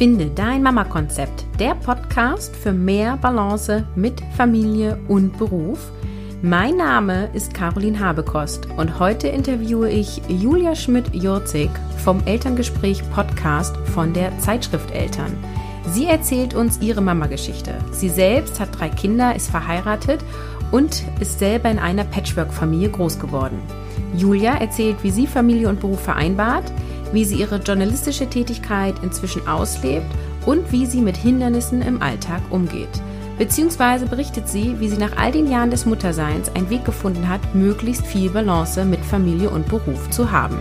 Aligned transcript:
Finde 0.00 0.30
dein 0.30 0.62
Mama-Konzept, 0.62 1.44
der 1.58 1.74
Podcast 1.74 2.56
für 2.56 2.72
mehr 2.72 3.18
Balance 3.18 3.86
mit 3.94 4.22
Familie 4.34 4.98
und 5.08 5.36
Beruf. 5.36 5.92
Mein 6.40 6.78
Name 6.78 7.28
ist 7.34 7.52
Caroline 7.52 8.00
Habekost 8.00 8.66
und 8.78 8.98
heute 8.98 9.28
interviewe 9.28 9.90
ich 9.90 10.22
Julia 10.26 10.74
Schmidt-Jurzig 10.74 11.68
vom 12.02 12.22
Elterngespräch 12.24 13.02
Podcast 13.10 13.76
von 13.94 14.14
der 14.14 14.38
Zeitschrift 14.38 14.90
Eltern. 14.90 15.36
Sie 15.90 16.06
erzählt 16.06 16.54
uns 16.54 16.80
ihre 16.80 17.02
Mama-Geschichte. 17.02 17.74
Sie 17.92 18.08
selbst 18.08 18.58
hat 18.58 18.70
drei 18.80 18.88
Kinder, 18.88 19.36
ist 19.36 19.50
verheiratet 19.50 20.24
und 20.70 21.04
ist 21.20 21.40
selber 21.40 21.70
in 21.70 21.78
einer 21.78 22.04
Patchwork-Familie 22.04 22.88
groß 22.88 23.18
geworden. 23.18 23.60
Julia 24.16 24.54
erzählt, 24.54 24.96
wie 25.02 25.10
sie 25.10 25.26
Familie 25.26 25.68
und 25.68 25.80
Beruf 25.80 26.00
vereinbart, 26.00 26.72
wie 27.12 27.24
sie 27.24 27.36
ihre 27.36 27.56
journalistische 27.56 28.28
Tätigkeit 28.28 28.94
inzwischen 29.02 29.46
auslebt 29.46 30.06
und 30.46 30.70
wie 30.72 30.86
sie 30.86 31.00
mit 31.00 31.16
Hindernissen 31.16 31.82
im 31.82 32.02
Alltag 32.02 32.42
umgeht. 32.50 32.88
Beziehungsweise 33.38 34.06
berichtet 34.06 34.48
sie, 34.48 34.78
wie 34.80 34.88
sie 34.88 34.98
nach 34.98 35.16
all 35.16 35.32
den 35.32 35.50
Jahren 35.50 35.70
des 35.70 35.86
Mutterseins 35.86 36.54
einen 36.54 36.68
Weg 36.68 36.84
gefunden 36.84 37.28
hat, 37.28 37.54
möglichst 37.54 38.06
viel 38.06 38.28
Balance 38.28 38.84
mit 38.84 39.00
Familie 39.00 39.48
und 39.48 39.66
Beruf 39.66 40.10
zu 40.10 40.30
haben. 40.30 40.58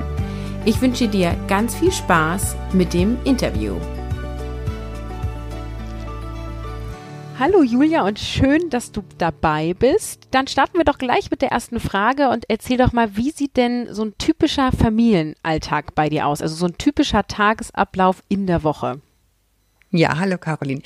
Ich 0.64 0.82
wünsche 0.82 1.08
dir 1.08 1.36
ganz 1.48 1.76
viel 1.76 1.92
Spaß 1.92 2.56
mit 2.74 2.94
dem 2.94 3.18
Interview. 3.26 3.76
Hallo 7.40 7.64
Julia 7.64 8.06
und 8.06 8.20
schön, 8.20 8.70
dass 8.70 8.92
du 8.92 9.02
dabei 9.18 9.74
bist. 9.74 10.28
Dann 10.32 10.48
starten 10.48 10.78
wir 10.78 10.84
doch 10.84 10.98
gleich 10.98 11.32
mit 11.32 11.42
der 11.42 11.52
ersten 11.52 11.80
Frage 11.80 12.28
und 12.32 12.44
erzähl 12.50 12.76
doch 12.76 12.92
mal, 12.92 13.16
wie 13.16 13.32
sieht 13.32 13.56
denn 13.56 13.88
so 13.94 14.04
ein 14.04 14.18
typischer 14.18 14.74
Familienalltag 14.74 15.96
bei 15.96 16.10
dir 16.10 16.28
aus? 16.28 16.42
Also 16.42 16.56
so 16.56 16.66
ein 16.66 16.78
typischer 16.78 17.26
Tagesablauf 17.26 18.24
in 18.28 18.46
der 18.46 18.66
Woche. 18.66 19.00
Ja, 19.90 20.20
hallo 20.20 20.38
Caroline. 20.38 20.82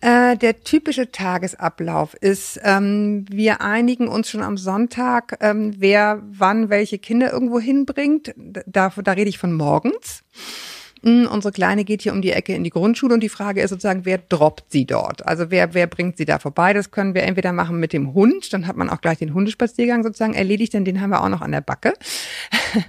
Äh, 0.00 0.38
der 0.38 0.62
typische 0.64 1.12
Tagesablauf 1.12 2.14
ist, 2.14 2.58
ähm, 2.64 3.26
wir 3.28 3.60
einigen 3.60 4.08
uns 4.08 4.30
schon 4.30 4.42
am 4.42 4.56
Sonntag, 4.56 5.36
ähm, 5.42 5.74
wer 5.76 6.22
wann 6.30 6.70
welche 6.70 6.98
Kinder 6.98 7.30
irgendwo 7.30 7.60
hinbringt. 7.60 8.32
Da, 8.36 8.88
da 8.88 9.12
rede 9.12 9.28
ich 9.28 9.36
von 9.36 9.52
morgens. 9.52 10.22
Hm, 11.02 11.28
unsere 11.30 11.52
Kleine 11.52 11.84
geht 11.84 12.02
hier 12.02 12.12
um 12.12 12.20
die 12.20 12.32
Ecke 12.32 12.54
in 12.54 12.62
die 12.62 12.70
Grundschule 12.70 13.14
und 13.14 13.20
die 13.20 13.28
Frage 13.28 13.62
ist 13.62 13.70
sozusagen, 13.70 14.04
wer 14.04 14.18
droppt 14.18 14.70
sie 14.70 14.84
dort? 14.84 15.26
Also 15.26 15.50
wer, 15.50 15.72
wer 15.72 15.86
bringt 15.86 16.18
sie 16.18 16.26
da 16.26 16.38
vorbei? 16.38 16.72
Das 16.72 16.90
können 16.90 17.14
wir 17.14 17.22
entweder 17.22 17.52
machen 17.52 17.80
mit 17.80 17.92
dem 17.92 18.12
Hund, 18.12 18.52
dann 18.52 18.66
hat 18.66 18.76
man 18.76 18.90
auch 18.90 19.00
gleich 19.00 19.18
den 19.18 19.32
Hundespaziergang 19.32 20.02
sozusagen 20.02 20.34
erledigt, 20.34 20.74
denn 20.74 20.84
den 20.84 21.00
haben 21.00 21.10
wir 21.10 21.22
auch 21.22 21.28
noch 21.28 21.40
an 21.40 21.52
der 21.52 21.62
Backe. 21.62 21.94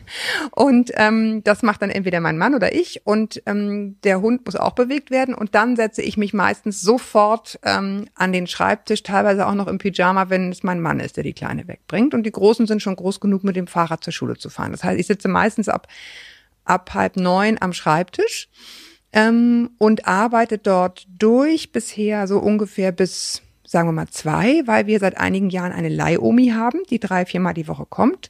und 0.52 0.92
ähm, 0.96 1.44
das 1.44 1.64
macht 1.64 1.82
dann 1.82 1.90
entweder 1.90 2.20
mein 2.20 2.38
Mann 2.38 2.54
oder 2.54 2.74
ich 2.74 3.02
und 3.06 3.42
ähm, 3.46 3.98
der 4.04 4.22
Hund 4.22 4.46
muss 4.46 4.56
auch 4.56 4.74
bewegt 4.74 5.10
werden 5.10 5.34
und 5.34 5.56
dann 5.56 5.76
setze 5.76 6.02
ich 6.02 6.18
mich 6.18 6.34
meistens 6.34 6.82
sofort 6.82 7.60
ähm, 7.64 8.08
an 8.16 8.34
den 8.34 8.48
Schreibtisch, 8.48 9.04
teilweise 9.04 9.48
auch 9.48 9.56
noch 9.56 9.68
im 9.68 9.78
Pyjama, 9.78 10.30
wenn 10.30 10.52
es 10.52 10.64
mein 10.64 10.82
Mann 10.82 11.00
ist, 11.00 11.16
der 11.16 11.24
die 11.24 11.34
Kleine 11.34 11.68
wegbringt. 11.68 12.14
Und 12.14 12.24
die 12.24 12.32
Großen 12.32 12.68
sind 12.68 12.82
schon 12.82 12.96
groß 12.96 13.20
genug, 13.20 13.44
mit 13.44 13.56
dem 13.56 13.68
Fahrrad 13.68 14.04
zur 14.04 14.14
Schule 14.14 14.38
zu 14.38 14.50
fahren. 14.50 14.72
Das 14.72 14.84
heißt, 14.84 15.00
ich 15.00 15.08
sitze 15.08 15.28
meistens 15.28 15.70
ab 15.70 15.88
ab 16.66 16.94
halb 16.94 17.18
neun 17.18 17.58
am 17.60 17.74
Schreibtisch 17.74 18.50
ähm, 19.14 19.72
und 19.78 20.08
arbeitet 20.08 20.68
dort 20.68 21.08
durch 21.18 21.72
bisher 21.72 22.28
so 22.28 22.40
ungefähr 22.40 22.92
bis, 22.92 23.42
sagen 23.66 23.88
wir 23.88 23.94
mal, 23.94 24.10
zwei, 24.10 24.62
weil 24.66 24.88
wir 24.88 25.00
seit 25.00 25.18
einigen 25.18 25.50
Jahren 25.50 25.72
eine 25.72 25.90
Leihomi 25.90 26.50
haben, 26.50 26.82
die 26.90 27.00
drei, 27.00 27.26
viermal 27.26 27.54
die 27.54 27.68
Woche 27.68 27.86
kommt 27.86 28.30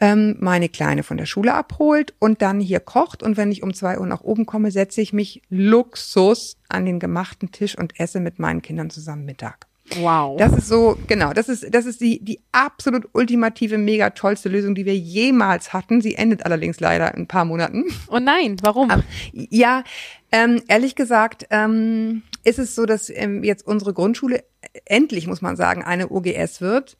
ähm, 0.00 0.36
meine 0.38 0.68
Kleine 0.68 1.02
von 1.02 1.16
der 1.16 1.26
Schule 1.26 1.54
abholt 1.54 2.14
und 2.18 2.42
dann 2.42 2.60
hier 2.60 2.80
kocht. 2.80 3.22
Und 3.22 3.36
wenn 3.36 3.52
ich 3.52 3.62
um 3.62 3.74
zwei 3.74 3.98
Uhr 3.98 4.06
nach 4.06 4.22
oben 4.22 4.46
komme, 4.46 4.70
setze 4.70 5.00
ich 5.00 5.12
mich 5.12 5.42
Luxus 5.48 6.56
an 6.68 6.86
den 6.86 7.00
gemachten 7.00 7.50
Tisch 7.50 7.76
und 7.76 7.98
esse 7.98 8.20
mit 8.20 8.38
meinen 8.38 8.62
Kindern 8.62 8.90
zusammen 8.90 9.24
Mittag. 9.24 9.67
Wow. 9.96 10.36
Das 10.38 10.52
ist 10.52 10.68
so, 10.68 10.98
genau, 11.06 11.32
das 11.32 11.48
ist, 11.48 11.74
das 11.74 11.86
ist 11.86 12.00
die, 12.00 12.22
die 12.22 12.40
absolut 12.52 13.08
ultimative, 13.12 13.78
mega 13.78 14.10
tollste 14.10 14.48
Lösung, 14.48 14.74
die 14.74 14.84
wir 14.84 14.96
jemals 14.96 15.72
hatten. 15.72 16.00
Sie 16.00 16.14
endet 16.14 16.44
allerdings 16.44 16.80
leider 16.80 17.12
in 17.14 17.22
ein 17.22 17.26
paar 17.26 17.44
Monaten. 17.44 17.84
Oh 18.08 18.18
nein, 18.18 18.56
warum? 18.62 18.90
Aber, 18.90 19.04
ja, 19.32 19.84
ähm, 20.30 20.62
ehrlich 20.68 20.94
gesagt, 20.94 21.46
ähm, 21.50 22.22
ist 22.44 22.58
es 22.58 22.74
so, 22.74 22.86
dass 22.86 23.10
ähm, 23.10 23.44
jetzt 23.44 23.66
unsere 23.66 23.92
Grundschule 23.92 24.44
endlich, 24.84 25.26
muss 25.26 25.42
man 25.42 25.56
sagen, 25.56 25.82
eine 25.82 26.10
OGS 26.10 26.60
wird. 26.60 26.96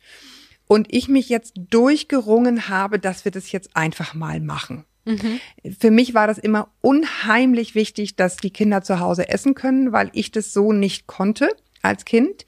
Und 0.66 0.92
ich 0.92 1.08
mich 1.08 1.28
jetzt 1.28 1.54
durchgerungen 1.70 2.68
habe, 2.68 2.98
dass 2.98 3.24
wir 3.24 3.32
das 3.32 3.52
jetzt 3.52 3.74
einfach 3.74 4.14
mal 4.14 4.40
machen. 4.40 4.84
Mhm. 5.06 5.40
Für 5.78 5.90
mich 5.90 6.12
war 6.12 6.26
das 6.26 6.36
immer 6.36 6.68
unheimlich 6.82 7.74
wichtig, 7.74 8.16
dass 8.16 8.36
die 8.36 8.50
Kinder 8.50 8.82
zu 8.82 9.00
Hause 9.00 9.28
essen 9.30 9.54
können, 9.54 9.92
weil 9.92 10.10
ich 10.12 10.30
das 10.30 10.52
so 10.52 10.74
nicht 10.74 11.06
konnte 11.06 11.50
als 11.82 12.04
Kind. 12.04 12.46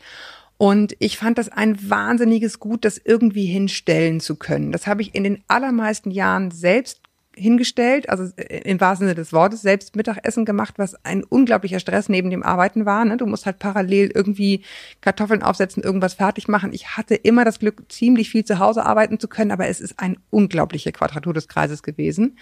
Und 0.59 0.95
ich 0.99 1.17
fand 1.17 1.39
das 1.39 1.49
ein 1.49 1.89
wahnsinniges 1.89 2.59
Gut, 2.59 2.85
das 2.85 3.01
irgendwie 3.03 3.47
hinstellen 3.47 4.21
zu 4.21 4.37
können. 4.37 4.73
Das 4.73 4.87
habe 4.87 5.01
ich 5.01 5.15
in 5.15 5.25
den 5.25 5.43
allermeisten 5.49 6.11
Jahren 6.11 6.51
selbst 6.51 7.01
hingestellt, 7.35 8.09
also 8.09 8.31
im 8.37 8.81
wahrsten 8.81 9.07
Sinne 9.07 9.15
des 9.15 9.33
Wortes, 9.33 9.63
selbst 9.63 9.97
Mittagessen 9.97 10.45
gemacht, 10.45 10.75
was 10.77 11.03
ein 11.05 11.25
unglaublicher 11.25 11.81
Stress 11.81 12.09
neben 12.09 12.31
dem 12.31 12.43
Arbeiten 12.43 12.85
war. 12.85 13.05
Ne? 13.05 13.17
Du 13.17 13.27
musst 13.27 13.47
halt 13.47 13.59
parallel 13.59 14.11
irgendwie 14.15 14.63
Kartoffeln 15.01 15.43
aufsetzen, 15.43 15.83
irgendwas 15.83 16.15
fertig 16.15 16.49
machen. 16.49 16.73
Ich 16.73 16.97
hatte 16.97 17.15
immer 17.15 17.45
das 17.45 17.59
Glück, 17.59 17.91
ziemlich 17.91 18.31
viel 18.31 18.45
zu 18.45 18.59
Hause 18.59 18.85
arbeiten 18.85 19.19
zu 19.19 19.29
können, 19.29 19.53
aber 19.53 19.69
es 19.69 19.81
ist 19.81 19.99
eine 19.99 20.17
unglaubliche 20.31 20.93
Quadratur 20.93 21.33
des 21.33 21.49
Kreises 21.49 21.83
gewesen. 21.83 22.37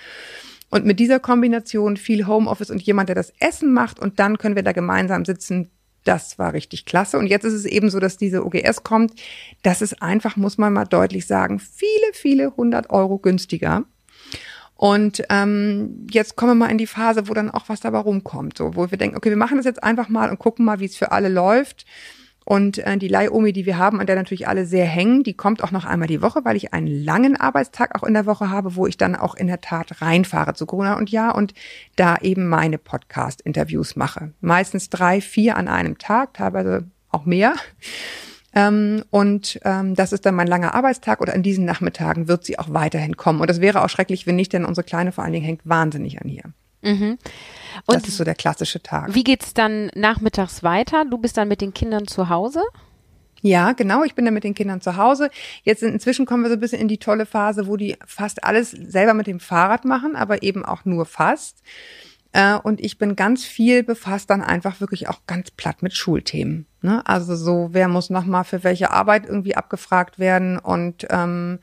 Und 0.70 0.84
mit 0.84 1.00
dieser 1.00 1.20
Kombination 1.20 1.96
viel 1.96 2.26
Homeoffice 2.26 2.70
und 2.70 2.82
jemand, 2.82 3.08
der 3.08 3.16
das 3.16 3.32
Essen 3.38 3.72
macht 3.72 3.98
und 3.98 4.18
dann 4.18 4.38
können 4.38 4.56
wir 4.56 4.62
da 4.62 4.72
gemeinsam 4.72 5.24
sitzen, 5.24 5.70
das 6.08 6.38
war 6.38 6.54
richtig 6.54 6.86
klasse. 6.86 7.18
Und 7.18 7.26
jetzt 7.26 7.44
ist 7.44 7.52
es 7.52 7.66
eben 7.66 7.90
so, 7.90 8.00
dass 8.00 8.16
diese 8.16 8.44
OGS 8.44 8.82
kommt. 8.82 9.12
Das 9.62 9.82
ist 9.82 10.02
einfach, 10.02 10.36
muss 10.36 10.56
man 10.56 10.72
mal 10.72 10.86
deutlich 10.86 11.26
sagen, 11.26 11.60
viele, 11.60 12.12
viele 12.14 12.56
hundert 12.56 12.88
Euro 12.88 13.18
günstiger. 13.18 13.84
Und 14.74 15.22
ähm, 15.28 16.06
jetzt 16.10 16.36
kommen 16.36 16.52
wir 16.52 16.66
mal 16.66 16.70
in 16.70 16.78
die 16.78 16.86
Phase, 16.86 17.28
wo 17.28 17.34
dann 17.34 17.50
auch 17.50 17.68
was 17.68 17.80
dabei 17.80 17.98
rumkommt, 17.98 18.56
so 18.56 18.74
wo 18.74 18.90
wir 18.90 18.96
denken, 18.96 19.16
okay, 19.16 19.28
wir 19.28 19.36
machen 19.36 19.58
das 19.58 19.66
jetzt 19.66 19.82
einfach 19.82 20.08
mal 20.08 20.30
und 20.30 20.38
gucken 20.38 20.64
mal, 20.64 20.80
wie 20.80 20.86
es 20.86 20.96
für 20.96 21.12
alle 21.12 21.28
läuft. 21.28 21.84
Und 22.48 22.78
äh, 22.78 22.96
die 22.96 23.08
Leihomi, 23.08 23.52
die 23.52 23.66
wir 23.66 23.76
haben, 23.76 24.00
an 24.00 24.06
der 24.06 24.16
natürlich 24.16 24.48
alle 24.48 24.64
sehr 24.64 24.86
hängen, 24.86 25.22
die 25.22 25.34
kommt 25.34 25.62
auch 25.62 25.70
noch 25.70 25.84
einmal 25.84 26.08
die 26.08 26.22
Woche, 26.22 26.46
weil 26.46 26.56
ich 26.56 26.72
einen 26.72 26.86
langen 26.86 27.36
Arbeitstag 27.36 27.94
auch 27.94 28.02
in 28.02 28.14
der 28.14 28.24
Woche 28.24 28.48
habe, 28.48 28.74
wo 28.74 28.86
ich 28.86 28.96
dann 28.96 29.16
auch 29.16 29.34
in 29.34 29.48
der 29.48 29.60
Tat 29.60 30.00
reinfahre 30.00 30.54
zu 30.54 30.64
Corona 30.64 30.96
und 30.96 31.10
ja 31.10 31.30
und 31.30 31.52
da 31.96 32.16
eben 32.16 32.48
meine 32.48 32.78
Podcast-Interviews 32.78 33.96
mache. 33.96 34.32
Meistens 34.40 34.88
drei, 34.88 35.20
vier 35.20 35.58
an 35.58 35.68
einem 35.68 35.98
Tag, 35.98 36.32
teilweise 36.32 36.86
auch 37.10 37.26
mehr. 37.26 37.52
Ähm, 38.54 39.04
und 39.10 39.60
ähm, 39.66 39.94
das 39.94 40.14
ist 40.14 40.24
dann 40.24 40.34
mein 40.34 40.48
langer 40.48 40.74
Arbeitstag 40.74 41.20
oder 41.20 41.34
an 41.34 41.42
diesen 41.42 41.66
Nachmittagen 41.66 42.28
wird 42.28 42.46
sie 42.46 42.58
auch 42.58 42.72
weiterhin 42.72 43.18
kommen. 43.18 43.42
Und 43.42 43.50
das 43.50 43.60
wäre 43.60 43.84
auch 43.84 43.90
schrecklich, 43.90 44.26
wenn 44.26 44.36
nicht, 44.36 44.54
denn 44.54 44.64
unsere 44.64 44.86
Kleine 44.86 45.12
vor 45.12 45.22
allen 45.22 45.34
Dingen 45.34 45.44
hängt 45.44 45.68
wahnsinnig 45.68 46.22
an 46.22 46.28
hier. 46.30 46.44
Mhm. 46.80 47.18
Und 47.86 47.96
das 47.96 48.08
ist 48.08 48.16
so 48.16 48.24
der 48.24 48.34
klassische 48.34 48.82
Tag. 48.82 49.14
Wie 49.14 49.24
geht's 49.24 49.54
dann 49.54 49.90
nachmittags 49.94 50.62
weiter? 50.62 51.04
Du 51.04 51.18
bist 51.18 51.36
dann 51.36 51.48
mit 51.48 51.60
den 51.60 51.74
Kindern 51.74 52.06
zu 52.06 52.28
Hause? 52.28 52.62
Ja, 53.40 53.72
genau. 53.72 54.02
Ich 54.04 54.14
bin 54.14 54.24
dann 54.24 54.34
mit 54.34 54.44
den 54.44 54.54
Kindern 54.54 54.80
zu 54.80 54.96
Hause. 54.96 55.30
Jetzt 55.62 55.82
inzwischen 55.82 56.26
kommen 56.26 56.42
wir 56.42 56.50
so 56.50 56.56
ein 56.56 56.60
bisschen 56.60 56.80
in 56.80 56.88
die 56.88 56.98
tolle 56.98 57.26
Phase, 57.26 57.66
wo 57.66 57.76
die 57.76 57.96
fast 58.04 58.44
alles 58.44 58.70
selber 58.70 59.14
mit 59.14 59.26
dem 59.26 59.40
Fahrrad 59.40 59.84
machen, 59.84 60.16
aber 60.16 60.42
eben 60.42 60.64
auch 60.64 60.84
nur 60.84 61.06
fast. 61.06 61.62
Äh, 62.32 62.54
und 62.56 62.80
ich 62.80 62.98
bin 62.98 63.16
ganz 63.16 63.44
viel 63.44 63.82
befasst 63.82 64.30
dann 64.30 64.42
einfach 64.42 64.80
wirklich 64.80 65.08
auch 65.08 65.20
ganz 65.26 65.50
platt 65.50 65.82
mit 65.82 65.94
Schulthemen. 65.94 66.66
Ne? 66.82 67.02
Also 67.06 67.36
so, 67.36 67.68
wer 67.72 67.88
muss 67.88 68.10
nochmal 68.10 68.44
für 68.44 68.64
welche 68.64 68.90
Arbeit 68.90 69.26
irgendwie 69.26 69.56
abgefragt 69.56 70.18
werden 70.18 70.58
und 70.58 71.06
ähm, 71.10 71.60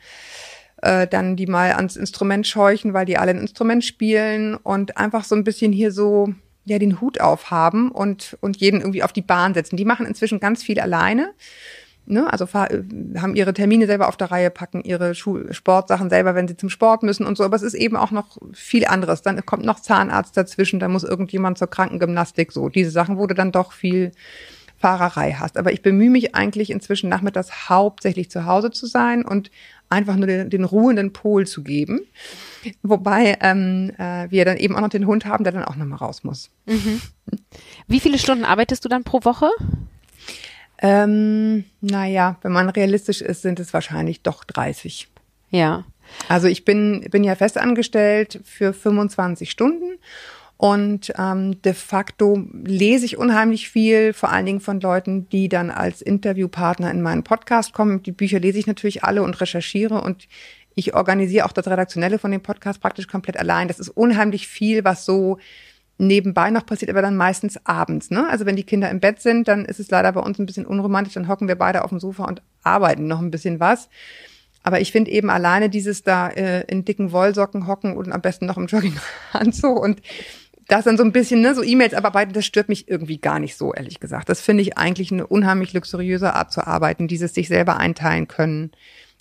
äh, 0.85 1.07
dann 1.07 1.35
die 1.35 1.47
mal 1.47 1.73
ans 1.73 1.95
Instrument 1.95 2.45
scheuchen, 2.45 2.93
weil 2.93 3.05
die 3.05 3.17
alle 3.17 3.31
ein 3.31 3.39
Instrument 3.39 3.83
spielen 3.83 4.55
und 4.55 4.97
einfach 4.97 5.23
so 5.23 5.35
ein 5.35 5.43
bisschen 5.43 5.71
hier 5.71 5.91
so 5.91 6.29
ja 6.63 6.79
den 6.79 7.01
Hut 7.01 7.19
aufhaben 7.19 7.91
und 7.91 8.37
und 8.39 8.57
jeden 8.57 8.81
irgendwie 8.81 9.03
auf 9.03 9.11
die 9.11 9.21
Bahn 9.23 9.53
setzen. 9.55 9.77
Die 9.77 9.85
machen 9.85 10.05
inzwischen 10.05 10.39
ganz 10.39 10.63
viel 10.63 10.79
alleine. 10.79 11.33
Ne, 12.07 12.31
also 12.31 12.45
äh, 12.45 12.83
haben 13.17 13.33
ihre 13.35 13.55
Termine 13.55 13.87
selber 13.87 14.07
auf 14.07 14.15
der 14.15 14.29
Reihe, 14.29 14.51
packen 14.51 14.83
ihre 14.83 15.15
Schul 15.15 15.51
Sportsachen 15.51 16.11
selber, 16.11 16.35
wenn 16.35 16.47
sie 16.47 16.55
zum 16.55 16.69
Sport 16.69 17.01
müssen 17.01 17.25
und 17.25 17.35
so. 17.35 17.43
Aber 17.43 17.55
es 17.55 17.63
ist 17.63 17.73
eben 17.73 17.97
auch 17.97 18.11
noch 18.11 18.37
viel 18.53 18.85
anderes. 18.85 19.23
Dann 19.23 19.43
kommt 19.43 19.65
noch 19.65 19.79
Zahnarzt 19.79 20.37
dazwischen, 20.37 20.79
dann 20.79 20.91
muss 20.91 21.03
irgendjemand 21.03 21.57
zur 21.57 21.67
Krankengymnastik. 21.67 22.51
So 22.51 22.69
diese 22.69 22.91
Sachen, 22.91 23.17
wo 23.17 23.25
du 23.25 23.33
dann 23.33 23.51
doch 23.51 23.71
viel 23.73 24.11
Fahrerei 24.77 25.33
hast. 25.33 25.57
Aber 25.57 25.73
ich 25.73 25.81
bemühe 25.81 26.11
mich 26.11 26.35
eigentlich 26.35 26.69
inzwischen 26.69 27.09
nachmittags 27.09 27.69
hauptsächlich 27.69 28.29
zu 28.29 28.45
Hause 28.45 28.69
zu 28.69 28.85
sein 28.85 29.25
und 29.25 29.49
einfach 29.89 30.15
nur 30.15 30.27
den, 30.27 30.49
den 30.49 30.63
ruhenden 30.63 31.13
Pol 31.13 31.47
zu 31.47 31.63
geben. 31.63 32.01
Wobei 32.81 33.37
ähm, 33.41 33.91
äh, 33.97 34.29
wir 34.29 34.45
dann 34.45 34.57
eben 34.57 34.75
auch 34.75 34.81
noch 34.81 34.89
den 34.89 35.07
Hund 35.07 35.25
haben, 35.25 35.43
der 35.43 35.53
dann 35.53 35.63
auch 35.63 35.75
nochmal 35.75 35.99
raus 35.99 36.23
muss. 36.23 36.49
Mhm. 36.65 37.01
Wie 37.87 37.99
viele 37.99 38.17
Stunden 38.17 38.45
arbeitest 38.45 38.83
du 38.83 38.89
dann 38.89 39.03
pro 39.03 39.23
Woche? 39.23 39.49
Ähm, 40.79 41.65
naja, 41.81 42.37
wenn 42.41 42.51
man 42.51 42.69
realistisch 42.69 43.21
ist, 43.21 43.41
sind 43.41 43.59
es 43.59 43.73
wahrscheinlich 43.73 44.21
doch 44.21 44.43
30. 44.43 45.07
Ja. 45.49 45.85
Also 46.27 46.47
ich 46.47 46.65
bin, 46.65 47.07
bin 47.09 47.23
ja 47.23 47.35
festangestellt 47.35 48.41
für 48.43 48.73
25 48.73 49.49
Stunden 49.49 49.97
Und 50.57 51.11
ähm, 51.17 51.61
de 51.63 51.73
facto 51.73 52.41
lese 52.63 53.05
ich 53.05 53.17
unheimlich 53.17 53.69
viel, 53.69 54.13
vor 54.13 54.31
allen 54.31 54.45
Dingen 54.45 54.61
von 54.61 54.79
Leuten, 54.79 55.27
die 55.29 55.49
dann 55.49 55.69
als 55.69 56.01
Interviewpartner 56.01 56.89
in 56.91 57.01
meinen 57.01 57.23
Podcast 57.23 57.73
kommen. 57.73 58.03
Die 58.03 58.13
Bücher 58.13 58.39
lese 58.39 58.59
ich 58.59 58.67
natürlich 58.67 59.03
alle 59.03 59.21
und 59.23 59.39
recherchiere 59.41 60.01
und 60.01 60.27
ich 60.73 60.93
organisiere 60.93 61.45
auch 61.45 61.51
das 61.51 61.67
Redaktionelle 61.67 62.19
von 62.19 62.31
dem 62.31 62.41
Podcast 62.41 62.81
praktisch 62.81 63.07
komplett 63.07 63.37
allein. 63.37 63.67
Das 63.67 63.79
ist 63.79 63.89
unheimlich 63.89 64.47
viel, 64.47 64.83
was 64.83 65.05
so 65.05 65.39
nebenbei 65.97 66.49
noch 66.51 66.65
passiert, 66.65 66.91
aber 66.91 67.01
dann 67.01 67.15
meistens 67.15 67.57
abends. 67.65 68.09
Ne? 68.11 68.27
Also 68.29 68.45
wenn 68.45 68.57
die 68.57 68.65
Kinder 68.65 68.89
im 68.89 68.99
Bett 68.99 69.21
sind, 69.21 69.47
dann 69.47 69.65
ist 69.65 69.79
es 69.79 69.89
leider 69.89 70.11
bei 70.11 70.19
uns 70.21 70.39
ein 70.39 70.45
bisschen 70.45 70.65
unromantisch, 70.65 71.13
dann 71.13 71.27
hocken 71.27 71.47
wir 71.47 71.55
beide 71.55 71.83
auf 71.83 71.89
dem 71.89 71.99
Sofa 71.99 72.25
und 72.25 72.41
arbeiten 72.63 73.07
noch 73.07 73.21
ein 73.21 73.31
bisschen 73.31 73.59
was. 73.59 73.89
Aber 74.65 74.81
ich 74.81 74.91
finde 74.91 75.11
eben 75.11 75.29
alleine 75.29 75.69
dieses 75.69 76.01
da 76.01 76.27
äh, 76.27 76.65
in 76.65 76.85
dicken 76.85 77.11
Wollsocken 77.11 77.67
hocken 77.67 77.95
und 77.95 78.11
am 78.11 78.21
besten 78.21 78.47
noch 78.47 78.57
im 78.57 78.65
Jogginganzug 78.65 79.79
und 79.79 80.01
das 80.67 80.85
dann 80.85 80.97
so 80.97 81.03
ein 81.03 81.11
bisschen, 81.11 81.41
ne, 81.41 81.53
so 81.53 81.63
E-Mails 81.63 81.93
abarbeiten, 81.93 82.33
das 82.33 82.45
stört 82.45 82.69
mich 82.69 82.87
irgendwie 82.87 83.17
gar 83.17 83.39
nicht 83.39 83.55
so, 83.55 83.73
ehrlich 83.73 83.99
gesagt. 83.99 84.29
Das 84.29 84.41
finde 84.41 84.63
ich 84.63 84.77
eigentlich 84.77 85.11
eine 85.11 85.27
unheimlich 85.27 85.73
luxuriöse 85.73 86.33
Art 86.33 86.51
zu 86.51 86.65
arbeiten, 86.65 87.07
dieses 87.07 87.33
sich 87.33 87.47
selber 87.47 87.77
einteilen 87.77 88.27
können. 88.27 88.71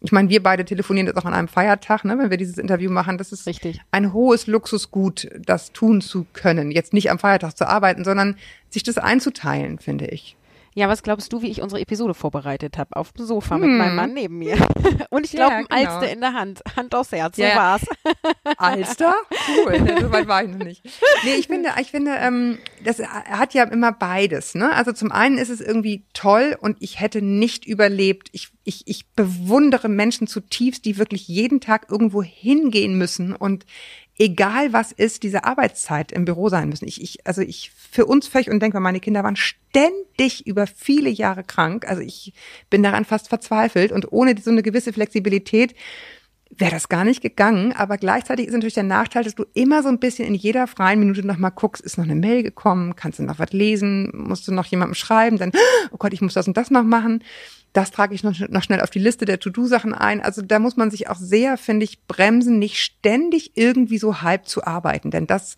Ich 0.01 0.13
meine, 0.13 0.29
wir 0.29 0.43
beide 0.43 0.65
telefonieren 0.65 1.07
jetzt 1.07 1.17
auch 1.17 1.25
an 1.25 1.35
einem 1.35 1.49
Feiertag, 1.49 2.05
ne, 2.05 2.19
wenn 2.19 2.31
wir 2.31 2.37
dieses 2.37 2.59
Interview 2.59 2.91
machen. 2.91 3.19
Das 3.19 3.33
ist 3.33 3.47
Richtig. 3.47 3.81
ein 3.91 4.13
hohes 4.13 4.47
Luxusgut, 4.47 5.29
das 5.39 5.73
tun 5.73 6.01
zu 6.01 6.27
können. 6.33 6.71
Jetzt 6.71 6.93
nicht 6.93 7.11
am 7.11 7.19
Feiertag 7.19 7.57
zu 7.57 7.67
arbeiten, 7.67 8.05
sondern 8.05 8.37
sich 8.71 8.83
das 8.83 8.99
einzuteilen, 8.99 9.79
finde 9.79 10.07
ich. 10.07 10.37
Ja, 10.77 10.89
was 10.89 11.05
glaubst 11.05 11.33
du, 11.33 11.41
wie 11.41 11.51
ich 11.51 11.63
unsere 11.63 11.81
Episode 11.81 12.15
vorbereitet 12.15 12.79
habe? 12.79 12.97
Auf 12.97 13.13
dem 13.13 13.27
Sofa 13.27 13.55
hm. 13.55 13.61
mit 13.61 13.71
meinem 13.71 13.95
Mann 13.95 14.13
neben 14.13 14.39
mir. 14.39 14.57
Und 15.11 15.25
ich 15.25 15.31
glaube, 15.31 15.53
ja, 15.53 15.63
genau. 15.63 15.71
ein 15.71 15.87
Alster 15.87 16.13
in 16.13 16.21
der 16.21 16.33
Hand. 16.33 16.63
Hand 16.77 16.95
aufs 16.97 17.13
Herz, 17.13 17.37
so 17.37 17.43
ja. 17.43 17.55
war's. 17.55 17.83
Alster? 18.57 19.15
Cool, 19.57 19.79
so 20.01 20.13
weit 20.13 20.27
war 20.27 20.43
ich 20.43 20.51
noch 20.51 20.65
nicht. 20.65 20.85
Nee, 21.23 21.35
ich 21.35 21.47
finde, 21.47 21.71
ich 21.81 21.93
finde, 21.93 22.17
ähm, 22.19 22.59
das 22.83 22.99
hat 22.99 23.55
ja 23.55 23.65
immer 23.65 23.93
beides. 23.93 24.57
Ne? 24.57 24.73
Also 24.73 24.93
zum 24.93 25.13
einen 25.13 25.39
ist 25.39 25.49
es 25.49 25.61
irgendwie 25.61 26.05
toll 26.13 26.57
und 26.61 26.77
ich 26.81 26.99
hätte 26.99 27.23
nicht 27.23 27.65
überlebt. 27.67 28.29
Ich, 28.33 28.49
ich, 28.65 28.83
ich 28.87 29.07
bewundere 29.11 29.89
Menschen 29.89 30.27
zutiefst, 30.27 30.85
die 30.85 30.99
wirklich 30.99 31.29
jeden 31.29 31.61
Tag 31.61 31.87
irgendwo 31.89 32.23
hingehen 32.23 32.99
müssen 32.99 33.35
und 33.35 33.65
egal 34.19 34.73
was 34.73 34.93
ist, 34.93 35.23
diese 35.23 35.45
Arbeitszeit 35.45 36.13
im 36.13 36.25
Büro 36.25 36.49
sein 36.49 36.69
müssen. 36.69 36.87
Ich, 36.87 37.03
ich, 37.03 37.27
also 37.27 37.43
ich 37.43 37.71
für 37.71 38.07
uns 38.07 38.29
völlig 38.29 38.51
undenkbar. 38.51 38.81
Meine 38.81 39.01
Kinder 39.01 39.25
waren 39.25 39.37
ständig 39.37 40.47
über 40.47 40.67
viele 40.67 41.11
Jahre 41.11 41.45
krank. 41.45 41.89
Also 41.89 42.03
ich 42.03 42.33
bin 42.71 42.83
daran 42.83 43.05
fast 43.05 43.29
verzweifelt 43.29 43.93
und 43.93 44.13
ohne 44.13 44.35
so 44.41 44.51
eine 44.51 44.63
gewisse 44.63 44.93
Flexibilität 44.93 45.75
wäre 46.59 46.71
das 46.71 46.89
gar 46.89 47.05
nicht 47.05 47.21
gegangen. 47.21 47.73
Aber 47.73 47.99
gleichzeitig 47.99 48.47
ist 48.47 48.55
natürlich 48.55 48.75
der 48.75 48.83
Nachteil, 48.83 49.25
dass 49.25 49.35
du 49.35 49.45
immer 49.55 49.83
so 49.83 49.89
ein 49.89 49.99
bisschen 49.99 50.27
in 50.27 50.35
jeder 50.35 50.67
freien 50.67 51.01
Minute 51.01 51.27
noch 51.27 51.39
mal 51.39 51.51
guckst, 51.51 51.83
ist 51.83 51.99
noch 51.99 52.05
eine 52.05 52.15
Mail 52.15 52.43
gekommen, 52.43 52.97
kannst 52.97 53.19
du 53.19 53.23
noch 53.23 53.39
was 53.39 53.53
lesen, 53.53 54.11
musst 54.15 54.47
du 54.49 54.53
noch 54.53 54.67
jemandem 54.67 54.95
schreiben, 54.95 55.39
dann, 55.39 55.53
oh 55.91 55.97
Gott, 55.99 56.13
ich 56.13 56.21
muss 56.21 56.35
das 56.35 56.49
und 56.49 56.57
das 56.57 56.71
noch 56.71 56.85
machen 56.85 57.23
das 57.75 57.91
trage 57.91 58.15
ich 58.15 58.23
noch, 58.23 58.39
noch 58.49 58.63
schnell 58.63 58.81
auf 58.81 58.91
die 58.91 59.01
Liste 59.01 59.25
der 59.25 59.41
To-Do-Sachen 59.41 59.95
ein. 59.95 60.21
Also 60.21 60.43
da 60.43 60.61
muss 60.61 60.77
man 60.77 60.93
sich 60.93 61.11
auch 61.11 61.17
sehr, 61.17 61.59
finde 61.59 61.85
ich, 61.85 62.07
bremsen, 62.07 62.61
nicht 62.61 62.79
ständig 62.79 63.57
irgendwie 63.57 63.99
so 63.99 64.23
halb 64.23 64.47
zu 64.47 64.65
arbeiten, 64.65 65.11
denn 65.11 65.27
das 65.27 65.57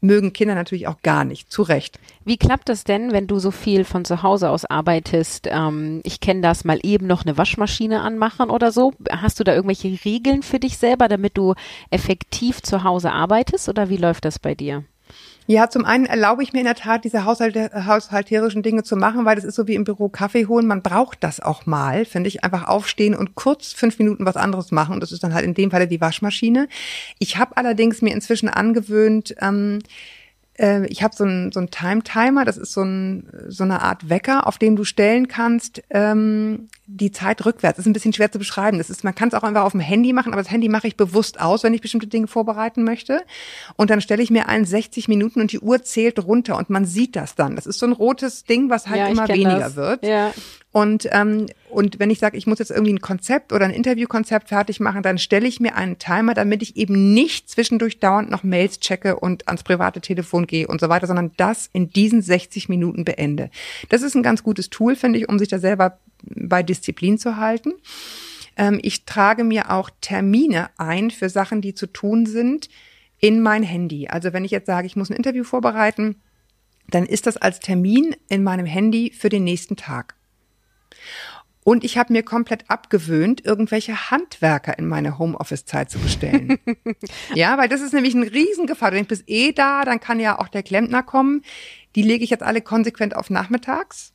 mögen 0.00 0.32
Kinder 0.32 0.54
natürlich 0.54 0.86
auch 0.86 1.02
gar 1.02 1.24
nicht, 1.24 1.50
zu 1.50 1.62
Recht. 1.62 1.98
Wie 2.24 2.36
klappt 2.36 2.68
das 2.68 2.84
denn, 2.84 3.12
wenn 3.12 3.26
du 3.26 3.38
so 3.38 3.50
viel 3.50 3.84
von 3.84 4.04
zu 4.04 4.22
Hause 4.22 4.50
aus 4.50 4.64
arbeitest? 4.64 5.48
Ähm, 5.50 6.00
ich 6.04 6.20
kenne 6.20 6.40
das 6.40 6.64
mal 6.64 6.78
eben 6.82 7.06
noch 7.06 7.24
eine 7.24 7.36
Waschmaschine 7.36 8.02
anmachen 8.02 8.50
oder 8.50 8.72
so. 8.72 8.92
Hast 9.10 9.40
du 9.40 9.44
da 9.44 9.54
irgendwelche 9.54 10.04
Regeln 10.04 10.42
für 10.42 10.58
dich 10.60 10.78
selber, 10.78 11.08
damit 11.08 11.36
du 11.36 11.54
effektiv 11.90 12.62
zu 12.62 12.84
Hause 12.84 13.12
arbeitest 13.12 13.68
oder 13.68 13.88
wie 13.88 13.96
läuft 13.96 14.24
das 14.24 14.38
bei 14.38 14.54
dir? 14.54 14.84
Ja, 15.50 15.70
zum 15.70 15.86
einen 15.86 16.04
erlaube 16.04 16.42
ich 16.42 16.52
mir 16.52 16.58
in 16.58 16.66
der 16.66 16.74
Tat, 16.74 17.04
diese 17.04 17.24
Haushalt, 17.24 17.56
haushalterischen 17.56 18.62
Dinge 18.62 18.82
zu 18.82 18.96
machen, 18.96 19.24
weil 19.24 19.34
das 19.34 19.46
ist 19.46 19.54
so 19.54 19.66
wie 19.66 19.76
im 19.76 19.84
Büro 19.84 20.10
Kaffee 20.10 20.44
holen. 20.44 20.66
Man 20.66 20.82
braucht 20.82 21.24
das 21.24 21.40
auch 21.40 21.64
mal, 21.64 22.04
finde 22.04 22.28
ich. 22.28 22.44
Einfach 22.44 22.68
aufstehen 22.68 23.14
und 23.14 23.34
kurz 23.34 23.72
fünf 23.72 23.98
Minuten 23.98 24.26
was 24.26 24.36
anderes 24.36 24.72
machen. 24.72 24.92
Und 24.92 25.00
das 25.00 25.10
ist 25.10 25.24
dann 25.24 25.32
halt 25.32 25.46
in 25.46 25.54
dem 25.54 25.70
Falle 25.70 25.88
die 25.88 26.02
Waschmaschine. 26.02 26.68
Ich 27.18 27.38
habe 27.38 27.56
allerdings 27.56 28.02
mir 28.02 28.12
inzwischen 28.12 28.50
angewöhnt, 28.50 29.36
ähm, 29.40 29.78
äh, 30.58 30.86
ich 30.86 31.02
habe 31.02 31.14
so 31.14 31.24
einen 31.24 31.52
so 31.52 31.60
ein 31.60 31.70
Time-Timer, 31.70 32.44
das 32.44 32.56
ist 32.56 32.72
so, 32.72 32.82
ein, 32.82 33.28
so 33.48 33.64
eine 33.64 33.82
Art 33.82 34.08
Wecker, 34.08 34.46
auf 34.46 34.58
dem 34.58 34.76
du 34.76 34.84
stellen 34.84 35.28
kannst, 35.28 35.82
ähm, 35.90 36.68
die 36.86 37.12
Zeit 37.12 37.44
rückwärts. 37.44 37.76
Das 37.76 37.84
ist 37.84 37.90
ein 37.90 37.92
bisschen 37.92 38.12
schwer 38.12 38.32
zu 38.32 38.38
beschreiben. 38.38 38.78
Das 38.78 38.90
ist, 38.90 39.04
man 39.04 39.14
kann 39.14 39.28
es 39.28 39.34
auch 39.34 39.42
einfach 39.42 39.62
auf 39.62 39.72
dem 39.72 39.80
Handy 39.80 40.12
machen, 40.12 40.32
aber 40.32 40.42
das 40.42 40.50
Handy 40.50 40.68
mache 40.68 40.88
ich 40.88 40.96
bewusst 40.96 41.40
aus, 41.40 41.62
wenn 41.62 41.74
ich 41.74 41.80
bestimmte 41.80 42.06
Dinge 42.06 42.26
vorbereiten 42.26 42.82
möchte. 42.84 43.22
Und 43.76 43.90
dann 43.90 44.00
stelle 44.00 44.22
ich 44.22 44.30
mir 44.30 44.48
ein 44.48 44.64
60 44.64 45.08
Minuten 45.08 45.40
und 45.40 45.52
die 45.52 45.60
Uhr 45.60 45.82
zählt 45.82 46.18
runter 46.18 46.56
und 46.56 46.70
man 46.70 46.84
sieht 46.84 47.14
das 47.14 47.34
dann. 47.34 47.56
Das 47.56 47.66
ist 47.66 47.78
so 47.78 47.86
ein 47.86 47.92
rotes 47.92 48.44
Ding, 48.44 48.70
was 48.70 48.88
halt 48.88 49.00
ja, 49.00 49.08
immer 49.08 49.28
weniger 49.28 49.58
das. 49.58 49.76
wird. 49.76 50.04
Ja. 50.04 50.32
Und, 50.72 51.08
ähm, 51.12 51.46
und 51.70 51.98
wenn 51.98 52.10
ich 52.10 52.18
sage, 52.18 52.36
ich 52.36 52.46
muss 52.46 52.58
jetzt 52.58 52.70
irgendwie 52.70 52.92
ein 52.92 53.00
Konzept 53.00 53.52
oder 53.52 53.64
ein 53.64 53.70
Interviewkonzept 53.70 54.48
fertig 54.48 54.80
machen, 54.80 55.02
dann 55.02 55.18
stelle 55.18 55.46
ich 55.46 55.60
mir 55.60 55.76
einen 55.76 55.98
Timer, 55.98 56.34
damit 56.34 56.62
ich 56.62 56.76
eben 56.76 57.14
nicht 57.14 57.48
zwischendurch 57.50 57.98
dauernd 58.00 58.30
noch 58.30 58.42
Mails 58.42 58.80
checke 58.80 59.16
und 59.16 59.46
ans 59.48 59.62
private 59.62 60.00
Telefon 60.00 60.46
gehe 60.46 60.66
und 60.66 60.80
so 60.80 60.88
weiter, 60.88 61.06
sondern 61.06 61.32
das 61.36 61.68
in 61.72 61.90
diesen 61.90 62.22
60 62.22 62.68
Minuten 62.68 63.04
beende. 63.04 63.50
Das 63.88 64.02
ist 64.02 64.14
ein 64.14 64.22
ganz 64.22 64.42
gutes 64.42 64.70
Tool, 64.70 64.96
finde 64.96 65.18
ich, 65.18 65.28
um 65.28 65.38
sich 65.38 65.48
da 65.48 65.58
selber 65.58 65.98
bei 66.22 66.62
Disziplin 66.62 67.18
zu 67.18 67.36
halten. 67.36 67.72
Ähm, 68.56 68.78
ich 68.82 69.04
trage 69.04 69.44
mir 69.44 69.70
auch 69.70 69.90
Termine 70.00 70.70
ein 70.76 71.10
für 71.10 71.28
Sachen, 71.28 71.60
die 71.60 71.74
zu 71.74 71.86
tun 71.86 72.26
sind, 72.26 72.68
in 73.20 73.40
mein 73.40 73.62
Handy. 73.62 74.08
Also 74.08 74.32
wenn 74.32 74.44
ich 74.44 74.50
jetzt 74.50 74.66
sage, 74.66 74.86
ich 74.86 74.96
muss 74.96 75.10
ein 75.10 75.16
Interview 75.16 75.44
vorbereiten, 75.44 76.16
dann 76.90 77.04
ist 77.04 77.26
das 77.26 77.36
als 77.36 77.60
Termin 77.60 78.16
in 78.28 78.42
meinem 78.42 78.66
Handy 78.66 79.12
für 79.16 79.28
den 79.28 79.44
nächsten 79.44 79.76
Tag. 79.76 80.17
Und 81.68 81.84
ich 81.84 81.98
habe 81.98 82.14
mir 82.14 82.22
komplett 82.22 82.70
abgewöhnt, 82.70 83.44
irgendwelche 83.44 84.10
Handwerker 84.10 84.78
in 84.78 84.88
meine 84.88 85.18
Homeoffice-Zeit 85.18 85.90
zu 85.90 85.98
bestellen. 85.98 86.58
ja, 87.34 87.58
weil 87.58 87.68
das 87.68 87.82
ist 87.82 87.92
nämlich 87.92 88.14
ein 88.14 88.22
Riesengefahr. 88.22 88.92
Wenn 88.92 89.02
ich 89.02 89.08
bis 89.08 89.22
eh 89.26 89.52
da, 89.52 89.84
dann 89.84 90.00
kann 90.00 90.18
ja 90.18 90.38
auch 90.38 90.48
der 90.48 90.62
Klempner 90.62 91.02
kommen. 91.02 91.42
Die 91.94 92.00
lege 92.00 92.24
ich 92.24 92.30
jetzt 92.30 92.42
alle 92.42 92.62
konsequent 92.62 93.14
auf 93.14 93.28
nachmittags. 93.28 94.14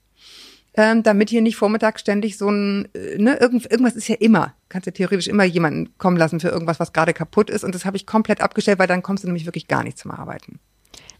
Ähm, 0.74 1.04
damit 1.04 1.30
hier 1.30 1.44
nicht 1.44 1.56
vormittags 1.56 2.02
ständig 2.02 2.40
so 2.40 2.50
ein, 2.50 2.90
äh, 2.96 3.20
ne, 3.20 3.38
irgend, 3.40 3.70
irgendwas 3.70 3.94
ist 3.94 4.08
ja 4.08 4.16
immer. 4.16 4.56
Kannst 4.68 4.88
ja 4.88 4.92
theoretisch 4.92 5.28
immer 5.28 5.44
jemanden 5.44 5.96
kommen 6.00 6.18
lassen 6.18 6.40
für 6.40 6.50
irgendwas, 6.50 6.80
was 6.80 6.92
gerade 6.92 7.14
kaputt 7.14 7.52
ist. 7.52 7.64
Und 7.64 7.76
das 7.76 7.86
habe 7.86 7.98
ich 7.98 8.08
komplett 8.08 8.42
abgestellt, 8.42 8.80
weil 8.80 8.88
dann 8.88 9.04
kommst 9.04 9.26
du 9.26 9.28
nämlich 9.28 9.46
wirklich 9.46 9.68
gar 9.68 9.84
nicht 9.84 10.00
zum 10.00 10.10
Arbeiten. 10.10 10.60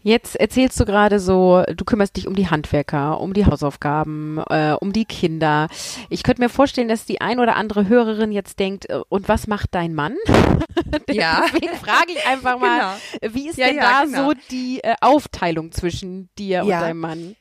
Jetzt 0.04 0.36
erzählst 0.36 0.78
du 0.78 0.84
gerade 0.84 1.18
so, 1.18 1.64
du 1.74 1.82
kümmerst 1.86 2.18
dich 2.18 2.28
um 2.28 2.34
die 2.34 2.50
Handwerker, 2.50 3.18
um 3.22 3.32
die 3.32 3.46
Hausaufgaben, 3.46 4.36
äh, 4.50 4.76
um 4.78 4.92
die 4.92 5.06
Kinder. 5.06 5.66
Ich 6.10 6.22
könnte 6.22 6.42
mir 6.42 6.50
vorstellen, 6.50 6.88
dass 6.88 7.06
die 7.06 7.22
ein 7.22 7.40
oder 7.40 7.56
andere 7.56 7.88
Hörerin 7.88 8.30
jetzt 8.30 8.58
denkt, 8.58 8.90
äh, 8.90 9.00
und 9.08 9.30
was 9.30 9.46
macht 9.46 9.74
dein 9.74 9.94
Mann? 9.94 10.14
ja. 11.10 11.46
Deswegen 11.46 11.74
frage 11.76 12.12
ich 12.12 12.26
einfach 12.26 12.58
mal, 12.58 12.98
genau. 13.18 13.34
wie 13.34 13.48
ist 13.48 13.56
ja, 13.56 13.68
denn 13.68 13.76
ja, 13.76 13.82
da 13.82 14.04
genau. 14.04 14.28
so 14.28 14.34
die 14.50 14.84
äh, 14.84 14.94
Aufteilung 15.00 15.72
zwischen 15.72 16.28
dir 16.36 16.58
ja. 16.58 16.62
und 16.62 16.70
deinem 16.70 17.00
Mann? 17.00 17.36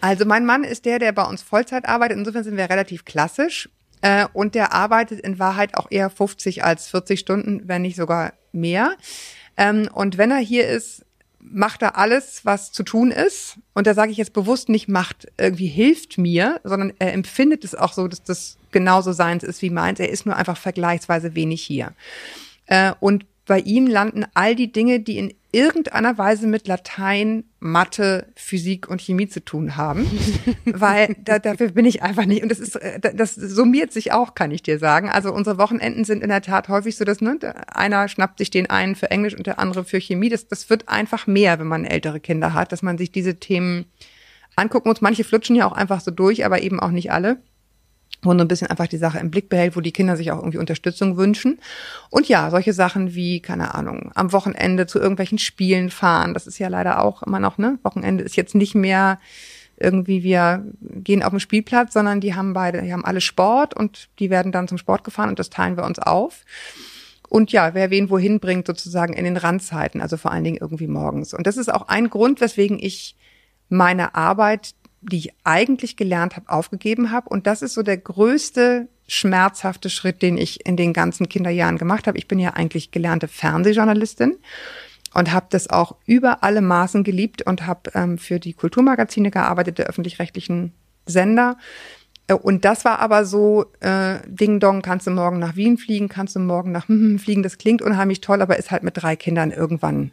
Also 0.00 0.24
mein 0.24 0.46
Mann 0.46 0.62
ist 0.62 0.84
der, 0.84 1.00
der 1.00 1.10
bei 1.10 1.24
uns 1.24 1.42
Vollzeit 1.42 1.88
arbeitet. 1.88 2.16
Insofern 2.16 2.44
sind 2.44 2.56
wir 2.56 2.70
relativ 2.70 3.04
klassisch. 3.04 3.68
Äh, 4.02 4.28
und 4.32 4.54
der 4.54 4.72
arbeitet 4.72 5.18
in 5.18 5.40
Wahrheit 5.40 5.76
auch 5.76 5.88
eher 5.90 6.10
50 6.10 6.62
als 6.62 6.86
40 6.86 7.18
Stunden, 7.18 7.62
wenn 7.66 7.82
nicht 7.82 7.96
sogar 7.96 8.34
mehr. 8.52 8.94
Ähm, 9.56 9.88
und 9.92 10.16
wenn 10.16 10.30
er 10.30 10.38
hier 10.38 10.68
ist, 10.68 11.04
macht 11.44 11.82
er 11.82 11.96
alles, 11.96 12.44
was 12.44 12.72
zu 12.72 12.82
tun 12.82 13.10
ist. 13.10 13.58
Und 13.74 13.86
da 13.86 13.94
sage 13.94 14.10
ich 14.10 14.16
jetzt 14.16 14.32
bewusst 14.32 14.68
nicht, 14.68 14.88
macht 14.88 15.28
irgendwie 15.38 15.66
hilft 15.66 16.18
mir, 16.18 16.60
sondern 16.64 16.92
er 16.98 17.12
empfindet 17.12 17.64
es 17.64 17.74
auch 17.74 17.92
so, 17.92 18.08
dass 18.08 18.22
das 18.22 18.56
genauso 18.72 19.12
seins 19.12 19.44
ist 19.44 19.62
wie 19.62 19.70
meins. 19.70 20.00
Er 20.00 20.08
ist 20.08 20.26
nur 20.26 20.36
einfach 20.36 20.56
vergleichsweise 20.56 21.34
wenig 21.34 21.62
hier. 21.62 21.92
Äh, 22.66 22.92
und 23.00 23.26
bei 23.46 23.60
ihm 23.60 23.86
landen 23.86 24.24
all 24.34 24.54
die 24.56 24.72
Dinge, 24.72 25.00
die 25.00 25.18
in 25.18 25.34
irgendeiner 25.54 26.18
Weise 26.18 26.46
mit 26.46 26.66
Latein, 26.66 27.44
Mathe, 27.60 28.26
Physik 28.34 28.88
und 28.88 29.00
Chemie 29.00 29.28
zu 29.28 29.44
tun 29.44 29.76
haben, 29.76 30.06
weil 30.64 31.16
da, 31.24 31.38
dafür 31.38 31.70
bin 31.70 31.86
ich 31.86 32.02
einfach 32.02 32.26
nicht. 32.26 32.42
Und 32.42 32.50
das 32.50 32.58
ist, 32.58 32.76
äh, 32.76 33.00
das 33.14 33.34
summiert 33.34 33.92
sich 33.92 34.12
auch, 34.12 34.34
kann 34.34 34.50
ich 34.50 34.62
dir 34.62 34.78
sagen. 34.78 35.08
Also 35.08 35.32
unsere 35.32 35.56
Wochenenden 35.56 36.04
sind 36.04 36.22
in 36.22 36.28
der 36.28 36.42
Tat 36.42 36.68
häufig 36.68 36.96
so, 36.96 37.04
dass 37.04 37.20
ne, 37.20 37.38
einer 37.72 38.08
schnappt 38.08 38.38
sich 38.38 38.50
den 38.50 38.68
einen 38.68 38.96
für 38.96 39.10
Englisch 39.10 39.34
und 39.34 39.46
der 39.46 39.58
andere 39.58 39.84
für 39.84 40.00
Chemie. 40.00 40.28
Das, 40.28 40.48
das 40.48 40.68
wird 40.68 40.88
einfach 40.88 41.26
mehr, 41.26 41.58
wenn 41.58 41.68
man 41.68 41.84
ältere 41.84 42.20
Kinder 42.20 42.52
hat, 42.52 42.72
dass 42.72 42.82
man 42.82 42.98
sich 42.98 43.12
diese 43.12 43.36
Themen 43.36 43.86
angucken 44.56 44.88
muss. 44.88 45.00
Manche 45.00 45.24
flutschen 45.24 45.56
ja 45.56 45.66
auch 45.66 45.72
einfach 45.72 46.00
so 46.00 46.10
durch, 46.10 46.44
aber 46.44 46.62
eben 46.62 46.80
auch 46.80 46.90
nicht 46.90 47.12
alle 47.12 47.38
wo 48.22 48.30
man 48.30 48.38
so 48.38 48.44
ein 48.44 48.48
bisschen 48.48 48.68
einfach 48.68 48.86
die 48.86 48.96
Sache 48.96 49.18
im 49.18 49.30
Blick 49.30 49.48
behält, 49.48 49.76
wo 49.76 49.80
die 49.80 49.92
Kinder 49.92 50.16
sich 50.16 50.32
auch 50.32 50.38
irgendwie 50.38 50.58
Unterstützung 50.58 51.16
wünschen. 51.16 51.58
Und 52.10 52.28
ja, 52.28 52.50
solche 52.50 52.72
Sachen 52.72 53.14
wie, 53.14 53.40
keine 53.40 53.74
Ahnung, 53.74 54.12
am 54.14 54.32
Wochenende 54.32 54.86
zu 54.86 54.98
irgendwelchen 54.98 55.38
Spielen 55.38 55.90
fahren, 55.90 56.34
das 56.34 56.46
ist 56.46 56.58
ja 56.58 56.68
leider 56.68 57.02
auch 57.02 57.22
immer 57.22 57.38
noch, 57.38 57.58
ne? 57.58 57.78
Wochenende 57.82 58.24
ist 58.24 58.36
jetzt 58.36 58.54
nicht 58.54 58.74
mehr 58.74 59.18
irgendwie, 59.76 60.22
wir 60.22 60.64
gehen 60.80 61.22
auf 61.22 61.30
den 61.30 61.40
Spielplatz, 61.40 61.92
sondern 61.92 62.20
die 62.20 62.34
haben 62.34 62.52
beide, 62.52 62.80
die 62.82 62.92
haben 62.92 63.04
alle 63.04 63.20
Sport 63.20 63.74
und 63.74 64.08
die 64.18 64.30
werden 64.30 64.52
dann 64.52 64.68
zum 64.68 64.78
Sport 64.78 65.04
gefahren 65.04 65.28
und 65.28 65.38
das 65.38 65.50
teilen 65.50 65.76
wir 65.76 65.84
uns 65.84 65.98
auf. 65.98 66.44
und 67.28 67.50
ja, 67.50 67.74
wer 67.74 67.90
wen 67.90 68.10
wohin 68.10 68.38
bringt, 68.38 68.66
sozusagen 68.66 69.12
in 69.12 69.24
den 69.24 69.36
Randzeiten, 69.36 70.00
also 70.00 70.16
vor 70.16 70.30
allen 70.30 70.44
Dingen 70.44 70.58
irgendwie 70.60 70.86
morgens. 70.86 71.34
Und 71.34 71.48
das 71.48 71.56
ist 71.56 71.72
auch 71.72 71.88
ein 71.88 72.08
Grund, 72.08 72.40
weswegen 72.40 72.78
ich 72.78 73.16
meine 73.68 74.14
Arbeit, 74.14 74.74
die 75.10 75.18
ich 75.18 75.32
eigentlich 75.44 75.96
gelernt 75.96 76.36
habe, 76.36 76.48
aufgegeben 76.48 77.10
habe. 77.10 77.28
Und 77.28 77.46
das 77.46 77.62
ist 77.62 77.74
so 77.74 77.82
der 77.82 77.98
größte 77.98 78.88
schmerzhafte 79.06 79.90
Schritt, 79.90 80.22
den 80.22 80.36
ich 80.36 80.66
in 80.66 80.76
den 80.76 80.92
ganzen 80.92 81.28
Kinderjahren 81.28 81.78
gemacht 81.78 82.06
habe. 82.06 82.18
Ich 82.18 82.28
bin 82.28 82.38
ja 82.38 82.50
eigentlich 82.50 82.90
gelernte 82.90 83.28
Fernsehjournalistin 83.28 84.36
und 85.14 85.32
habe 85.32 85.46
das 85.50 85.70
auch 85.70 85.96
über 86.06 86.42
alle 86.42 86.60
Maßen 86.60 87.04
geliebt 87.04 87.42
und 87.42 87.66
habe 87.66 87.90
ähm, 87.94 88.18
für 88.18 88.40
die 88.40 88.54
Kulturmagazine 88.54 89.30
gearbeitet, 89.30 89.78
der 89.78 89.86
öffentlich-rechtlichen 89.86 90.72
Sender. 91.06 91.56
Äh, 92.26 92.34
und 92.34 92.64
das 92.64 92.84
war 92.84 92.98
aber 92.98 93.24
so, 93.24 93.66
äh, 93.80 94.18
Ding 94.26 94.60
Dong, 94.60 94.82
kannst 94.82 95.06
du 95.06 95.10
morgen 95.10 95.38
nach 95.38 95.56
Wien 95.56 95.78
fliegen, 95.78 96.08
kannst 96.08 96.36
du 96.36 96.40
morgen 96.40 96.72
nach 96.72 96.88
hm, 96.88 97.18
fliegen, 97.20 97.42
das 97.42 97.58
klingt 97.58 97.82
unheimlich 97.82 98.20
toll, 98.20 98.42
aber 98.42 98.58
ist 98.58 98.70
halt 98.70 98.82
mit 98.82 98.96
drei 98.96 99.16
Kindern 99.16 99.50
irgendwann, 99.50 100.12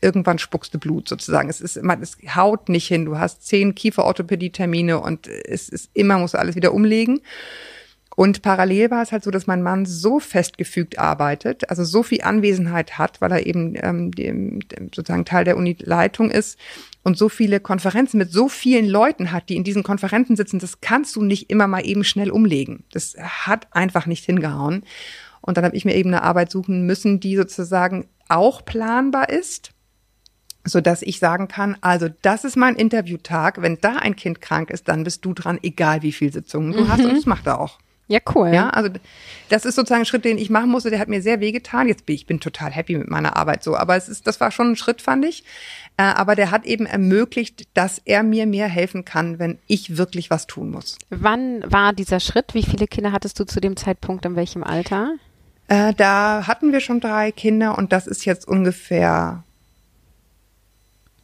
irgendwann 0.00 0.38
spuckst 0.38 0.72
du 0.74 0.78
Blut 0.78 1.08
sozusagen. 1.08 1.48
Es 1.48 1.60
ist 1.60 1.76
immer, 1.76 2.00
es 2.00 2.16
haut 2.34 2.68
nicht 2.68 2.86
hin. 2.86 3.04
Du 3.04 3.18
hast 3.18 3.46
zehn 3.46 3.74
Kieferorthopädie-Termine 3.74 5.00
und 5.00 5.26
es 5.26 5.68
ist 5.68 5.90
immer, 5.94 6.18
musst 6.18 6.34
du 6.34 6.38
alles 6.38 6.56
wieder 6.56 6.72
umlegen. 6.72 7.20
Und 8.18 8.42
parallel 8.42 8.90
war 8.90 9.00
es 9.00 9.12
halt 9.12 9.22
so, 9.22 9.30
dass 9.30 9.46
mein 9.46 9.62
Mann 9.62 9.86
so 9.86 10.18
festgefügt 10.18 10.98
arbeitet, 10.98 11.70
also 11.70 11.84
so 11.84 12.02
viel 12.02 12.22
Anwesenheit 12.22 12.98
hat, 12.98 13.20
weil 13.20 13.30
er 13.30 13.46
eben 13.46 13.76
ähm, 13.80 14.10
dem 14.10 14.58
sozusagen 14.92 15.24
Teil 15.24 15.44
der 15.44 15.56
Uni-Leitung 15.56 16.28
ist 16.28 16.58
und 17.04 17.16
so 17.16 17.28
viele 17.28 17.60
Konferenzen 17.60 18.18
mit 18.18 18.32
so 18.32 18.48
vielen 18.48 18.88
Leuten 18.88 19.30
hat, 19.30 19.48
die 19.48 19.54
in 19.54 19.62
diesen 19.62 19.84
Konferenzen 19.84 20.34
sitzen, 20.34 20.58
das 20.58 20.80
kannst 20.80 21.14
du 21.14 21.22
nicht 21.22 21.48
immer 21.48 21.68
mal 21.68 21.86
eben 21.86 22.02
schnell 22.02 22.32
umlegen. 22.32 22.82
Das 22.90 23.14
hat 23.18 23.68
einfach 23.70 24.06
nicht 24.06 24.24
hingehauen. 24.24 24.82
Und 25.40 25.56
dann 25.56 25.64
habe 25.64 25.76
ich 25.76 25.84
mir 25.84 25.94
eben 25.94 26.12
eine 26.12 26.24
Arbeit 26.24 26.50
suchen 26.50 26.86
müssen, 26.86 27.20
die 27.20 27.36
sozusagen 27.36 28.08
auch 28.28 28.64
planbar 28.64 29.28
ist, 29.28 29.70
so 30.64 30.80
dass 30.80 31.02
ich 31.02 31.18
sagen 31.18 31.48
kann, 31.48 31.76
also 31.80 32.08
das 32.22 32.44
ist 32.44 32.56
mein 32.56 32.76
Interviewtag. 32.76 33.62
Wenn 33.62 33.78
da 33.80 33.96
ein 33.96 34.16
Kind 34.16 34.40
krank 34.40 34.70
ist, 34.70 34.88
dann 34.88 35.04
bist 35.04 35.24
du 35.24 35.32
dran, 35.32 35.58
egal 35.62 36.02
wie 36.02 36.12
viel 36.12 36.32
Sitzungen 36.32 36.72
du 36.72 36.84
mhm. 36.84 36.88
hast. 36.88 37.04
Und 37.04 37.16
das 37.16 37.26
macht 37.26 37.46
er 37.46 37.60
auch. 37.60 37.78
Ja, 38.10 38.20
cool. 38.34 38.48
Ja, 38.54 38.70
also 38.70 38.90
das 39.50 39.66
ist 39.66 39.74
sozusagen 39.74 40.00
ein 40.00 40.06
Schritt, 40.06 40.24
den 40.24 40.38
ich 40.38 40.48
machen 40.48 40.70
musste. 40.70 40.88
Der 40.88 40.98
hat 40.98 41.08
mir 41.08 41.20
sehr 41.20 41.40
wehgetan. 41.40 41.88
Jetzt 41.88 42.06
bin 42.06 42.16
ich 42.16 42.26
bin 42.26 42.40
total 42.40 42.70
happy 42.70 42.96
mit 42.96 43.10
meiner 43.10 43.36
Arbeit 43.36 43.62
so, 43.62 43.76
aber 43.76 43.96
es 43.96 44.08
ist, 44.08 44.26
das 44.26 44.40
war 44.40 44.50
schon 44.50 44.72
ein 44.72 44.76
Schritt, 44.76 45.02
fand 45.02 45.26
ich. 45.26 45.44
Äh, 45.98 46.04
aber 46.04 46.34
der 46.34 46.50
hat 46.50 46.64
eben 46.64 46.86
ermöglicht, 46.86 47.68
dass 47.74 48.00
er 48.02 48.22
mir 48.22 48.46
mehr 48.46 48.66
helfen 48.66 49.04
kann, 49.04 49.38
wenn 49.38 49.58
ich 49.66 49.98
wirklich 49.98 50.30
was 50.30 50.46
tun 50.46 50.70
muss. 50.70 50.96
Wann 51.10 51.62
war 51.70 51.92
dieser 51.92 52.18
Schritt? 52.18 52.54
Wie 52.54 52.62
viele 52.62 52.86
Kinder 52.86 53.12
hattest 53.12 53.38
du 53.40 53.44
zu 53.44 53.60
dem 53.60 53.76
Zeitpunkt? 53.76 54.24
In 54.24 54.36
welchem 54.36 54.64
Alter? 54.64 55.16
Äh, 55.68 55.92
da 55.92 56.46
hatten 56.46 56.72
wir 56.72 56.80
schon 56.80 57.00
drei 57.00 57.30
Kinder 57.30 57.76
und 57.76 57.92
das 57.92 58.06
ist 58.06 58.24
jetzt 58.24 58.48
ungefähr 58.48 59.44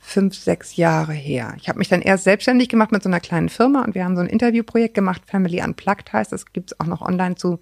fünf, 0.07 0.37
sechs 0.37 0.77
Jahre 0.77 1.15
her. 1.15 1.55
Ich 1.59 1.69
habe 1.69 1.79
mich 1.79 1.89
dann 1.89 2.03
erst 2.03 2.25
selbstständig 2.25 2.69
gemacht 2.69 2.93
mit 2.93 3.03
so 3.03 3.09
einer 3.09 3.21
kleinen 3.21 3.49
Firma 3.49 3.83
und 3.83 3.95
wir 3.95 4.05
haben 4.05 4.17
so 4.17 4.23
ein 4.23 4.29
Interviewprojekt 4.29 4.95
gemacht, 4.95 5.23
Family 5.27 5.63
Unplugged 5.63 6.13
heißt, 6.13 6.31
das 6.31 6.53
gibt's 6.53 6.79
auch 6.79 6.87
noch 6.87 7.01
online 7.01 7.37
zu 7.37 7.59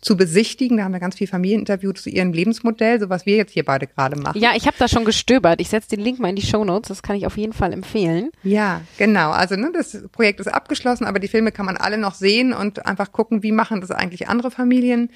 zu 0.00 0.16
besichtigen. 0.16 0.76
Da 0.76 0.84
haben 0.84 0.92
wir 0.92 1.00
ganz 1.00 1.16
viel 1.16 1.26
Familien 1.26 1.60
interviewt 1.60 1.98
zu 1.98 2.08
ihrem 2.08 2.32
Lebensmodell, 2.32 3.00
so 3.00 3.08
was 3.08 3.26
wir 3.26 3.36
jetzt 3.36 3.52
hier 3.52 3.64
beide 3.64 3.86
gerade 3.86 4.16
machen. 4.16 4.40
Ja, 4.40 4.52
ich 4.54 4.66
habe 4.66 4.76
da 4.78 4.86
schon 4.86 5.04
gestöbert. 5.04 5.60
Ich 5.60 5.70
setze 5.70 5.88
den 5.88 6.00
Link 6.00 6.20
mal 6.20 6.28
in 6.28 6.36
die 6.36 6.46
Show 6.46 6.64
Notes. 6.64 6.88
Das 6.88 7.02
kann 7.02 7.16
ich 7.16 7.26
auf 7.26 7.36
jeden 7.36 7.52
Fall 7.52 7.72
empfehlen. 7.72 8.30
Ja, 8.44 8.82
genau. 8.96 9.30
Also 9.30 9.56
ne, 9.56 9.72
das 9.72 9.98
Projekt 10.12 10.38
ist 10.38 10.46
abgeschlossen, 10.46 11.04
aber 11.04 11.18
die 11.18 11.26
Filme 11.26 11.50
kann 11.50 11.66
man 11.66 11.76
alle 11.76 11.98
noch 11.98 12.14
sehen 12.14 12.52
und 12.52 12.86
einfach 12.86 13.10
gucken, 13.10 13.42
wie 13.42 13.50
machen 13.50 13.80
das 13.80 13.90
eigentlich 13.90 14.28
andere 14.28 14.52
Familien. 14.52 15.10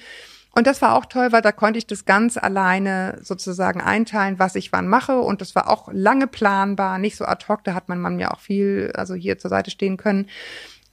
Und 0.55 0.67
das 0.67 0.83
war 0.83 0.95
auch 0.95 1.05
toll, 1.05 1.31
weil 1.31 1.41
da 1.41 1.51
konnte 1.51 1.79
ich 1.79 1.87
das 1.87 2.05
ganz 2.05 2.37
alleine 2.37 3.17
sozusagen 3.23 3.81
einteilen, 3.81 4.37
was 4.37 4.53
ich 4.55 4.71
wann 4.71 4.87
mache. 4.87 5.19
Und 5.19 5.41
das 5.41 5.55
war 5.55 5.67
auch 5.67 5.89
lange 5.91 6.27
planbar, 6.27 6.99
nicht 6.99 7.15
so 7.15 7.25
ad 7.25 7.45
hoc. 7.47 7.63
Da 7.63 7.73
hat 7.73 7.89
mein 7.89 7.99
Mann 7.99 8.17
mir 8.17 8.31
auch 8.31 8.39
viel, 8.39 8.91
also 8.95 9.15
hier 9.15 9.39
zur 9.39 9.49
Seite 9.49 9.71
stehen 9.71 9.97
können. 9.97 10.27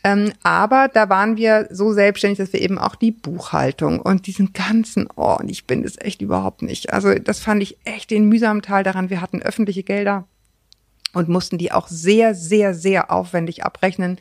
Ähm, 0.02 0.32
aber 0.42 0.88
da 0.88 1.10
waren 1.10 1.36
wir 1.36 1.68
so 1.70 1.92
selbstständig, 1.92 2.38
dass 2.38 2.54
wir 2.54 2.62
eben 2.62 2.78
auch 2.78 2.94
die 2.94 3.10
Buchhaltung 3.10 4.00
und 4.00 4.26
diesen 4.26 4.54
ganzen, 4.54 5.08
oh, 5.14 5.36
und 5.38 5.50
ich 5.50 5.66
bin 5.66 5.84
es 5.84 5.98
echt 5.98 6.22
überhaupt 6.22 6.62
nicht. 6.62 6.92
Also 6.94 7.12
das 7.14 7.40
fand 7.40 7.62
ich 7.62 7.76
echt 7.84 8.10
den 8.10 8.24
mühsamen 8.24 8.62
Teil 8.62 8.82
daran. 8.82 9.10
Wir 9.10 9.20
hatten 9.20 9.42
öffentliche 9.42 9.82
Gelder 9.82 10.26
und 11.12 11.28
mussten 11.28 11.58
die 11.58 11.70
auch 11.70 11.88
sehr, 11.88 12.34
sehr, 12.34 12.72
sehr 12.72 13.10
aufwendig 13.10 13.64
abrechnen. 13.64 14.18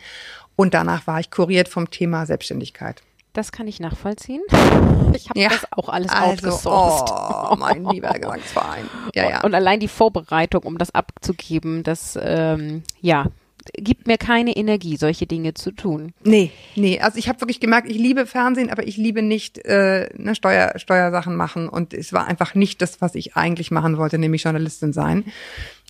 Und 0.57 0.73
danach 0.73 1.07
war 1.07 1.21
ich 1.21 1.31
kuriert 1.31 1.69
vom 1.69 1.89
Thema 1.89 2.25
Selbstständigkeit. 2.25 3.01
Das 3.33 3.51
kann 3.51 3.67
ich 3.67 3.79
nachvollziehen. 3.79 4.41
Ich 5.11 5.27
habe 5.27 5.39
ja, 5.39 5.49
das 5.49 5.65
auch 5.71 5.89
alles 5.89 6.11
also, 6.11 6.47
outgesourced. 6.47 7.11
Oh, 7.11 7.55
mein 7.57 7.83
lieber 7.91 8.13
Gesangsverein. 8.13 8.87
Ja, 9.15 9.27
ja. 9.27 9.43
Und 9.43 9.55
allein 9.55 9.79
die 9.79 9.87
Vorbereitung, 9.87 10.61
um 10.63 10.77
das 10.77 10.93
abzugeben, 10.93 11.81
das 11.81 12.17
ähm, 12.21 12.83
ja 13.01 13.25
gibt 13.73 14.07
mir 14.07 14.17
keine 14.17 14.55
Energie, 14.55 14.97
solche 14.97 15.27
Dinge 15.27 15.53
zu 15.53 15.71
tun. 15.71 16.13
Nee, 16.23 16.51
nee. 16.75 16.99
Also 16.99 17.17
ich 17.17 17.27
habe 17.27 17.41
wirklich 17.41 17.59
gemerkt, 17.59 17.89
ich 17.89 17.97
liebe 17.97 18.25
Fernsehen, 18.25 18.69
aber 18.69 18.87
ich 18.87 18.97
liebe 18.97 19.21
nicht 19.21 19.57
äh, 19.65 20.09
ne, 20.17 20.35
Steuer, 20.35 20.73
Steuersachen 20.77 21.35
machen. 21.35 21.69
Und 21.69 21.93
es 21.93 22.13
war 22.13 22.27
einfach 22.27 22.55
nicht 22.55 22.81
das, 22.81 23.01
was 23.01 23.15
ich 23.15 23.35
eigentlich 23.35 23.71
machen 23.71 23.97
wollte, 23.97 24.17
nämlich 24.17 24.43
Journalistin 24.43 24.93
sein. 24.93 25.25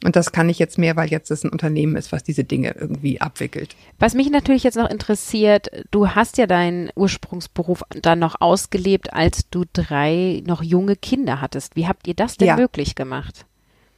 Und 0.03 0.15
das 0.15 0.31
kann 0.31 0.47
ich 0.47 0.59
jetzt 0.59 0.77
mehr, 0.77 0.95
weil 0.95 1.09
jetzt 1.09 1.29
es 1.29 1.43
ein 1.43 1.49
Unternehmen 1.49 1.97
ist, 1.97 2.13
was 2.13 2.23
diese 2.23 2.45
Dinge 2.45 2.73
irgendwie 2.73 3.19
abwickelt. 3.19 3.75
Was 3.97 4.13
mich 4.13 4.29
natürlich 4.29 4.63
jetzt 4.63 4.77
noch 4.77 4.89
interessiert, 4.89 5.67
du 5.91 6.09
hast 6.09 6.37
ja 6.37 6.47
deinen 6.47 6.89
Ursprungsberuf 6.95 7.83
dann 7.89 8.19
noch 8.19 8.39
ausgelebt, 8.39 9.11
als 9.11 9.49
du 9.49 9.65
drei 9.73 10.41
noch 10.45 10.63
junge 10.63 10.95
Kinder 10.95 11.41
hattest. 11.41 11.75
Wie 11.75 11.87
habt 11.87 12.07
ihr 12.07 12.13
das 12.13 12.37
denn 12.37 12.47
ja. 12.47 12.55
möglich 12.55 12.95
gemacht? 12.95 13.45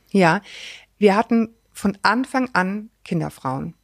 Ja, 0.09 0.41
wir 0.97 1.15
hatten 1.15 1.49
von 1.71 1.97
Anfang 2.01 2.49
an 2.53 2.89
Kinderfrauen. 3.03 3.75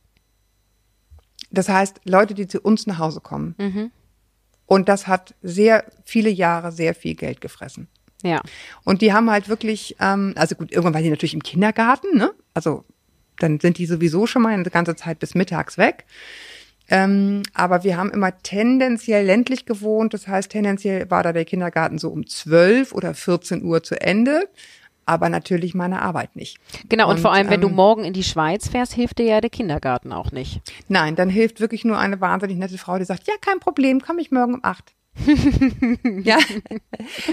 Das 1.51 1.69
heißt, 1.69 2.01
Leute, 2.03 2.33
die 2.33 2.47
zu 2.47 2.61
uns 2.61 2.87
nach 2.87 2.97
Hause 2.97 3.21
kommen. 3.21 3.55
Mhm. 3.57 3.91
Und 4.65 4.89
das 4.89 5.07
hat 5.07 5.35
sehr 5.41 5.85
viele 6.03 6.29
Jahre 6.29 6.71
sehr 6.71 6.93
viel 6.93 7.15
Geld 7.15 7.41
gefressen. 7.41 7.87
Ja. 8.27 8.41
Und 8.83 9.01
die 9.01 9.13
haben 9.13 9.29
halt 9.29 9.49
wirklich, 9.49 9.95
ähm, 9.99 10.33
also 10.35 10.55
gut, 10.55 10.71
irgendwann 10.71 10.93
waren 10.93 11.03
die 11.03 11.09
natürlich 11.09 11.33
im 11.33 11.43
Kindergarten, 11.43 12.17
ne? 12.17 12.31
Also 12.53 12.83
dann 13.39 13.59
sind 13.59 13.77
die 13.77 13.85
sowieso 13.85 14.27
schon 14.27 14.41
mal 14.41 14.53
eine 14.53 14.63
ganze 14.69 14.95
Zeit 14.95 15.19
bis 15.19 15.35
mittags 15.35 15.77
weg. 15.77 16.05
Ähm, 16.89 17.43
aber 17.53 17.83
wir 17.83 17.97
haben 17.97 18.11
immer 18.11 18.37
tendenziell 18.41 19.25
ländlich 19.25 19.65
gewohnt. 19.65 20.13
Das 20.13 20.27
heißt, 20.27 20.51
tendenziell 20.51 21.09
war 21.11 21.21
da 21.21 21.33
der 21.33 21.45
Kindergarten 21.45 21.97
so 21.97 22.09
um 22.09 22.25
12 22.25 22.93
oder 22.93 23.13
14 23.13 23.63
Uhr 23.63 23.83
zu 23.83 23.99
Ende 23.99 24.47
aber 25.07 25.29
natürlich 25.29 25.73
meine 25.73 26.01
Arbeit 26.01 26.35
nicht. 26.35 26.57
Genau, 26.89 27.05
und, 27.05 27.15
und 27.15 27.21
vor 27.21 27.31
allem, 27.31 27.47
wenn 27.47 27.61
ähm, 27.61 27.69
du 27.69 27.69
morgen 27.69 28.03
in 28.03 28.13
die 28.13 28.23
Schweiz 28.23 28.67
fährst, 28.67 28.93
hilft 28.93 29.17
dir 29.17 29.25
ja 29.25 29.41
der 29.41 29.49
Kindergarten 29.49 30.11
auch 30.11 30.31
nicht. 30.31 30.61
Nein, 30.89 31.15
dann 31.15 31.29
hilft 31.29 31.61
wirklich 31.61 31.85
nur 31.85 31.97
eine 31.97 32.21
wahnsinnig 32.21 32.57
nette 32.57 32.77
Frau, 32.77 32.99
die 32.99 33.05
sagt, 33.05 33.25
ja, 33.25 33.33
kein 33.41 33.59
Problem, 33.59 34.01
komme 34.01 34.21
ich 34.21 34.31
morgen 34.31 34.55
um 34.55 34.59
acht. 34.63 34.93
ja. 36.23 36.37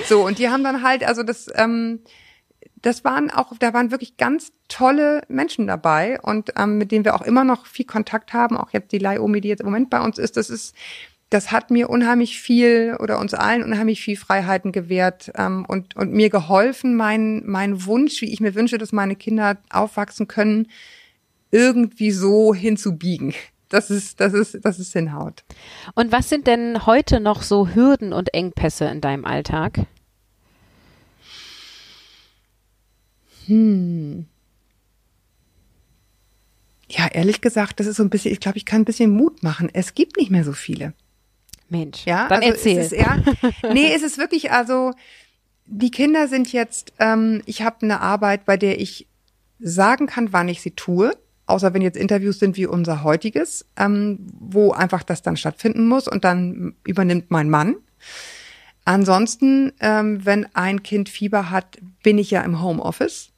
So, 0.09 0.25
und 0.27 0.39
die 0.39 0.49
haben 0.49 0.65
dann 0.65 0.83
halt, 0.83 1.05
also 1.05 1.23
das, 1.23 1.49
ähm, 1.55 2.01
das 2.83 3.05
waren 3.05 3.31
auch, 3.31 3.53
da 3.59 3.73
waren 3.73 3.91
wirklich 3.91 4.17
ganz 4.17 4.53
tolle 4.69 5.23
Menschen 5.29 5.67
dabei 5.67 6.21
und 6.21 6.53
ähm, 6.57 6.79
mit 6.79 6.93
denen 6.93 7.05
wir 7.05 7.15
auch 7.15 7.23
immer 7.23 7.45
noch 7.45 7.67
viel 7.67 7.87
Kontakt 7.87 8.33
haben, 8.33 8.57
auch 8.57 8.73
jetzt 8.73 8.93
die 8.93 8.99
Leiomi, 8.99 9.41
die 9.41 9.49
jetzt 9.49 9.61
im 9.61 9.67
Moment 9.67 9.91
bei 9.91 10.01
uns 10.01 10.19
ist, 10.19 10.37
das 10.37 10.51
ist, 10.51 10.75
das 11.31 11.51
hat 11.51 11.71
mir 11.71 11.89
unheimlich 11.89 12.39
viel 12.41 12.97
oder 13.01 13.19
uns 13.19 13.35
allen 13.35 13.63
unheimlich 13.63 14.03
viel 14.03 14.17
Freiheiten 14.17 14.71
gewährt 14.71 15.33
ähm, 15.37 15.65
und, 15.67 15.97
und 15.97 16.13
mir 16.13 16.31
geholfen, 16.31 16.95
mein, 16.95 17.43
mein 17.47 17.87
Wunsch, 17.87 18.21
wie 18.21 18.33
ich 18.33 18.41
mir 18.41 18.55
wünsche, 18.55 18.79
dass 18.79 18.93
meine 18.93 19.17
Kinder 19.17 19.57
aufwachsen 19.71 20.29
können, 20.29 20.69
irgendwie 21.51 22.11
so 22.11 22.55
hinzubiegen. 22.55 23.35
Das 23.75 23.91
ist, 23.91 24.21
das 24.21 24.35
ist, 24.35 24.65
das 24.65 24.79
ist 24.79 24.93
hinhaut. 24.93 25.43
Und 25.97 26.13
was 26.13 26.29
sind 26.29 26.47
denn 26.47 26.87
heute 26.87 27.19
noch 27.19 27.43
so 27.43 27.75
Hürden 27.75 28.13
und 28.13 28.33
Engpässe 28.33 28.85
in 28.85 29.01
deinem 29.01 29.25
Alltag? 29.25 29.81
Hm. 33.47 34.27
Ja, 36.89 37.09
ehrlich 37.09 37.41
gesagt, 37.41 37.81
das 37.81 37.89
ist 37.89 37.97
so 37.97 38.05
ein 38.05 38.11
bisschen, 38.11 38.31
ich 38.31 38.39
glaube, 38.39 38.59
ich 38.59 38.65
kann 38.65 38.83
ein 38.83 38.85
bisschen 38.85 39.11
Mut 39.11 39.43
machen. 39.43 39.69
Es 39.73 39.95
gibt 39.95 40.19
nicht 40.19 40.31
mehr 40.31 40.45
so 40.45 40.53
viele. 40.53 40.95
Mensch, 41.69 42.05
ja, 42.07 42.29
dann 42.29 42.45
also 42.45 42.53
erzähl. 42.53 42.79
Ist 42.79 42.87
es 42.87 42.93
eher, 42.93 43.25
nee, 43.73 43.93
es 43.93 44.05
ist 44.05 44.19
wirklich, 44.19 44.53
also 44.53 44.93
die 45.67 45.91
Kinder 45.91 46.29
sind 46.29 46.53
jetzt, 46.53 46.93
ähm, 47.01 47.43
ich 47.45 47.63
habe 47.63 47.79
eine 47.83 48.01
Arbeit, 48.01 48.45
bei 48.45 48.57
der 48.57 48.81
ich 48.81 49.09
sagen 49.59 50.07
kann, 50.07 50.33
wann 50.33 50.49
ich 50.49 50.61
sie 50.61 50.77
tue, 50.77 51.11
außer 51.47 51.75
wenn 51.75 51.83
jetzt 51.83 51.97
Interviews 51.97 52.39
sind 52.39 52.57
wie 52.57 52.67
unser 52.67 53.03
heutiges, 53.03 53.67
ähm, 53.77 54.19
wo 54.39 54.73
einfach 54.73 55.03
das 55.03 55.23
dann 55.23 55.37
stattfinden 55.37 55.87
muss 55.89 56.09
und 56.09 56.25
dann 56.25 56.75
übernimmt 56.85 57.31
mein 57.31 57.51
Mann. 57.51 57.77
Ansonsten, 58.85 59.73
ähm, 59.81 60.25
wenn 60.25 60.47
ein 60.55 60.83
Kind 60.83 61.09
Fieber 61.09 61.51
hat, 61.51 61.79
bin 62.03 62.19
ich 62.19 62.31
ja 62.31 62.43
im 62.43 62.63
Homeoffice. 62.63 63.31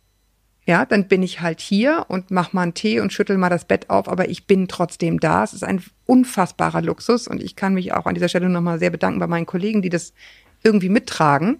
Ja, 0.66 0.84
dann 0.84 1.06
bin 1.06 1.22
ich 1.22 1.40
halt 1.40 1.60
hier 1.60 2.06
und 2.08 2.32
mach 2.32 2.52
mal 2.52 2.62
einen 2.62 2.74
Tee 2.74 2.98
und 2.98 3.12
schüttel 3.12 3.38
mal 3.38 3.50
das 3.50 3.66
Bett 3.66 3.88
auf, 3.88 4.08
aber 4.08 4.28
ich 4.28 4.48
bin 4.48 4.66
trotzdem 4.66 5.20
da. 5.20 5.44
Es 5.44 5.52
ist 5.52 5.62
ein 5.62 5.80
unfassbarer 6.06 6.82
Luxus 6.82 7.28
und 7.28 7.40
ich 7.40 7.54
kann 7.54 7.74
mich 7.74 7.92
auch 7.92 8.06
an 8.06 8.14
dieser 8.14 8.28
Stelle 8.28 8.48
nochmal 8.48 8.80
sehr 8.80 8.90
bedanken 8.90 9.20
bei 9.20 9.28
meinen 9.28 9.46
Kollegen, 9.46 9.82
die 9.82 9.90
das 9.90 10.12
irgendwie 10.64 10.88
mittragen. 10.88 11.58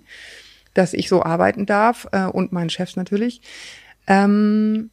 dass 0.76 0.92
ich 0.92 1.08
so 1.08 1.22
arbeiten 1.22 1.64
darf 1.64 2.06
äh, 2.12 2.24
und 2.24 2.52
meinen 2.52 2.68
Chefs 2.70 2.96
natürlich. 2.96 3.40
Ähm, 4.06 4.90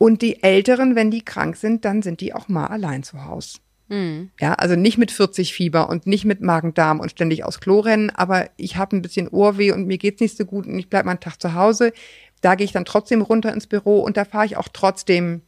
und 0.00 0.22
die 0.22 0.42
Älteren, 0.42 0.94
wenn 0.96 1.10
die 1.10 1.20
krank 1.20 1.56
sind, 1.56 1.84
dann 1.84 2.00
sind 2.00 2.22
die 2.22 2.32
auch 2.32 2.48
mal 2.48 2.68
allein 2.68 3.02
zu 3.02 3.26
Hause. 3.26 3.58
Mhm. 3.88 4.30
Ja, 4.40 4.54
also 4.54 4.74
nicht 4.74 4.96
mit 4.96 5.10
40 5.10 5.52
Fieber 5.52 5.90
und 5.90 6.06
nicht 6.06 6.24
mit 6.24 6.40
Magen-Darm 6.40 7.00
und 7.00 7.10
ständig 7.10 7.44
aus 7.44 7.60
Klo 7.60 7.80
rennen, 7.80 8.08
aber 8.08 8.48
ich 8.56 8.78
habe 8.78 8.96
ein 8.96 9.02
bisschen 9.02 9.28
Ohrweh 9.28 9.72
und 9.72 9.86
mir 9.86 9.98
geht's 9.98 10.22
nicht 10.22 10.38
so 10.38 10.46
gut 10.46 10.66
und 10.66 10.78
ich 10.78 10.88
bleib 10.88 11.04
mal 11.04 11.10
einen 11.10 11.20
Tag 11.20 11.36
zu 11.38 11.52
Hause. 11.52 11.92
Da 12.40 12.54
gehe 12.54 12.64
ich 12.64 12.72
dann 12.72 12.86
trotzdem 12.86 13.20
runter 13.20 13.52
ins 13.52 13.66
Büro 13.66 14.00
und 14.00 14.16
da 14.16 14.24
fahre 14.24 14.46
ich 14.46 14.56
auch 14.56 14.68
trotzdem 14.72 15.42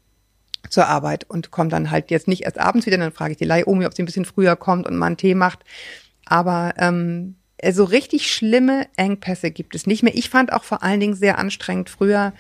zur 0.69 0.87
Arbeit 0.87 1.25
und 1.31 1.51
komme 1.51 1.71
dann 1.71 1.91
halt 1.91 2.11
jetzt 2.11 2.29
nicht 2.29 2.43
erst 2.43 2.61
abends 2.61 2.85
wieder, 2.85 2.99
dann 2.99 3.11
frage 3.11 3.33
ich 3.33 3.39
die 3.39 3.47
Leih-Omi, 3.47 3.87
ob 3.87 3.95
sie 3.95 4.03
ein 4.03 4.07
bisschen 4.07 4.27
früher 4.27 4.57
kommt 4.57 4.87
und 4.87 4.99
mal 4.99 5.07
einen 5.07 5.17
Tee 5.17 5.35
macht. 5.35 5.61
Aber 6.27 6.75
ähm, 6.77 7.37
so 7.71 7.85
richtig 7.85 8.31
schlimme 8.31 8.87
Engpässe 8.97 9.51
gibt 9.51 9.75
es 9.75 9.87
nicht 9.87 10.03
mehr. 10.03 10.15
Ich 10.15 10.29
fand 10.29 10.53
auch 10.53 10.65
vor 10.65 10.83
allen 10.83 11.01
Dingen 11.01 11.15
sehr 11.15 11.39
anstrengend 11.39 11.89
früher, 11.89 12.35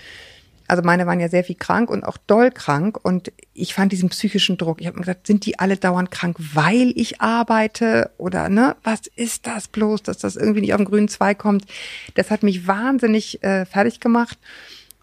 also 0.72 0.82
meine 0.82 1.06
waren 1.06 1.20
ja 1.20 1.28
sehr 1.28 1.44
viel 1.44 1.56
krank 1.56 1.90
und 1.90 2.02
auch 2.02 2.16
doll 2.16 2.50
krank 2.50 2.98
und 3.02 3.30
ich 3.52 3.74
fand 3.74 3.92
diesen 3.92 4.08
psychischen 4.08 4.56
Druck. 4.56 4.80
Ich 4.80 4.86
habe 4.86 4.96
mir 4.96 5.04
gedacht, 5.04 5.26
sind 5.26 5.44
die 5.44 5.58
alle 5.58 5.76
dauernd 5.76 6.10
krank, 6.10 6.34
weil 6.38 6.94
ich 6.96 7.20
arbeite 7.20 8.10
oder 8.16 8.48
ne, 8.48 8.74
was 8.82 9.02
ist 9.14 9.46
das 9.46 9.68
bloß, 9.68 10.02
dass 10.02 10.16
das 10.16 10.34
irgendwie 10.34 10.62
nicht 10.62 10.72
auf 10.72 10.78
den 10.78 10.86
grünen 10.86 11.08
Zweig 11.08 11.36
kommt? 11.36 11.66
Das 12.14 12.30
hat 12.30 12.42
mich 12.42 12.66
wahnsinnig 12.66 13.44
äh, 13.44 13.66
fertig 13.66 14.00
gemacht. 14.00 14.38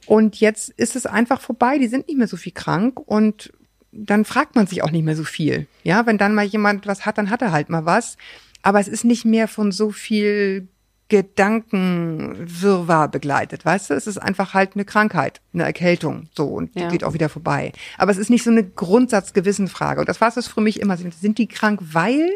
Und 0.08 0.40
jetzt 0.40 0.70
ist 0.70 0.96
es 0.96 1.06
einfach 1.06 1.40
vorbei, 1.40 1.78
die 1.78 1.88
sind 1.88 2.08
nicht 2.08 2.18
mehr 2.18 2.28
so 2.28 2.38
viel 2.38 2.54
krank 2.54 3.00
und 3.00 3.54
dann 3.92 4.26
fragt 4.26 4.56
man 4.56 4.66
sich 4.66 4.82
auch 4.82 4.90
nicht 4.90 5.06
mehr 5.06 5.16
so 5.16 5.24
viel. 5.24 5.68
Ja, 5.84 6.08
wenn 6.08 6.18
dann 6.18 6.34
mal 6.34 6.46
jemand 6.46 6.88
was 6.88 7.06
hat, 7.06 7.20
dann 7.20 7.30
hat 7.30 7.44
er 7.44 7.52
halt 7.52 7.70
mal 7.70 7.86
was. 7.86 8.18
Aber 8.64 8.80
es 8.80 8.88
ist 8.88 9.04
nicht 9.04 9.24
mehr 9.24 9.48
von 9.48 9.72
so 9.72 9.92
viel 9.92 10.68
Gedankenwirrwarr 11.10 13.10
begleitet, 13.10 13.66
weißt 13.66 13.90
du? 13.90 13.96
Es 13.96 14.08
ist 14.08 14.20
einfach 14.20 14.54
halt 14.54 14.76
eine 14.76 14.86
Krankheit, 14.86 15.42
eine 15.54 15.64
Erkältung, 15.64 16.30
so 16.36 16.46
und 16.46 16.76
die 16.76 16.82
ja. 16.82 16.90
geht 16.90 17.04
auch 17.04 17.14
wieder 17.14 17.30
vorbei. 17.30 17.74
Aber 17.98 18.12
es 18.12 18.18
ist 18.18 18.30
nicht 18.30 18.44
so 18.44 18.52
eine 18.52 18.64
Grundsatzgewissenfrage. 18.64 20.00
Und 20.00 20.08
das 20.08 20.22
war 20.22 20.36
es 20.36 20.48
für 20.48 20.62
mich 20.62 20.80
immer. 20.80 20.98
Sind 20.98 21.38
die 21.38 21.48
krank, 21.48 21.80
weil 21.82 22.30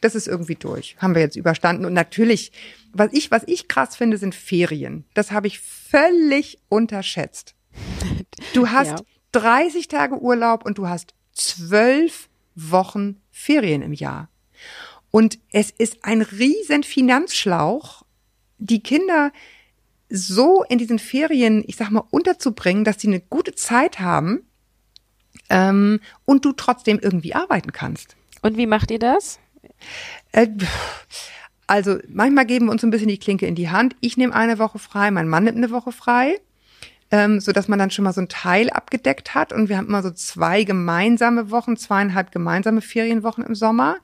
das 0.00 0.14
ist 0.14 0.28
irgendwie 0.28 0.54
durch. 0.54 0.96
Haben 0.98 1.14
wir 1.14 1.22
jetzt 1.22 1.36
überstanden. 1.36 1.84
Und 1.84 1.94
natürlich, 1.94 2.52
was 2.92 3.12
ich, 3.12 3.30
was 3.30 3.42
ich 3.46 3.68
krass 3.68 3.96
finde, 3.96 4.18
sind 4.18 4.34
Ferien. 4.34 5.04
Das 5.14 5.32
habe 5.32 5.46
ich 5.46 5.60
völlig 5.60 6.58
unterschätzt. 6.68 7.54
Du 8.54 8.68
hast 8.68 8.90
ja. 8.90 9.00
30 9.32 9.88
Tage 9.88 10.20
Urlaub 10.20 10.64
und 10.64 10.78
du 10.78 10.88
hast 10.88 11.14
zwölf 11.32 12.28
Wochen 12.54 13.20
Ferien 13.30 13.82
im 13.82 13.92
Jahr. 13.92 14.28
Und 15.10 15.38
es 15.52 15.70
ist 15.70 16.04
ein 16.04 16.22
riesen 16.22 16.82
Finanzschlauch, 16.82 18.04
die 18.58 18.82
Kinder 18.82 19.32
so 20.10 20.64
in 20.68 20.78
diesen 20.78 20.98
Ferien, 20.98 21.64
ich 21.66 21.76
sag 21.76 21.90
mal, 21.90 22.04
unterzubringen, 22.10 22.84
dass 22.84 23.00
sie 23.00 23.08
eine 23.08 23.20
gute 23.20 23.54
Zeit 23.54 24.00
haben 24.00 24.46
ähm, 25.50 26.00
und 26.24 26.44
du 26.44 26.52
trotzdem 26.52 26.98
irgendwie 26.98 27.34
arbeiten 27.34 27.72
kannst. 27.72 28.16
Und 28.42 28.56
wie 28.56 28.66
macht 28.66 28.90
ihr 28.90 28.98
das? 28.98 29.38
Äh, 30.32 30.48
also 31.66 31.98
manchmal 32.08 32.46
geben 32.46 32.66
wir 32.66 32.72
uns 32.72 32.82
ein 32.82 32.90
bisschen 32.90 33.08
die 33.08 33.18
Klinke 33.18 33.46
in 33.46 33.54
die 33.54 33.70
Hand. 33.70 33.96
Ich 34.00 34.16
nehme 34.16 34.34
eine 34.34 34.58
Woche 34.58 34.78
frei, 34.78 35.10
mein 35.10 35.28
Mann 35.28 35.44
nimmt 35.44 35.58
eine 35.58 35.70
Woche 35.70 35.92
frei, 35.92 36.38
ähm, 37.10 37.40
so 37.40 37.52
dass 37.52 37.68
man 37.68 37.78
dann 37.78 37.90
schon 37.90 38.04
mal 38.04 38.12
so 38.12 38.22
ein 38.22 38.28
Teil 38.28 38.70
abgedeckt 38.70 39.34
hat. 39.34 39.52
Und 39.52 39.68
wir 39.68 39.76
haben 39.76 39.88
immer 39.88 40.02
so 40.02 40.10
zwei 40.10 40.64
gemeinsame 40.64 41.50
Wochen, 41.50 41.76
zweieinhalb 41.76 42.32
gemeinsame 42.32 42.80
Ferienwochen 42.80 43.44
im 43.44 43.54
Sommer. 43.54 43.96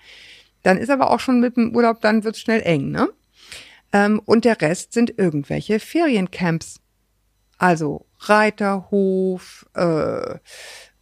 Dann 0.64 0.78
ist 0.78 0.90
aber 0.90 1.10
auch 1.10 1.20
schon 1.20 1.38
mit 1.38 1.56
dem 1.56 1.76
Urlaub, 1.76 2.00
dann 2.00 2.24
wird's 2.24 2.40
schnell 2.40 2.62
eng, 2.62 2.90
ne? 2.90 3.08
Ähm, 3.92 4.20
und 4.24 4.44
der 4.44 4.60
Rest 4.60 4.92
sind 4.92 5.16
irgendwelche 5.16 5.78
Feriencamps. 5.78 6.80
Also 7.58 8.06
Reiterhof, 8.18 9.66
äh, 9.74 10.38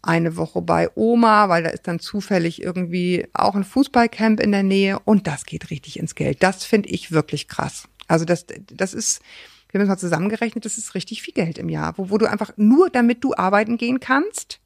eine 0.03 0.37
Woche 0.37 0.61
bei 0.61 0.90
Oma, 0.96 1.48
weil 1.48 1.62
da 1.62 1.70
ist 1.70 1.87
dann 1.87 2.01
zufällig 2.01 2.61
irgendwie 2.61 3.27
auch 3.33 3.55
ein 3.55 3.64
Fußballcamp 3.64 4.40
in 4.40 4.53
der 4.53 4.64
Nähe 4.64 4.98
und 5.05 5.27
das 5.27 5.46
geht 5.46 5.70
richtig 5.70 5.98
ins 5.98 6.16
Geld. 6.16 6.42
Das 6.42 6.64
finde 6.64 6.88
ich 6.88 7.12
wirklich 7.12 7.46
krass. 7.46 7.88
Also 8.09 8.25
das, 8.25 8.46
das 8.66 8.94
ist, 8.94 9.22
wir 9.70 9.79
haben 9.79 9.85
es 9.85 9.88
mal 9.88 9.96
zusammengerechnet, 9.96 10.64
das 10.64 10.77
ist 10.77 10.96
richtig 10.96 11.22
viel 11.22 11.35
Geld 11.35 11.57
im 11.57 11.68
Jahr, 11.68 11.96
wo, 11.96 12.11
wo 12.11 12.18
du 12.18 12.29
einfach 12.29 12.53
nur 12.57 12.90
damit 12.90 13.22
du 13.22 13.35
arbeiten 13.35 13.79
gehen 13.79 14.01
kannst, 14.01 14.59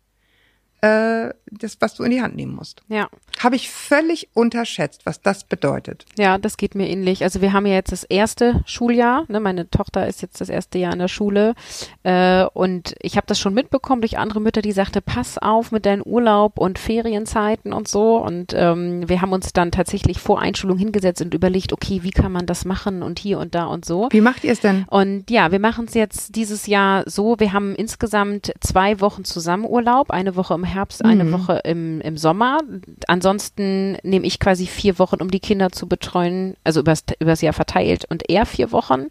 äh, 0.81 1.31
das, 1.51 1.79
was 1.81 1.95
du 1.95 2.03
in 2.05 2.11
die 2.11 2.21
Hand 2.21 2.37
nehmen 2.37 2.55
musst. 2.55 2.83
Ja. 2.89 3.09
Habe 3.39 3.57
ich 3.57 3.71
völlig 3.71 4.29
unterschätzt, 4.35 5.03
was 5.05 5.21
das 5.21 5.45
bedeutet. 5.45 6.07
Ja, 6.19 6.39
das 6.39 6.57
geht 6.57 6.75
mir 6.75 6.89
ähnlich. 6.89 7.23
Also 7.23 7.41
wir 7.41 7.53
haben 7.53 7.67
ja 7.67 7.75
jetzt 7.75 7.93
das 7.93 8.05
erste 8.05 8.63
Schuljahr. 8.67 9.25
Ne? 9.29 9.41
Meine 9.41 9.69
Tochter 9.69 10.07
ist 10.07 10.23
jetzt 10.23 10.41
das 10.41 10.49
erste 10.49 10.79
Jahr 10.79 10.93
in 10.93 10.99
der 10.99 11.09
Schule. 11.09 11.55
Äh, 12.03 12.45
und 12.55 12.95
ich 13.01 13.17
habe 13.17 13.27
das 13.27 13.39
schon 13.39 13.55
mitbekommen 13.55 14.01
durch 14.01 14.19
andere 14.19 14.41
Mütter, 14.41 14.63
die 14.63 14.73
sagte, 14.73 15.01
pass 15.01 15.39
auf 15.39 15.71
mit 15.71 15.87
deinem 15.87 16.03
Urlaub 16.03 16.59
und 16.59 16.79
Ferienzeiten 16.79 17.73
und 17.73 17.89
so. 17.89 18.17
Und 18.17 18.53
ähm, 18.55 19.09
wir 19.09 19.21
haben 19.21 19.33
uns 19.33 19.53
dann 19.53 19.71
tatsächlich 19.71 20.19
vor 20.19 20.41
Einschulung 20.41 20.79
hingesetzt 20.79 21.23
und 21.23 21.35
überlegt, 21.35 21.73
okay, 21.73 22.03
wie 22.03 22.11
kann 22.11 22.33
man 22.33 22.47
das 22.47 22.65
machen 22.65 23.03
und 23.03 23.19
hier 23.19 23.39
und 23.39 23.55
da 23.55 23.67
und 23.67 23.85
so. 23.85 24.09
Wie 24.11 24.21
macht 24.21 24.45
ihr 24.45 24.53
es 24.53 24.61
denn? 24.61 24.85
Und 24.89 25.31
ja, 25.31 25.53
wir 25.53 25.61
machen 25.61 25.87
es 25.87 25.95
jetzt 25.95 26.37
dieses 26.37 26.67
Jahr 26.67 27.05
so. 27.07 27.37
Wir 27.39 27.53
haben 27.53 27.75
insgesamt 27.75 28.53
zwei 28.61 29.01
Wochen 29.01 29.25
zusammen 29.25 29.65
Urlaub, 29.65 30.11
eine 30.11 30.37
Woche 30.37 30.55
im 30.55 30.66
Herbst, 30.67 31.05
eine 31.05 31.25
mhm. 31.25 31.33
Woche 31.33 31.61
im, 31.65 32.01
im 32.01 32.17
Sommer. 32.17 32.61
Ansonsten 33.07 33.97
nehme 34.03 34.27
ich 34.27 34.39
quasi 34.39 34.67
vier 34.67 34.99
Wochen, 34.99 35.23
um 35.23 35.31
die 35.31 35.41
Kinder 35.41 35.71
zu 35.71 35.89
betreuen, 35.89 36.57
also 36.65 36.81
übers, 36.81 37.05
übers 37.19 37.41
Jahr 37.41 37.53
verteilt 37.53 38.05
und 38.09 38.29
er 38.29 38.47
vier 38.47 38.73
Wochen. 38.73 39.07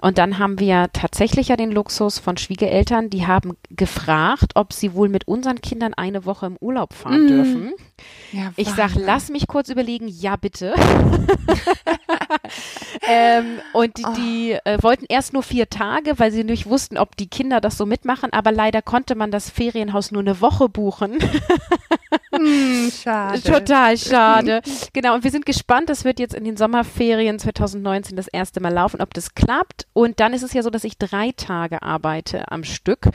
Und 0.00 0.18
dann 0.18 0.38
haben 0.38 0.58
wir 0.58 0.88
tatsächlich 0.92 1.48
ja 1.48 1.56
den 1.56 1.72
Luxus 1.72 2.18
von 2.18 2.36
Schwiegereltern, 2.36 3.10
die 3.10 3.26
haben 3.26 3.56
gefragt, 3.70 4.52
ob 4.54 4.72
sie 4.72 4.94
wohl 4.94 5.08
mit 5.08 5.26
unseren 5.26 5.60
Kindern 5.60 5.94
eine 5.94 6.24
Woche 6.24 6.46
im 6.46 6.56
Urlaub 6.60 6.94
fahren 6.94 7.24
mm. 7.24 7.28
dürfen. 7.28 7.72
Ja, 8.32 8.52
ich 8.56 8.68
sag, 8.68 8.94
lass 8.94 9.30
mich 9.30 9.48
kurz 9.48 9.70
überlegen, 9.70 10.08
ja 10.08 10.36
bitte. 10.36 10.74
ähm, 13.08 13.58
und 13.72 13.96
die, 13.98 14.04
oh. 14.04 14.14
die 14.16 14.52
äh, 14.64 14.82
wollten 14.82 15.06
erst 15.08 15.32
nur 15.32 15.42
vier 15.42 15.68
Tage, 15.68 16.18
weil 16.18 16.30
sie 16.30 16.44
nicht 16.44 16.66
wussten, 16.66 16.98
ob 16.98 17.16
die 17.16 17.28
Kinder 17.28 17.60
das 17.60 17.76
so 17.76 17.86
mitmachen, 17.86 18.32
aber 18.32 18.52
leider 18.52 18.82
konnte 18.82 19.14
man 19.14 19.30
das 19.30 19.50
Ferienhaus 19.50 20.12
nur 20.12 20.22
eine 20.22 20.40
Woche 20.40 20.68
buchen. 20.68 21.18
hm, 22.32 22.90
schade. 23.02 23.42
Total 23.42 23.96
schade. 23.96 24.60
genau, 24.92 25.14
und 25.14 25.24
wir 25.24 25.30
sind 25.30 25.46
gespannt, 25.46 25.88
das 25.88 26.04
wird 26.04 26.20
jetzt 26.20 26.34
in 26.34 26.44
den 26.44 26.56
Sommerferien 26.56 27.38
2019 27.38 28.16
das 28.16 28.28
erste 28.28 28.60
Mal 28.60 28.72
laufen, 28.72 29.00
ob 29.00 29.14
das 29.14 29.34
klappt. 29.34 29.86
Und 29.98 30.20
dann 30.20 30.32
ist 30.32 30.44
es 30.44 30.52
ja 30.52 30.62
so, 30.62 30.70
dass 30.70 30.84
ich 30.84 30.96
drei 30.96 31.32
Tage 31.36 31.82
arbeite 31.82 32.52
am 32.52 32.62
Stück. 32.62 33.08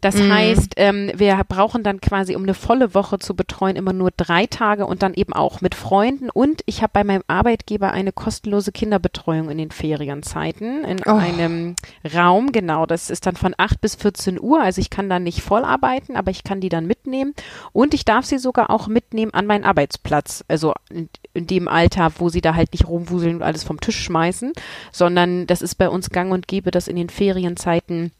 Das 0.00 0.16
mhm. 0.16 0.32
heißt, 0.32 0.72
ähm, 0.76 1.12
wir 1.14 1.40
brauchen 1.46 1.84
dann 1.84 2.00
quasi, 2.00 2.34
um 2.34 2.42
eine 2.42 2.54
volle 2.54 2.92
Woche 2.92 3.20
zu 3.20 3.36
betreuen, 3.36 3.76
immer 3.76 3.92
nur 3.92 4.10
drei 4.10 4.46
Tage 4.46 4.84
und 4.84 5.02
dann 5.02 5.14
eben 5.14 5.32
auch 5.32 5.60
mit 5.60 5.76
Freunden. 5.76 6.28
Und 6.28 6.62
ich 6.66 6.82
habe 6.82 6.90
bei 6.92 7.04
meinem 7.04 7.22
Arbeitgeber 7.28 7.92
eine 7.92 8.10
kostenlose 8.10 8.72
Kinderbetreuung 8.72 9.48
in 9.48 9.58
den 9.58 9.70
Ferienzeiten 9.70 10.84
in 10.84 11.00
oh. 11.06 11.12
einem 11.12 11.76
Raum. 12.12 12.50
Genau, 12.50 12.84
das 12.84 13.10
ist 13.10 13.26
dann 13.26 13.36
von 13.36 13.54
8 13.56 13.80
bis 13.80 13.94
14 13.94 14.40
Uhr. 14.40 14.60
Also 14.60 14.80
ich 14.80 14.90
kann 14.90 15.08
dann 15.08 15.22
nicht 15.22 15.40
voll 15.40 15.64
arbeiten, 15.64 16.16
aber 16.16 16.32
ich 16.32 16.42
kann 16.42 16.60
die 16.60 16.68
dann 16.68 16.86
mitnehmen. 16.86 17.34
Und 17.72 17.94
ich 17.94 18.04
darf 18.04 18.24
sie 18.24 18.38
sogar 18.38 18.70
auch 18.70 18.88
mitnehmen 18.88 19.32
an 19.34 19.46
meinen 19.46 19.64
Arbeitsplatz. 19.64 20.44
Also 20.48 20.74
in, 20.90 21.10
in 21.32 21.46
dem 21.46 21.68
Alter, 21.68 22.10
wo 22.18 22.28
sie 22.28 22.40
da 22.40 22.56
halt 22.56 22.72
nicht 22.72 22.88
rumwuseln 22.88 23.36
und 23.36 23.42
alles 23.42 23.62
vom 23.62 23.80
Tisch 23.80 24.00
schmeißen, 24.00 24.52
sondern 24.90 25.46
das 25.46 25.62
ist 25.62 25.76
bei 25.76 25.88
uns 25.88 26.10
gang 26.22 26.32
und 26.32 26.48
gäbe, 26.48 26.70
dass 26.70 26.88
in 26.88 26.96
den 26.96 27.08
Ferienzeiten 27.08 28.12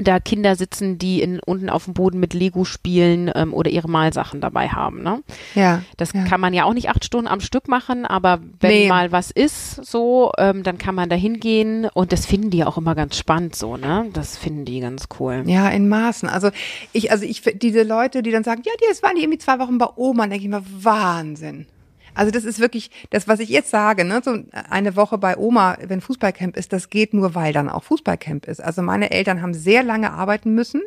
da 0.00 0.18
Kinder 0.18 0.56
sitzen, 0.56 0.98
die 0.98 1.22
in, 1.22 1.38
unten 1.38 1.70
auf 1.70 1.84
dem 1.84 1.94
Boden 1.94 2.18
mit 2.18 2.34
Lego 2.34 2.64
spielen 2.64 3.30
ähm, 3.32 3.54
oder 3.54 3.70
ihre 3.70 3.88
Malsachen 3.88 4.40
dabei 4.40 4.66
haben. 4.66 5.04
Ne? 5.04 5.22
Ja. 5.54 5.82
Das 5.96 6.12
ja. 6.12 6.24
kann 6.24 6.40
man 6.40 6.52
ja 6.52 6.64
auch 6.64 6.74
nicht 6.74 6.88
acht 6.88 7.04
Stunden 7.04 7.28
am 7.28 7.38
Stück 7.38 7.68
machen, 7.68 8.04
aber 8.04 8.40
wenn 8.58 8.70
nee. 8.70 8.88
mal 8.88 9.12
was 9.12 9.30
ist, 9.30 9.84
so, 9.84 10.32
ähm, 10.36 10.64
dann 10.64 10.78
kann 10.78 10.96
man 10.96 11.08
da 11.08 11.14
hingehen 11.14 11.86
und 11.94 12.10
das 12.10 12.26
finden 12.26 12.50
die 12.50 12.64
auch 12.64 12.76
immer 12.76 12.96
ganz 12.96 13.16
spannend, 13.16 13.54
so, 13.54 13.76
ne? 13.76 14.06
Das 14.12 14.36
finden 14.36 14.64
die 14.64 14.80
ganz 14.80 15.06
cool. 15.20 15.44
Ja, 15.46 15.68
in 15.68 15.88
Maßen. 15.88 16.28
Also 16.28 16.50
ich, 16.92 17.12
also 17.12 17.24
ich, 17.24 17.42
diese 17.42 17.84
Leute, 17.84 18.24
die 18.24 18.32
dann 18.32 18.42
sagen, 18.42 18.62
ja, 18.66 18.72
die, 18.80 18.90
es 18.90 19.00
waren 19.04 19.14
die 19.14 19.22
irgendwie 19.22 19.38
zwei 19.38 19.60
Wochen 19.60 19.78
bei 19.78 19.86
Oma, 19.94 20.26
denke 20.26 20.42
ich 20.42 20.50
mir, 20.50 20.64
Wahnsinn. 20.82 21.66
Also 22.14 22.30
das 22.30 22.44
ist 22.44 22.60
wirklich 22.60 22.90
das, 23.10 23.28
was 23.28 23.40
ich 23.40 23.48
jetzt 23.48 23.70
sage, 23.70 24.04
ne? 24.04 24.20
So 24.24 24.38
eine 24.70 24.96
Woche 24.96 25.18
bei 25.18 25.36
Oma, 25.36 25.76
wenn 25.86 26.00
Fußballcamp 26.00 26.56
ist, 26.56 26.72
das 26.72 26.90
geht 26.90 27.14
nur, 27.14 27.34
weil 27.34 27.52
dann 27.52 27.68
auch 27.68 27.84
Fußballcamp 27.84 28.46
ist. 28.46 28.60
Also 28.62 28.82
meine 28.82 29.10
Eltern 29.10 29.42
haben 29.42 29.54
sehr 29.54 29.82
lange 29.82 30.12
arbeiten 30.12 30.54
müssen. 30.54 30.82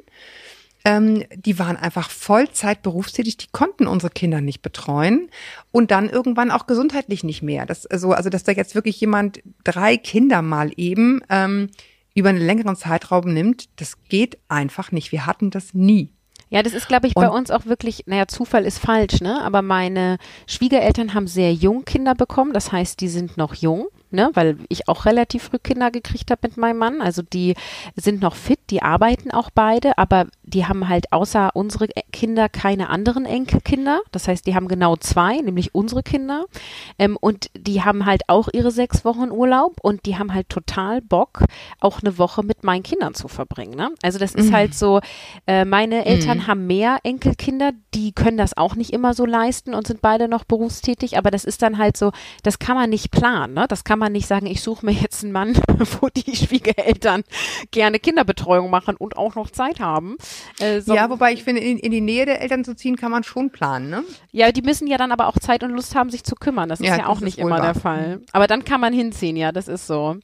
Ähm, 0.86 1.26
die 1.36 1.60
waren 1.60 1.76
einfach 1.76 2.10
Vollzeit 2.10 2.82
berufstätig, 2.82 3.36
die 3.38 3.48
konnten 3.52 3.88
unsere 3.88 4.12
Kinder 4.12 4.40
nicht 4.40 4.62
betreuen 4.62 5.30
und 5.72 5.92
dann 5.92 6.10
irgendwann 6.10 6.52
auch 6.52 6.66
gesundheitlich 6.66 7.24
nicht 7.24 7.42
mehr. 7.42 7.66
Das, 7.66 7.86
also, 7.86 8.13
also 8.13 8.30
dass 8.30 8.44
da 8.44 8.54
jetzt 8.54 8.74
wirklich 8.74 9.00
jemand 9.02 9.42
drei 9.63 9.98
Kinder 9.98 10.42
mal 10.42 10.72
eben 10.78 11.22
ähm, 11.30 11.70
über 12.13 12.30
einen 12.30 12.40
längeren 12.40 12.76
Zeitraum 12.76 13.34
nimmt, 13.34 13.68
das 13.82 13.98
geht 14.08 14.38
einfach 14.48 14.92
nicht. 14.92 15.12
Wir 15.12 15.26
hatten 15.26 15.50
das 15.50 15.74
nie. 15.74 16.13
Ja, 16.50 16.64
das 16.64 16.74
ist, 16.74 16.88
glaube 16.88 17.08
ich, 17.08 17.14
bei 17.14 17.28
uns 17.30 17.52
auch 17.52 17.66
wirklich, 17.66 18.04
naja, 18.06 18.28
Zufall 18.28 18.64
ist 18.66 18.80
falsch, 18.80 19.20
ne? 19.22 19.42
Aber 19.44 19.62
meine 19.62 20.18
Schwiegereltern 20.48 21.14
haben 21.14 21.28
sehr 21.28 21.54
jung 21.54 21.84
Kinder 21.84 22.16
bekommen, 22.16 22.54
das 22.54 22.72
heißt, 22.72 23.02
die 23.02 23.10
sind 23.10 23.38
noch 23.38 23.54
jung. 23.54 23.88
Ne, 24.12 24.32
weil 24.34 24.58
ich 24.70 24.88
auch 24.88 25.06
relativ 25.06 25.43
früh 25.43 25.60
Kinder 25.60 25.91
gekriegt 25.91 26.32
habe 26.32 26.41
mit 26.43 26.58
meinem 26.58 26.78
Mann. 26.78 27.02
Also 27.02 27.22
die 27.22 27.56
sind 27.96 28.22
noch 28.22 28.36
fit, 28.36 28.60
die 28.70 28.82
arbeiten 28.82 29.32
auch 29.32 29.50
beide, 29.50 29.98
aber 29.98 30.28
die 30.43 30.65
haben 30.65 30.88
halt 30.88 31.12
außer 31.12 31.52
unsere 31.54 31.88
Kinder 32.12 32.50
keine 32.50 32.89
anderen 32.89 33.26
Enkelkinder. 33.26 34.02
Das 34.12 34.28
heißt, 34.28 34.46
die 34.46 34.56
haben 34.56 34.67
genau 34.67 34.96
zwei, 34.96 35.38
nämlich 35.38 35.76
unsere 35.76 36.04
Kinder. 36.04 36.46
Ähm, 36.98 37.17
und 37.20 37.50
die 37.58 37.84
haben 37.84 38.06
halt 38.06 38.24
auch 38.28 38.48
ihre 38.54 38.72
sechs 38.72 39.04
Wochen 39.06 39.32
Urlaub 39.32 39.78
und 39.82 40.06
die 40.06 40.17
haben 40.17 40.34
halt 40.34 40.50
total 40.50 41.02
Bock, 41.02 41.43
auch 41.80 42.02
eine 42.02 42.17
Woche 42.17 42.43
mit 42.43 42.63
meinen 42.63 42.84
Kindern 42.84 43.13
zu 43.13 43.28
verbringen. 43.28 43.76
Ne? 43.76 43.91
Also 44.02 44.20
das 44.20 44.34
ist 44.36 44.50
mhm. 44.50 44.56
halt 44.56 44.74
so, 44.76 45.02
äh, 45.46 45.65
meine 45.65 46.06
Eltern 46.06 46.39
mhm. 46.39 46.48
haben 46.48 46.67
mehr 46.67 47.00
Enkelkinder, 47.04 47.72
die 47.93 48.12
können 48.12 48.38
das 48.38 48.56
auch 48.56 48.76
nicht 48.76 48.93
immer 48.93 49.13
so 49.13 49.26
leisten 49.26 49.74
und 49.74 49.88
sind 49.88 50.02
beide 50.02 50.28
noch 50.28 50.43
berufstätig, 50.43 51.17
aber 51.17 51.32
das 51.32 51.43
ist 51.43 51.62
dann 51.62 51.78
halt 51.78 51.98
so, 51.98 52.12
das 52.43 52.60
kann 52.60 52.76
man 52.76 52.89
nicht 52.89 53.12
planen. 53.12 53.54
Ne? 53.54 53.65
Das 53.67 53.84
kann 53.84 53.97
man 53.98 54.12
nicht 54.12 54.28
sagen, 54.28 54.46
ich 54.46 54.62
suche 54.62 54.86
mir 54.86 54.92
jetzt 54.92 55.24
einen 55.24 55.32
Mann, 55.34 55.56
wo 56.02 56.08
die 56.10 56.36
Schwiegereltern 56.36 57.24
gerne 57.72 58.00
Kinderbetreuung 58.00 58.70
machen 58.70 58.96
und 58.96 59.18
auch 59.18 59.36
noch 59.36 59.50
Zeit 59.50 59.80
haben. 59.80 60.18
Äh, 60.60 60.82
so 60.82 60.96
ja, 60.96 61.10
wobei 61.10 61.34
ich 61.34 61.44
finde, 61.44 61.62
in, 61.62 61.78
in, 61.78 61.92
die 61.92 62.02
Nähe 62.02 62.26
der 62.26 62.42
Eltern 62.42 62.64
zu 62.64 62.76
ziehen, 62.76 62.96
kann 62.96 63.12
man 63.12 63.24
schon 63.24 63.50
planen, 63.50 63.90
ne? 63.90 64.04
Ja, 64.32 64.52
die 64.52 64.62
müssen 64.62 64.88
ja 64.88 64.98
dann 64.98 65.12
aber 65.12 65.28
auch 65.28 65.40
Zeit 65.40 65.64
und 65.64 65.72
Lust 65.72 65.96
haben, 65.96 66.10
sich 66.10 66.24
zu 66.24 66.36
kümmern. 66.36 66.70
Das 66.70 66.80
ist 66.80 66.88
ja, 66.88 66.98
ja 66.98 67.08
auch 67.08 67.22
nicht 67.22 67.38
immer 67.38 67.52
wahr. 67.52 67.62
der 67.62 67.76
Fall. 67.76 68.22
Aber 68.32 68.48
dann 68.48 68.64
kann 68.66 68.82
man 68.82 68.94
hinziehen, 68.94 69.36
ja, 69.36 69.52
das 69.52 69.68
ist 69.68 69.88
so. 69.88 70.18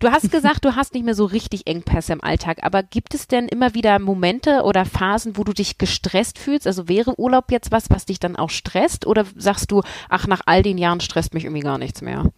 Du 0.00 0.10
hast 0.10 0.30
gesagt, 0.30 0.64
du 0.64 0.76
hast 0.76 0.94
nicht 0.94 1.04
mehr 1.04 1.14
so 1.14 1.24
richtig 1.24 1.66
Engpässe 1.66 2.12
im 2.12 2.22
Alltag, 2.22 2.58
aber 2.62 2.82
gibt 2.82 3.14
es 3.14 3.28
denn 3.28 3.48
immer 3.48 3.74
wieder 3.74 3.98
Momente 3.98 4.62
oder 4.62 4.84
Phasen, 4.84 5.36
wo 5.36 5.44
du 5.44 5.52
dich 5.52 5.78
gestresst 5.78 6.38
fühlst? 6.38 6.66
Also 6.66 6.88
wäre 6.88 7.18
Urlaub 7.18 7.50
jetzt 7.50 7.72
was, 7.72 7.90
was 7.90 8.06
dich 8.06 8.20
dann 8.20 8.36
auch 8.36 8.50
stresst? 8.50 9.06
Oder 9.06 9.24
sagst 9.36 9.70
du, 9.70 9.82
ach, 10.08 10.26
nach 10.26 10.42
all 10.46 10.62
den 10.62 10.78
Jahren 10.78 11.00
stresst 11.00 11.34
mich 11.34 11.44
irgendwie 11.44 11.62
gar 11.62 11.78
nichts 11.78 12.02
mehr? 12.02 12.32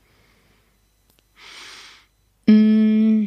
Mm, 2.47 3.27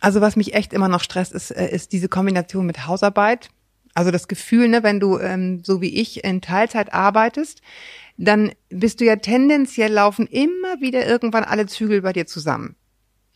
also 0.00 0.20
was 0.20 0.36
mich 0.36 0.54
echt 0.54 0.72
immer 0.72 0.88
noch 0.88 1.02
stresst, 1.02 1.32
ist, 1.32 1.50
äh, 1.50 1.70
ist 1.70 1.92
diese 1.92 2.08
Kombination 2.08 2.66
mit 2.66 2.86
Hausarbeit. 2.86 3.50
Also 3.94 4.10
das 4.10 4.28
Gefühl, 4.28 4.68
ne, 4.68 4.82
wenn 4.82 5.00
du 5.00 5.18
ähm, 5.18 5.62
so 5.64 5.80
wie 5.80 6.00
ich 6.00 6.24
in 6.24 6.40
Teilzeit 6.40 6.94
arbeitest, 6.94 7.60
dann 8.16 8.52
bist 8.68 9.00
du 9.00 9.04
ja 9.04 9.16
tendenziell 9.16 9.92
laufen 9.92 10.26
immer 10.26 10.80
wieder 10.80 11.06
irgendwann 11.06 11.44
alle 11.44 11.66
Zügel 11.66 12.02
bei 12.02 12.12
dir 12.12 12.26
zusammen. 12.26 12.76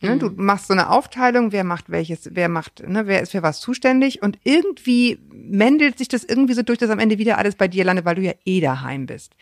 Ne, 0.01 0.17
du 0.17 0.29
mhm. 0.29 0.45
machst 0.45 0.67
so 0.67 0.73
eine 0.73 0.89
Aufteilung, 0.89 1.51
wer 1.51 1.63
macht 1.63 1.89
welches, 1.89 2.29
wer 2.33 2.49
macht, 2.49 2.87
ne, 2.87 3.07
wer 3.07 3.21
ist 3.21 3.31
für 3.31 3.43
was 3.43 3.59
zuständig 3.59 4.21
und 4.21 4.37
irgendwie 4.43 5.19
mendelt 5.31 5.97
sich 5.97 6.07
das 6.07 6.23
irgendwie 6.23 6.53
so 6.53 6.61
durch, 6.61 6.77
dass 6.77 6.89
am 6.89 6.99
Ende 6.99 7.17
wieder 7.17 7.37
alles 7.37 7.55
bei 7.55 7.67
dir 7.67 7.83
landet, 7.85 8.05
weil 8.05 8.15
du 8.15 8.21
ja 8.21 8.33
eh 8.45 8.59
daheim 8.59 9.05
bist. 9.05 9.35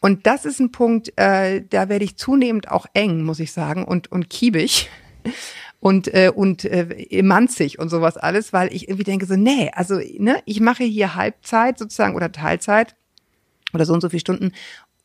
Und 0.00 0.26
das 0.26 0.46
ist 0.46 0.60
ein 0.60 0.72
Punkt, 0.72 1.12
äh, 1.16 1.62
da 1.68 1.88
werde 1.88 2.04
ich 2.04 2.16
zunehmend 2.16 2.70
auch 2.70 2.86
eng, 2.94 3.22
muss 3.22 3.40
ich 3.40 3.52
sagen, 3.52 3.84
und, 3.84 4.10
und 4.10 4.30
kiebig 4.30 4.88
und 5.80 6.12
äh, 6.12 6.30
und 6.34 6.64
äh, 6.64 7.22
manzig 7.22 7.78
und 7.78 7.88
sowas 7.88 8.16
alles, 8.16 8.52
weil 8.52 8.72
ich 8.74 8.88
irgendwie 8.88 9.04
denke 9.04 9.26
so, 9.26 9.36
nee, 9.36 9.70
also 9.74 10.00
ne, 10.18 10.42
ich 10.44 10.60
mache 10.60 10.84
hier 10.84 11.14
Halbzeit 11.14 11.78
sozusagen 11.78 12.14
oder 12.14 12.32
Teilzeit 12.32 12.96
oder 13.72 13.86
so 13.86 13.94
und 13.94 14.00
so 14.00 14.08
viele 14.08 14.20
Stunden, 14.20 14.52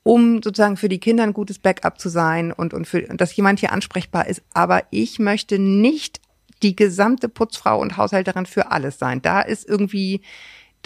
um 0.04 0.42
sozusagen 0.44 0.78
für 0.78 0.90
die 0.90 1.00
Kinder 1.00 1.24
ein 1.24 1.34
gutes 1.34 1.60
Backup 1.60 2.00
zu 2.00 2.10
sein 2.10 2.52
und 2.52 2.74
und 2.74 2.88
für 2.88 3.02
dass 3.02 3.36
jemand 3.36 3.60
hier 3.60 3.72
ansprechbar 3.72 4.28
ist, 4.28 4.44
aber 4.54 4.84
ich 4.92 5.20
möchte 5.20 5.60
nicht 5.60 6.22
die 6.64 6.76
gesamte 6.76 7.30
Putzfrau 7.30 7.80
und 7.80 7.98
Haushälterin 7.98 8.46
für 8.46 8.72
alles 8.72 8.98
sein. 8.98 9.22
Da 9.22 9.42
ist 9.42 9.68
irgendwie 9.68 10.22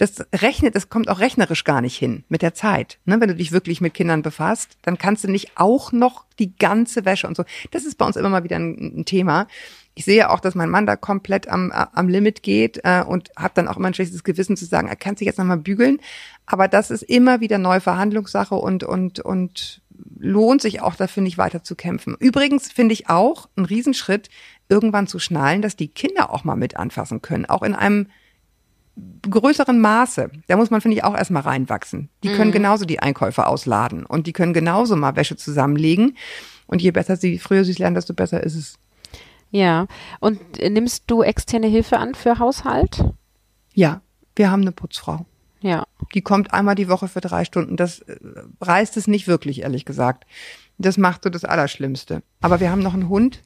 das 0.00 0.24
rechnet, 0.34 0.74
das 0.74 0.88
kommt 0.88 1.10
auch 1.10 1.20
rechnerisch 1.20 1.64
gar 1.64 1.82
nicht 1.82 1.98
hin 1.98 2.24
mit 2.30 2.40
der 2.40 2.54
Zeit. 2.54 2.98
Ne? 3.04 3.20
Wenn 3.20 3.28
du 3.28 3.34
dich 3.34 3.52
wirklich 3.52 3.82
mit 3.82 3.92
Kindern 3.92 4.22
befasst, 4.22 4.78
dann 4.80 4.96
kannst 4.96 5.24
du 5.24 5.28
nicht 5.28 5.52
auch 5.56 5.92
noch 5.92 6.24
die 6.38 6.56
ganze 6.56 7.04
Wäsche 7.04 7.26
und 7.26 7.36
so. 7.36 7.44
Das 7.70 7.84
ist 7.84 7.98
bei 7.98 8.06
uns 8.06 8.16
immer 8.16 8.30
mal 8.30 8.42
wieder 8.42 8.56
ein, 8.56 9.00
ein 9.00 9.04
Thema. 9.04 9.46
Ich 9.94 10.06
sehe 10.06 10.30
auch, 10.30 10.40
dass 10.40 10.54
mein 10.54 10.70
Mann 10.70 10.86
da 10.86 10.96
komplett 10.96 11.48
am, 11.48 11.70
am 11.70 12.08
Limit 12.08 12.42
geht 12.42 12.80
äh, 12.82 13.02
und 13.02 13.30
habe 13.36 13.52
dann 13.54 13.68
auch 13.68 13.76
immer 13.76 13.88
ein 13.88 13.94
schlechtes 13.94 14.24
Gewissen 14.24 14.56
zu 14.56 14.64
sagen, 14.64 14.88
er 14.88 14.96
kann 14.96 15.16
sich 15.16 15.26
jetzt 15.26 15.38
nochmal 15.38 15.58
bügeln. 15.58 16.00
Aber 16.46 16.66
das 16.66 16.90
ist 16.90 17.02
immer 17.02 17.40
wieder 17.40 17.58
neue 17.58 17.82
Verhandlungssache 17.82 18.54
und, 18.54 18.84
und, 18.84 19.20
und 19.20 19.82
lohnt 20.18 20.62
sich 20.62 20.80
auch 20.80 20.94
dafür 20.94 21.22
nicht 21.22 21.36
weiter 21.36 21.62
zu 21.62 21.74
kämpfen. 21.74 22.16
Übrigens 22.18 22.72
finde 22.72 22.94
ich 22.94 23.10
auch 23.10 23.50
ein 23.56 23.66
Riesenschritt, 23.66 24.30
irgendwann 24.70 25.08
zu 25.08 25.18
schnallen, 25.18 25.60
dass 25.60 25.76
die 25.76 25.88
Kinder 25.88 26.32
auch 26.32 26.44
mal 26.44 26.56
mit 26.56 26.76
anfassen 26.76 27.20
können. 27.20 27.44
Auch 27.44 27.62
in 27.62 27.74
einem 27.74 28.06
größeren 29.28 29.80
Maße. 29.80 30.30
Da 30.48 30.56
muss 30.56 30.70
man, 30.70 30.80
finde 30.80 30.96
ich, 30.96 31.04
auch 31.04 31.16
erstmal 31.16 31.42
reinwachsen. 31.42 32.08
Die 32.22 32.28
können 32.28 32.50
mhm. 32.50 32.54
genauso 32.54 32.84
die 32.84 33.00
Einkäufe 33.00 33.46
ausladen 33.46 34.06
und 34.06 34.26
die 34.26 34.32
können 34.32 34.52
genauso 34.52 34.96
mal 34.96 35.16
Wäsche 35.16 35.36
zusammenlegen. 35.36 36.16
Und 36.66 36.82
je 36.82 36.90
besser 36.90 37.16
sie, 37.16 37.38
früher 37.38 37.64
sie 37.64 37.72
es 37.72 37.78
lernen, 37.78 37.94
desto 37.94 38.14
besser 38.14 38.42
ist 38.42 38.54
es. 38.54 38.78
Ja. 39.50 39.86
Und 40.20 40.40
nimmst 40.58 41.04
du 41.08 41.22
externe 41.22 41.66
Hilfe 41.66 41.98
an 41.98 42.14
für 42.14 42.38
Haushalt? 42.38 43.04
Ja, 43.74 44.00
wir 44.36 44.50
haben 44.50 44.62
eine 44.62 44.72
Putzfrau. 44.72 45.26
Ja. 45.60 45.84
Die 46.14 46.22
kommt 46.22 46.52
einmal 46.54 46.74
die 46.74 46.88
Woche 46.88 47.08
für 47.08 47.20
drei 47.20 47.44
Stunden. 47.44 47.76
Das 47.76 48.00
äh, 48.00 48.16
reißt 48.60 48.96
es 48.96 49.06
nicht 49.06 49.26
wirklich, 49.26 49.62
ehrlich 49.62 49.84
gesagt. 49.84 50.24
Das 50.80 50.96
macht 50.96 51.24
so 51.24 51.30
das 51.30 51.44
Allerschlimmste. 51.44 52.22
Aber 52.40 52.58
wir 52.58 52.70
haben 52.70 52.82
noch 52.82 52.94
einen 52.94 53.08
Hund. 53.08 53.42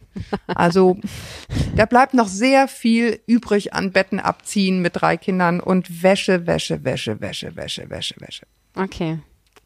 Also 0.46 0.98
da 1.76 1.84
bleibt 1.84 2.14
noch 2.14 2.28
sehr 2.28 2.68
viel 2.68 3.20
übrig 3.26 3.74
an 3.74 3.90
Betten 3.90 4.20
abziehen 4.20 4.80
mit 4.80 4.96
drei 4.96 5.16
Kindern 5.16 5.60
und 5.60 6.02
Wäsche, 6.02 6.46
Wäsche, 6.46 6.84
Wäsche, 6.84 7.20
Wäsche, 7.20 7.56
Wäsche, 7.56 7.90
Wäsche, 7.90 8.14
Wäsche. 8.20 8.46
Okay 8.76 9.18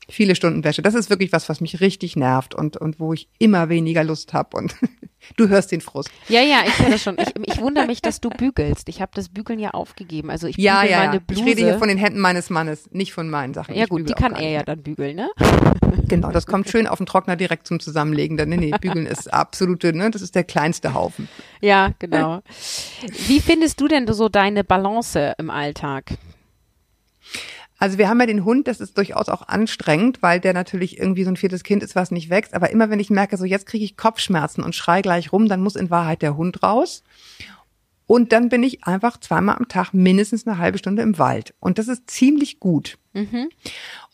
viele 0.09 0.35
Stunden 0.35 0.64
Wäsche. 0.64 0.83
Das 0.83 0.94
ist 0.94 1.11
wirklich 1.11 1.33
was, 1.33 1.49
was 1.49 1.61
mich 1.61 1.81
richtig 1.81 2.16
nervt 2.16 2.55
und, 2.55 2.77
und 2.77 2.99
wo 2.99 3.12
ich 3.12 3.29
immer 3.38 3.68
weniger 3.68 4.05
Lust 4.05 4.33
habe. 4.33 4.57
Und 4.57 4.75
du 5.37 5.49
hörst 5.49 5.71
den 5.73 5.81
Frust. 5.81 6.11
Ja, 6.29 6.40
ja, 6.40 6.62
ich 6.66 6.79
höre 6.79 6.90
das 6.90 7.03
schon. 7.03 7.16
Ich, 7.18 7.35
ich 7.44 7.61
wundere 7.61 7.87
mich, 7.87 8.01
dass 8.01 8.21
du 8.21 8.31
bügelst. 8.31 8.88
Ich 8.88 9.01
habe 9.01 9.12
das 9.14 9.29
Bügeln 9.29 9.59
ja 9.59 9.71
aufgegeben. 9.73 10.31
Also 10.31 10.47
ich 10.47 10.57
bügel 10.57 10.66
ja, 10.66 10.85
ja, 10.85 10.99
meine 11.07 11.21
Bluse. 11.21 11.42
Ich 11.42 11.47
rede 11.47 11.62
hier 11.62 11.79
von 11.79 11.88
den 11.88 11.99
Händen 11.99 12.21
meines 12.21 12.51
Mannes, 12.51 12.90
nicht 12.90 13.12
von 13.12 13.29
meinen 13.29 13.55
Sachen. 13.55 13.75
Ja 13.75 13.87
gut, 13.87 14.09
die 14.09 14.14
kann 14.14 14.35
er 14.35 14.49
ja 14.49 14.62
dann 14.62 14.83
bügeln, 14.83 15.16
ne? 15.16 15.29
Genau, 16.09 16.31
das 16.31 16.47
kommt 16.47 16.68
schön 16.68 16.87
auf 16.87 16.99
den 16.99 17.07
Trockner 17.07 17.37
direkt 17.37 17.66
zum 17.66 17.81
Zusammenlegen. 17.81 18.37
Dann, 18.37 18.49
nee, 18.49 18.57
nee, 18.57 18.73
bügeln 18.81 19.07
ist 19.07 19.33
absolute, 19.33 19.92
ne, 19.92 20.11
das 20.11 20.23
ist 20.23 20.35
der 20.35 20.44
kleinste 20.44 20.94
Haufen. 20.94 21.29
Ja, 21.61 21.92
genau. 21.99 22.40
Wie 23.27 23.40
findest 23.40 23.81
du 23.81 23.88
denn 23.88 24.11
so 24.12 24.29
deine 24.29 24.64
Balance 24.64 25.35
im 25.38 25.51
Alltag? 25.51 26.12
Also 27.78 27.96
wir 27.96 28.08
haben 28.08 28.20
ja 28.20 28.26
den 28.26 28.44
Hund, 28.44 28.66
das 28.66 28.80
ist 28.80 28.98
durchaus 28.98 29.28
auch 29.28 29.46
anstrengend, 29.46 30.20
weil 30.20 30.40
der 30.40 30.52
natürlich 30.52 30.98
irgendwie 30.98 31.24
so 31.24 31.30
ein 31.30 31.36
viertes 31.36 31.62
Kind 31.62 31.82
ist, 31.82 31.94
was 31.94 32.10
nicht 32.10 32.28
wächst. 32.28 32.54
Aber 32.54 32.70
immer 32.70 32.90
wenn 32.90 33.00
ich 33.00 33.08
merke, 33.08 33.36
so 33.36 33.44
jetzt 33.44 33.66
kriege 33.66 33.84
ich 33.84 33.96
Kopfschmerzen 33.96 34.62
und 34.62 34.74
schrei 34.74 35.00
gleich 35.00 35.32
rum, 35.32 35.48
dann 35.48 35.62
muss 35.62 35.76
in 35.76 35.90
Wahrheit 35.90 36.22
der 36.22 36.36
Hund 36.36 36.62
raus. 36.62 37.04
Und 38.06 38.32
dann 38.32 38.48
bin 38.48 38.62
ich 38.62 38.84
einfach 38.84 39.20
zweimal 39.20 39.56
am 39.56 39.68
Tag 39.68 39.92
mindestens 39.92 40.46
eine 40.46 40.58
halbe 40.58 40.78
Stunde 40.78 41.02
im 41.02 41.18
Wald. 41.18 41.54
Und 41.60 41.78
das 41.78 41.88
ist 41.88 42.10
ziemlich 42.10 42.58
gut. 42.58 42.98
Mhm. 43.12 43.50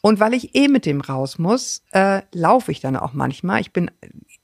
Und 0.01 0.21
weil 0.21 0.35
ich 0.35 0.55
eh 0.57 0.67
mit 0.67 0.85
dem 0.85 1.01
raus 1.01 1.39
muss, 1.39 1.83
äh, 1.93 2.23
laufe 2.33 2.73
ich 2.73 2.81
dann 2.81 2.97
auch 2.97 3.13
manchmal. 3.13 3.61
Ich 3.61 3.73
bin 3.73 3.91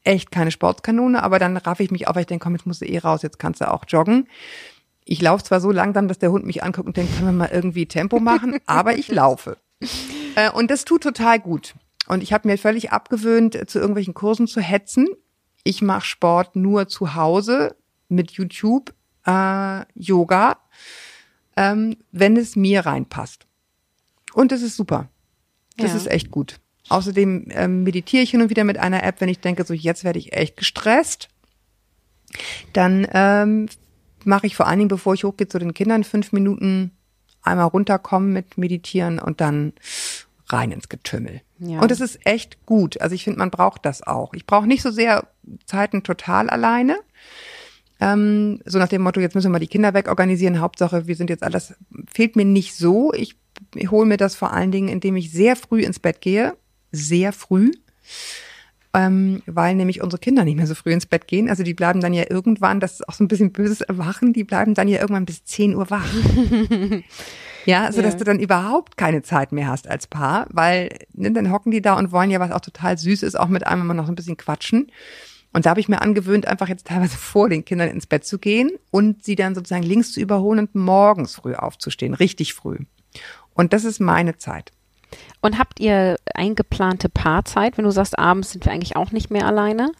echt 0.04 0.30
keine 0.30 0.52
Sportskanone, 0.52 1.22
aber 1.22 1.38
dann 1.38 1.56
raff 1.56 1.80
ich 1.80 1.90
mich 1.90 2.08
auf, 2.08 2.14
weil 2.14 2.22
ich 2.22 2.28
denke, 2.28 2.44
komm, 2.44 2.54
jetzt 2.54 2.66
musst 2.66 2.80
du 2.80 2.86
eh 2.86 2.98
raus, 2.98 3.22
jetzt 3.22 3.38
kannst 3.38 3.60
du 3.60 3.70
auch 3.70 3.84
joggen. 3.86 4.28
Ich 5.10 5.20
laufe 5.20 5.42
zwar 5.42 5.60
so 5.60 5.72
langsam, 5.72 6.06
dass 6.06 6.20
der 6.20 6.30
Hund 6.30 6.46
mich 6.46 6.62
anguckt 6.62 6.86
und 6.86 6.96
denkt, 6.96 7.12
können 7.14 7.26
wir 7.26 7.32
mal 7.32 7.50
irgendwie 7.52 7.86
Tempo 7.86 8.20
machen, 8.20 8.60
aber 8.66 8.96
ich 8.96 9.08
laufe. 9.08 9.56
Äh, 10.36 10.52
und 10.52 10.70
das 10.70 10.84
tut 10.84 11.02
total 11.02 11.40
gut. 11.40 11.74
Und 12.06 12.22
ich 12.22 12.32
habe 12.32 12.46
mir 12.46 12.56
völlig 12.56 12.92
abgewöhnt, 12.92 13.58
zu 13.68 13.80
irgendwelchen 13.80 14.14
Kursen 14.14 14.46
zu 14.46 14.60
hetzen. 14.60 15.08
Ich 15.64 15.82
mache 15.82 16.06
Sport 16.06 16.54
nur 16.54 16.86
zu 16.86 17.16
Hause 17.16 17.74
mit 18.08 18.30
YouTube, 18.30 18.94
äh, 19.26 19.80
Yoga, 19.94 20.58
ähm, 21.56 21.96
wenn 22.12 22.36
es 22.36 22.54
mir 22.54 22.86
reinpasst. 22.86 23.48
Und 24.32 24.52
das 24.52 24.62
ist 24.62 24.76
super. 24.76 25.08
Das 25.76 25.90
ja. 25.90 25.96
ist 25.96 26.06
echt 26.06 26.30
gut. 26.30 26.60
Außerdem 26.88 27.48
ähm, 27.50 27.82
meditiere 27.82 28.22
ich 28.22 28.30
hin 28.30 28.42
und 28.42 28.50
wieder 28.50 28.62
mit 28.62 28.78
einer 28.78 29.02
App, 29.02 29.20
wenn 29.20 29.28
ich 29.28 29.40
denke, 29.40 29.64
so 29.64 29.74
jetzt 29.74 30.04
werde 30.04 30.20
ich 30.20 30.34
echt 30.34 30.56
gestresst. 30.56 31.28
Dann 32.72 33.08
ähm, 33.12 33.66
mache 34.26 34.46
ich 34.46 34.56
vor 34.56 34.66
allen 34.66 34.78
Dingen, 34.78 34.88
bevor 34.88 35.14
ich 35.14 35.24
hochgehe 35.24 35.48
zu 35.48 35.58
den 35.58 35.74
Kindern, 35.74 36.04
fünf 36.04 36.32
Minuten 36.32 36.92
einmal 37.42 37.66
runterkommen 37.66 38.32
mit 38.32 38.58
Meditieren 38.58 39.18
und 39.18 39.40
dann 39.40 39.72
rein 40.48 40.72
ins 40.72 40.88
Getümmel. 40.88 41.42
Ja. 41.58 41.80
Und 41.80 41.90
es 41.90 42.00
ist 42.00 42.18
echt 42.24 42.64
gut. 42.66 43.00
Also 43.00 43.14
ich 43.14 43.24
finde, 43.24 43.38
man 43.38 43.50
braucht 43.50 43.84
das 43.84 44.02
auch. 44.02 44.34
Ich 44.34 44.46
brauche 44.46 44.66
nicht 44.66 44.82
so 44.82 44.90
sehr 44.90 45.28
Zeiten 45.66 46.02
total 46.02 46.50
alleine. 46.50 46.96
Ähm, 48.00 48.60
so 48.64 48.78
nach 48.78 48.88
dem 48.88 49.02
Motto, 49.02 49.20
jetzt 49.20 49.34
müssen 49.34 49.48
wir 49.48 49.52
mal 49.52 49.58
die 49.58 49.66
Kinder 49.66 49.94
wegorganisieren. 49.94 50.60
Hauptsache, 50.60 51.06
wir 51.06 51.16
sind 51.16 51.30
jetzt 51.30 51.42
alles, 51.42 51.74
fehlt 52.12 52.36
mir 52.36 52.44
nicht 52.44 52.74
so. 52.74 53.12
Ich, 53.12 53.36
ich 53.74 53.90
hole 53.90 54.06
mir 54.06 54.16
das 54.16 54.34
vor 54.34 54.52
allen 54.52 54.72
Dingen, 54.72 54.88
indem 54.88 55.16
ich 55.16 55.30
sehr 55.30 55.56
früh 55.56 55.82
ins 55.82 55.98
Bett 55.98 56.20
gehe. 56.20 56.56
Sehr 56.92 57.32
früh 57.32 57.70
ähm, 58.92 59.42
weil 59.46 59.74
nämlich 59.76 60.02
unsere 60.02 60.20
Kinder 60.20 60.44
nicht 60.44 60.56
mehr 60.56 60.66
so 60.66 60.74
früh 60.74 60.92
ins 60.92 61.06
Bett 61.06 61.28
gehen. 61.28 61.48
Also 61.48 61.62
die 61.62 61.74
bleiben 61.74 62.00
dann 62.00 62.12
ja 62.12 62.24
irgendwann, 62.28 62.80
das 62.80 62.94
ist 62.94 63.08
auch 63.08 63.14
so 63.14 63.22
ein 63.22 63.28
bisschen 63.28 63.52
böses 63.52 63.80
Erwachen, 63.82 64.32
die 64.32 64.44
bleiben 64.44 64.74
dann 64.74 64.88
ja 64.88 65.00
irgendwann 65.00 65.26
bis 65.26 65.44
10 65.44 65.76
Uhr 65.76 65.90
wach. 65.90 66.12
ja, 67.66 67.84
also 67.84 68.00
ja. 68.00 68.06
dass 68.06 68.16
du 68.16 68.24
dann 68.24 68.40
überhaupt 68.40 68.96
keine 68.96 69.22
Zeit 69.22 69.52
mehr 69.52 69.68
hast 69.68 69.88
als 69.88 70.08
Paar, 70.08 70.46
weil 70.50 70.90
ne, 71.12 71.30
dann 71.30 71.52
hocken 71.52 71.70
die 71.70 71.82
da 71.82 71.94
und 71.94 72.10
wollen 72.10 72.30
ja 72.30 72.40
was 72.40 72.50
auch 72.50 72.60
total 72.60 72.98
süß 72.98 73.22
ist, 73.22 73.38
auch 73.38 73.48
mit 73.48 73.66
einem 73.66 73.82
immer 73.82 73.94
noch 73.94 74.06
so 74.06 74.12
ein 74.12 74.16
bisschen 74.16 74.36
quatschen. 74.36 74.90
Und 75.52 75.66
da 75.66 75.70
habe 75.70 75.80
ich 75.80 75.88
mir 75.88 76.02
angewöhnt, 76.02 76.46
einfach 76.46 76.68
jetzt 76.68 76.88
teilweise 76.88 77.16
vor 77.16 77.48
den 77.48 77.64
Kindern 77.64 77.90
ins 77.90 78.06
Bett 78.06 78.24
zu 78.24 78.38
gehen 78.38 78.72
und 78.90 79.24
sie 79.24 79.36
dann 79.36 79.54
sozusagen 79.54 79.84
links 79.84 80.12
zu 80.12 80.20
überholen 80.20 80.58
und 80.58 80.74
morgens 80.74 81.36
früh 81.36 81.54
aufzustehen, 81.54 82.14
richtig 82.14 82.54
früh. 82.54 82.78
Und 83.54 83.72
das 83.72 83.84
ist 83.84 84.00
meine 84.00 84.36
Zeit. 84.36 84.72
Und 85.40 85.58
habt 85.58 85.80
ihr 85.80 86.16
eingeplante 86.34 87.08
Paarzeit, 87.08 87.78
wenn 87.78 87.84
du 87.84 87.90
sagst, 87.90 88.18
abends 88.18 88.52
sind 88.52 88.64
wir 88.64 88.72
eigentlich 88.72 88.96
auch 88.96 89.12
nicht 89.12 89.30
mehr 89.30 89.46
alleine? 89.46 89.92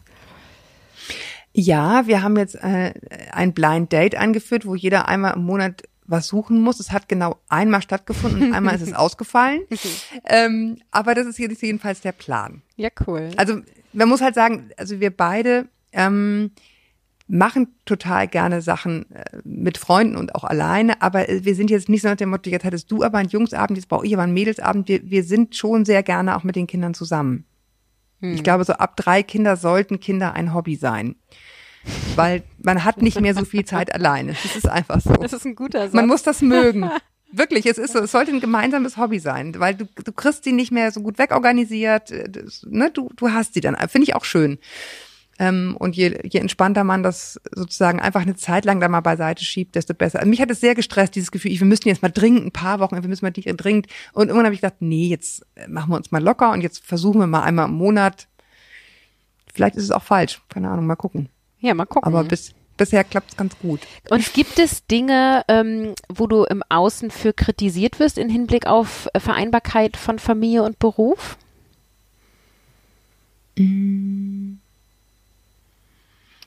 Ja, 1.53 2.07
wir 2.07 2.23
haben 2.23 2.37
jetzt 2.37 2.55
äh, 2.55 2.93
ein 3.31 3.53
Blind 3.53 3.91
Date 3.91 4.15
eingeführt, 4.15 4.65
wo 4.65 4.75
jeder 4.75 5.07
einmal 5.07 5.35
im 5.35 5.43
Monat 5.43 5.83
was 6.05 6.27
suchen 6.27 6.59
muss. 6.59 6.79
Es 6.79 6.91
hat 6.91 7.07
genau 7.07 7.37
einmal 7.47 7.81
stattgefunden 7.81 8.43
und 8.43 8.53
einmal 8.53 8.75
ist 8.75 8.81
es 8.81 8.93
ausgefallen. 8.93 9.61
ähm, 10.25 10.77
aber 10.91 11.15
das 11.15 11.25
ist 11.27 11.39
jetzt 11.39 11.61
jedenfalls 11.61 12.01
der 12.01 12.11
Plan. 12.11 12.61
Ja, 12.75 12.89
cool. 13.07 13.31
Also 13.37 13.61
man 13.93 14.09
muss 14.09 14.21
halt 14.21 14.35
sagen, 14.35 14.71
also 14.77 14.99
wir 14.99 15.15
beide 15.15 15.67
ähm, 15.91 16.51
machen 17.31 17.69
total 17.85 18.27
gerne 18.27 18.61
Sachen 18.61 19.09
äh, 19.11 19.23
mit 19.45 19.77
Freunden 19.77 20.17
und 20.17 20.35
auch 20.35 20.43
alleine, 20.43 21.01
aber 21.01 21.29
äh, 21.29 21.45
wir 21.45 21.55
sind 21.55 21.71
jetzt 21.71 21.87
nicht 21.87 22.01
so 22.01 22.09
nach 22.09 22.17
dem 22.17 22.29
Motto, 22.29 22.49
jetzt 22.49 22.65
hattest 22.65 22.91
du 22.91 23.03
aber 23.03 23.19
einen 23.19 23.29
Jungsabend, 23.29 23.77
jetzt 23.77 23.87
brauche 23.87 24.05
ich 24.05 24.13
aber 24.13 24.23
einen 24.23 24.33
Mädelsabend. 24.33 24.87
Wir, 24.89 25.09
wir 25.09 25.23
sind 25.23 25.55
schon 25.55 25.85
sehr 25.85 26.03
gerne 26.03 26.35
auch 26.35 26.43
mit 26.43 26.57
den 26.57 26.67
Kindern 26.67 26.93
zusammen. 26.93 27.45
Hm. 28.19 28.33
Ich 28.33 28.43
glaube, 28.43 28.65
so 28.65 28.73
ab 28.73 28.97
drei 28.97 29.23
Kinder 29.23 29.55
sollten 29.55 29.99
Kinder 29.99 30.33
ein 30.33 30.53
Hobby 30.53 30.75
sein 30.75 31.15
weil 32.15 32.43
man 32.61 32.83
hat 32.83 33.01
nicht 33.01 33.19
mehr 33.19 33.33
so 33.33 33.43
viel 33.43 33.65
Zeit 33.65 33.91
alleine. 33.91 34.33
Das 34.43 34.55
ist 34.55 34.69
einfach 34.69 35.01
so. 35.01 35.13
Das 35.13 35.33
ist 35.33 35.45
ein 35.45 35.55
guter 35.55 35.85
Satz. 35.85 35.93
Man 35.93 36.05
muss 36.05 36.21
das 36.21 36.43
mögen. 36.43 36.87
Wirklich, 37.31 37.65
es 37.65 37.79
ist 37.79 37.93
so, 37.93 37.99
es 37.99 38.11
sollte 38.11 38.31
ein 38.31 38.41
gemeinsames 38.41 38.97
Hobby 38.97 39.17
sein, 39.17 39.55
weil 39.57 39.73
du, 39.73 39.85
du 40.03 40.11
kriegst 40.11 40.43
sie 40.43 40.51
nicht 40.51 40.71
mehr 40.71 40.91
so 40.91 41.01
gut 41.01 41.17
wegorganisiert, 41.17 42.13
das, 42.27 42.67
ne, 42.69 42.91
du, 42.91 43.09
du 43.15 43.31
hast 43.31 43.55
sie 43.55 43.61
dann. 43.61 43.75
Finde 43.89 44.03
ich 44.03 44.15
auch 44.15 44.25
schön. 44.25 44.59
Ähm, 45.41 45.75
und 45.79 45.95
je, 45.95 46.19
je 46.23 46.39
entspannter 46.39 46.83
man 46.83 47.01
das 47.01 47.41
sozusagen 47.51 47.99
einfach 47.99 48.21
eine 48.21 48.35
Zeit 48.35 48.63
lang 48.63 48.79
da 48.79 48.87
mal 48.87 49.01
beiseite 49.01 49.43
schiebt, 49.43 49.73
desto 49.73 49.95
besser. 49.95 50.19
Also 50.19 50.29
mich 50.29 50.39
hat 50.39 50.51
es 50.51 50.61
sehr 50.61 50.75
gestresst, 50.75 51.15
dieses 51.15 51.31
Gefühl, 51.31 51.49
wir 51.49 51.65
müssen 51.65 51.87
jetzt 51.87 52.03
mal 52.03 52.11
dringend 52.11 52.45
ein 52.45 52.51
paar 52.51 52.79
Wochen, 52.79 53.01
wir 53.01 53.09
müssen 53.09 53.25
mal 53.25 53.31
dringend. 53.31 53.87
Und 54.13 54.27
irgendwann 54.27 54.45
habe 54.45 54.53
ich 54.53 54.61
gedacht, 54.61 54.81
nee, 54.81 55.07
jetzt 55.07 55.43
machen 55.67 55.89
wir 55.89 55.97
uns 55.97 56.11
mal 56.11 56.21
locker 56.21 56.51
und 56.51 56.61
jetzt 56.61 56.85
versuchen 56.85 57.19
wir 57.19 57.25
mal 57.25 57.41
einmal 57.41 57.69
im 57.69 57.73
Monat. 57.73 58.27
Vielleicht 59.51 59.77
ist 59.77 59.85
es 59.85 59.89
auch 59.89 60.03
falsch, 60.03 60.39
keine 60.47 60.69
Ahnung, 60.69 60.85
mal 60.85 60.95
gucken. 60.95 61.27
Ja, 61.59 61.73
mal 61.73 61.85
gucken. 61.85 62.13
Aber 62.13 62.23
bis, 62.23 62.53
bisher 62.77 63.03
klappt 63.03 63.31
es 63.31 63.37
ganz 63.37 63.57
gut. 63.57 63.79
Und 64.11 64.33
gibt 64.35 64.59
es 64.59 64.85
Dinge, 64.85 65.43
ähm, 65.47 65.95
wo 66.07 66.27
du 66.27 66.43
im 66.43 66.61
Außen 66.69 67.09
für 67.09 67.33
kritisiert 67.33 67.99
wirst 67.99 68.19
in 68.19 68.29
Hinblick 68.29 68.67
auf 68.67 69.09
Vereinbarkeit 69.17 69.97
von 69.97 70.19
Familie 70.19 70.61
und 70.61 70.77
Beruf? 70.77 71.39
Mm. 73.57 74.60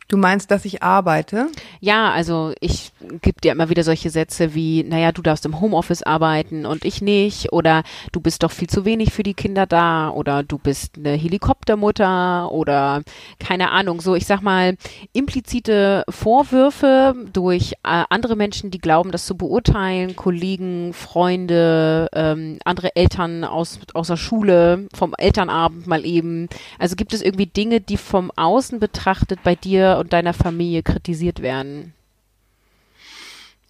Du 0.08 0.18
meinst, 0.18 0.50
dass 0.50 0.64
ich 0.64 0.82
arbeite? 0.82 1.48
Ja, 1.80 2.10
also 2.10 2.52
ich 2.60 2.92
gebe 3.22 3.40
dir 3.40 3.52
immer 3.52 3.70
wieder 3.70 3.84
solche 3.84 4.10
Sätze 4.10 4.54
wie, 4.54 4.84
naja, 4.84 5.12
du 5.12 5.22
darfst 5.22 5.46
im 5.46 5.60
Homeoffice 5.60 6.02
arbeiten 6.02 6.66
und 6.66 6.84
ich 6.84 7.00
nicht 7.00 7.52
oder 7.52 7.82
du 8.12 8.20
bist 8.20 8.42
doch 8.42 8.50
viel 8.50 8.68
zu 8.68 8.84
wenig 8.84 9.12
für 9.12 9.22
die 9.22 9.34
Kinder 9.34 9.66
da 9.66 10.10
oder 10.10 10.42
du 10.42 10.58
bist 10.58 10.98
eine 10.98 11.12
Helikoptermutter 11.12 12.52
oder 12.52 13.02
keine 13.38 13.70
Ahnung, 13.70 14.00
so 14.00 14.14
ich 14.14 14.26
sag 14.26 14.42
mal 14.42 14.76
implizite 15.12 16.04
Vorwürfe 16.08 17.14
durch 17.32 17.72
äh, 17.82 18.04
andere 18.10 18.36
Menschen, 18.36 18.70
die 18.70 18.78
glauben, 18.78 19.10
das 19.10 19.24
zu 19.24 19.36
beurteilen, 19.36 20.16
Kollegen, 20.16 20.92
Freunde, 20.92 22.08
ähm, 22.12 22.58
andere 22.64 22.94
Eltern 22.94 23.44
aus, 23.44 23.78
aus 23.94 24.08
der 24.08 24.16
Schule, 24.16 24.86
vom 24.94 25.14
Elternabend 25.16 25.86
mal 25.86 26.04
eben. 26.04 26.48
Also 26.78 26.94
gibt 26.94 27.14
es 27.14 27.22
irgendwie 27.22 27.46
Dinge, 27.46 27.80
die 27.80 27.96
vom 27.96 28.30
Außen 28.36 28.80
betrachtet 28.80 29.40
bei 29.42 29.54
dir 29.54 29.93
und 29.98 30.12
deiner 30.12 30.34
Familie 30.34 30.82
kritisiert 30.82 31.42
werden? 31.42 31.94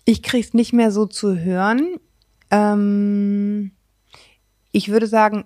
Ich 0.05 0.23
krieg's 0.23 0.55
nicht 0.55 0.73
mehr 0.73 0.91
so 0.91 1.07
zu 1.07 1.39
hören. 1.39 1.99
Ähm, 2.51 3.71
ich 4.73 4.89
würde 4.91 5.07
sagen, 5.07 5.45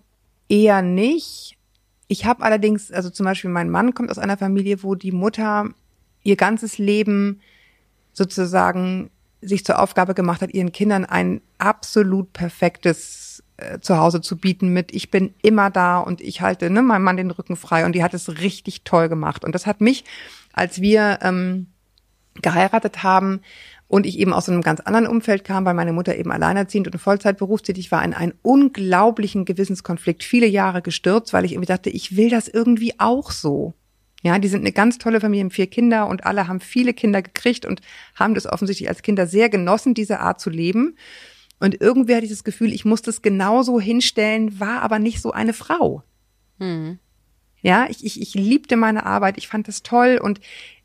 eher 0.48 0.82
nicht. 0.82 1.56
Ich 2.08 2.24
habe 2.24 2.42
allerdings, 2.42 2.90
also 2.90 3.10
zum 3.10 3.24
Beispiel 3.24 3.50
mein 3.50 3.70
Mann 3.70 3.94
kommt 3.94 4.10
aus 4.10 4.18
einer 4.18 4.36
Familie, 4.36 4.82
wo 4.82 4.94
die 4.94 5.12
Mutter 5.12 5.70
ihr 6.22 6.36
ganzes 6.36 6.78
Leben 6.78 7.40
sozusagen 8.12 9.10
sich 9.40 9.64
zur 9.64 9.78
Aufgabe 9.78 10.14
gemacht 10.14 10.42
hat, 10.42 10.52
ihren 10.52 10.72
Kindern 10.72 11.04
ein 11.04 11.40
absolut 11.58 12.32
perfektes 12.32 13.27
äh, 13.58 13.78
Zuhause 13.80 14.20
zu 14.20 14.36
bieten 14.36 14.72
mit, 14.72 14.94
ich 14.94 15.10
bin 15.10 15.34
immer 15.42 15.70
da 15.70 15.98
und 15.98 16.20
ich 16.20 16.40
halte 16.40 16.70
ne, 16.70 16.82
meinem 16.82 17.04
Mann 17.04 17.16
den 17.16 17.30
Rücken 17.30 17.56
frei 17.56 17.84
und 17.84 17.92
die 17.92 18.02
hat 18.02 18.14
es 18.14 18.40
richtig 18.40 18.84
toll 18.84 19.08
gemacht. 19.08 19.44
Und 19.44 19.54
das 19.54 19.66
hat 19.66 19.80
mich 19.80 20.04
als 20.58 20.80
wir 20.80 21.20
ähm, 21.22 21.68
geheiratet 22.42 23.02
haben 23.02 23.40
und 23.86 24.04
ich 24.04 24.18
eben 24.18 24.32
aus 24.32 24.48
einem 24.48 24.60
ganz 24.60 24.80
anderen 24.80 25.06
Umfeld 25.06 25.44
kam, 25.44 25.64
weil 25.64 25.74
meine 25.74 25.92
Mutter 25.92 26.16
eben 26.16 26.32
alleinerziehend 26.32 26.88
und 26.88 26.98
Vollzeit 26.98 27.38
berufstätig 27.38 27.90
war, 27.90 28.04
in 28.04 28.12
einen 28.12 28.34
unglaublichen 28.42 29.44
Gewissenskonflikt 29.44 30.24
viele 30.24 30.46
Jahre 30.46 30.82
gestürzt, 30.82 31.32
weil 31.32 31.44
ich 31.44 31.52
irgendwie 31.52 31.68
dachte, 31.68 31.90
ich 31.90 32.16
will 32.16 32.28
das 32.28 32.48
irgendwie 32.48 32.98
auch 32.98 33.30
so. 33.30 33.72
Ja, 34.22 34.38
die 34.40 34.48
sind 34.48 34.60
eine 34.62 34.72
ganz 34.72 34.98
tolle 34.98 35.20
Familie, 35.20 35.48
vier 35.50 35.68
Kinder 35.68 36.08
und 36.08 36.26
alle 36.26 36.48
haben 36.48 36.58
viele 36.58 36.92
Kinder 36.92 37.22
gekriegt 37.22 37.64
und 37.64 37.80
haben 38.16 38.34
das 38.34 38.46
offensichtlich 38.46 38.88
als 38.88 39.02
Kinder 39.02 39.28
sehr 39.28 39.48
genossen, 39.48 39.94
diese 39.94 40.18
Art 40.18 40.40
zu 40.40 40.50
leben. 40.50 40.96
Und 41.60 41.80
irgendwie 41.80 42.14
hatte 42.14 42.24
ich 42.24 42.30
das 42.30 42.44
Gefühl, 42.44 42.72
ich 42.72 42.84
muss 42.84 43.02
das 43.02 43.22
genauso 43.22 43.80
hinstellen, 43.80 44.60
war 44.60 44.82
aber 44.82 44.98
nicht 44.98 45.20
so 45.20 45.32
eine 45.32 45.52
Frau. 45.52 46.02
Hm. 46.58 46.98
Ja, 47.60 47.86
ich, 47.88 48.04
ich, 48.04 48.20
ich 48.20 48.34
liebte 48.34 48.76
meine 48.76 49.04
Arbeit, 49.04 49.36
ich 49.38 49.48
fand 49.48 49.66
das 49.66 49.82
toll 49.82 50.20
und 50.22 50.40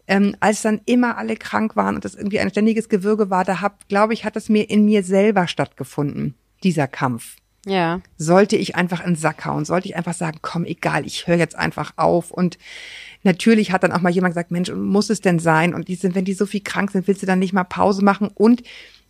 ähm, 0.08 0.36
als 0.40 0.62
dann 0.62 0.82
immer 0.86 1.18
alle 1.18 1.36
krank 1.36 1.76
waren 1.76 1.96
und 1.96 2.04
das 2.04 2.16
irgendwie 2.16 2.40
ein 2.40 2.50
ständiges 2.50 2.90
Gewürge 2.90 3.30
war, 3.30 3.46
da 3.46 3.62
hab, 3.62 3.88
glaube 3.88 4.14
ich, 4.14 4.26
hat 4.26 4.36
das 4.36 4.50
mir 4.50 4.70
in 4.70 4.86
mir 4.86 5.04
selber 5.04 5.48
stattgefunden, 5.48 6.36
dieser 6.64 6.88
Kampf. 6.88 7.38
Ja. 7.66 8.02
Sollte 8.18 8.58
ich 8.58 8.76
einfach 8.76 9.00
in 9.00 9.12
den 9.12 9.16
Sack 9.16 9.46
hauen, 9.46 9.64
sollte 9.64 9.88
ich 9.88 9.96
einfach 9.96 10.14
sagen, 10.14 10.40
komm, 10.42 10.66
egal, 10.66 11.06
ich 11.06 11.28
höre 11.28 11.38
jetzt 11.38 11.56
einfach 11.56 11.94
auf. 11.96 12.32
Und 12.32 12.58
natürlich 13.24 13.72
hat 13.72 13.84
dann 13.84 13.94
auch 13.94 14.02
mal 14.02 14.12
jemand 14.12 14.34
gesagt, 14.34 14.52
Mensch, 14.52 14.70
muss 14.72 15.10
es 15.10 15.22
denn 15.22 15.40
sein? 15.40 15.74
Und 15.74 15.88
die 15.88 15.96
sind, 15.96 16.16
wenn 16.16 16.26
die 16.26 16.34
so 16.34 16.46
viel 16.46 16.62
krank 16.62 16.92
sind, 16.92 17.08
willst 17.08 17.22
du 17.22 17.26
dann 17.26 17.40
nicht 17.40 17.54
mal 17.54 17.64
Pause 17.64 18.04
machen? 18.04 18.30
Und 18.34 18.64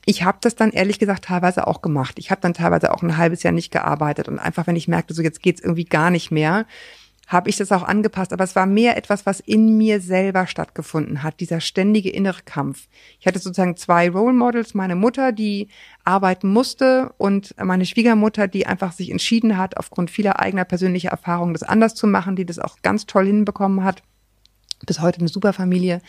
ich 0.05 0.23
habe 0.23 0.37
das 0.41 0.55
dann 0.55 0.71
ehrlich 0.71 0.99
gesagt 0.99 1.25
teilweise 1.25 1.67
auch 1.67 1.81
gemacht. 1.81 2.15
Ich 2.17 2.31
habe 2.31 2.41
dann 2.41 2.53
teilweise 2.53 2.93
auch 2.93 3.01
ein 3.01 3.17
halbes 3.17 3.43
Jahr 3.43 3.53
nicht 3.53 3.71
gearbeitet 3.71 4.27
und 4.27 4.39
einfach, 4.39 4.67
wenn 4.67 4.75
ich 4.75 4.87
merkte, 4.87 5.13
so 5.13 5.21
jetzt 5.21 5.41
geht's 5.41 5.61
irgendwie 5.61 5.85
gar 5.85 6.09
nicht 6.09 6.31
mehr, 6.31 6.65
habe 7.27 7.49
ich 7.49 7.55
das 7.55 7.71
auch 7.71 7.83
angepasst. 7.83 8.33
Aber 8.33 8.43
es 8.43 8.55
war 8.55 8.65
mehr 8.65 8.97
etwas, 8.97 9.25
was 9.25 9.39
in 9.39 9.77
mir 9.77 10.01
selber 10.01 10.45
stattgefunden 10.45 11.23
hat, 11.23 11.39
dieser 11.39 11.61
ständige 11.61 12.09
innere 12.09 12.41
Kampf. 12.43 12.87
Ich 13.19 13.27
hatte 13.27 13.39
sozusagen 13.39 13.77
zwei 13.77 14.09
Role 14.09 14.33
Models, 14.33 14.73
meine 14.73 14.95
Mutter, 14.95 15.31
die 15.31 15.69
arbeiten 16.03 16.49
musste 16.49 17.13
und 17.17 17.55
meine 17.61 17.85
Schwiegermutter, 17.85 18.47
die 18.47 18.67
einfach 18.67 18.91
sich 18.91 19.09
entschieden 19.09 19.57
hat, 19.57 19.77
aufgrund 19.77 20.11
vieler 20.11 20.39
eigener 20.39 20.65
persönlicher 20.65 21.09
Erfahrungen 21.11 21.53
das 21.53 21.63
anders 21.63 21.95
zu 21.95 22.07
machen, 22.07 22.35
die 22.35 22.45
das 22.45 22.59
auch 22.59 22.77
ganz 22.81 23.05
toll 23.05 23.25
hinbekommen 23.25 23.83
hat. 23.83 24.03
Bis 24.85 25.01
heute 25.01 25.19
eine 25.19 25.29
super 25.29 25.53
Familie. 25.53 26.01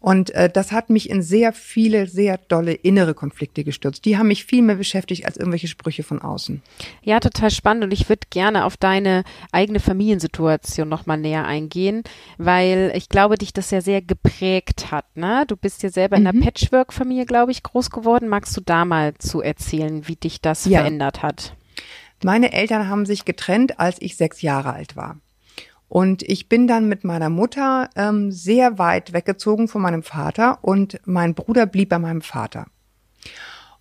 Und 0.00 0.30
äh, 0.30 0.48
das 0.48 0.70
hat 0.70 0.90
mich 0.90 1.10
in 1.10 1.22
sehr 1.22 1.52
viele, 1.52 2.06
sehr 2.06 2.38
dolle 2.38 2.72
innere 2.72 3.14
Konflikte 3.14 3.64
gestürzt. 3.64 4.04
Die 4.04 4.16
haben 4.16 4.28
mich 4.28 4.44
viel 4.44 4.62
mehr 4.62 4.76
beschäftigt 4.76 5.24
als 5.26 5.36
irgendwelche 5.36 5.66
Sprüche 5.66 6.04
von 6.04 6.22
außen. 6.22 6.62
Ja, 7.02 7.18
total 7.18 7.50
spannend. 7.50 7.84
Und 7.84 7.92
ich 7.92 8.08
würde 8.08 8.26
gerne 8.30 8.64
auf 8.64 8.76
deine 8.76 9.24
eigene 9.50 9.80
Familiensituation 9.80 10.88
nochmal 10.88 11.18
näher 11.18 11.46
eingehen, 11.46 12.04
weil 12.36 12.92
ich 12.94 13.08
glaube, 13.08 13.36
dich 13.36 13.52
das 13.52 13.72
ja 13.72 13.80
sehr 13.80 14.00
geprägt 14.00 14.92
hat. 14.92 15.04
Ne? 15.16 15.44
Du 15.48 15.56
bist 15.56 15.82
ja 15.82 15.90
selber 15.90 16.16
in 16.16 16.26
einer 16.26 16.36
mhm. 16.36 16.44
Patchwork-Familie, 16.44 17.26
glaube 17.26 17.50
ich, 17.50 17.64
groß 17.64 17.90
geworden. 17.90 18.28
Magst 18.28 18.56
du 18.56 18.60
da 18.60 18.84
mal 18.84 19.14
zu 19.14 19.40
erzählen, 19.40 20.06
wie 20.06 20.16
dich 20.16 20.40
das 20.40 20.64
ja. 20.64 20.80
verändert 20.80 21.22
hat? 21.22 21.56
Meine 22.22 22.52
Eltern 22.52 22.88
haben 22.88 23.06
sich 23.06 23.24
getrennt, 23.24 23.80
als 23.80 23.96
ich 24.00 24.16
sechs 24.16 24.42
Jahre 24.42 24.72
alt 24.72 24.96
war. 24.96 25.18
Und 25.88 26.22
ich 26.22 26.48
bin 26.48 26.66
dann 26.68 26.88
mit 26.88 27.04
meiner 27.04 27.30
Mutter 27.30 27.88
ähm, 27.96 28.30
sehr 28.30 28.78
weit 28.78 29.12
weggezogen 29.12 29.68
von 29.68 29.80
meinem 29.80 30.02
Vater 30.02 30.58
und 30.62 31.00
mein 31.06 31.34
Bruder 31.34 31.66
blieb 31.66 31.88
bei 31.88 31.98
meinem 31.98 32.20
Vater. 32.20 32.66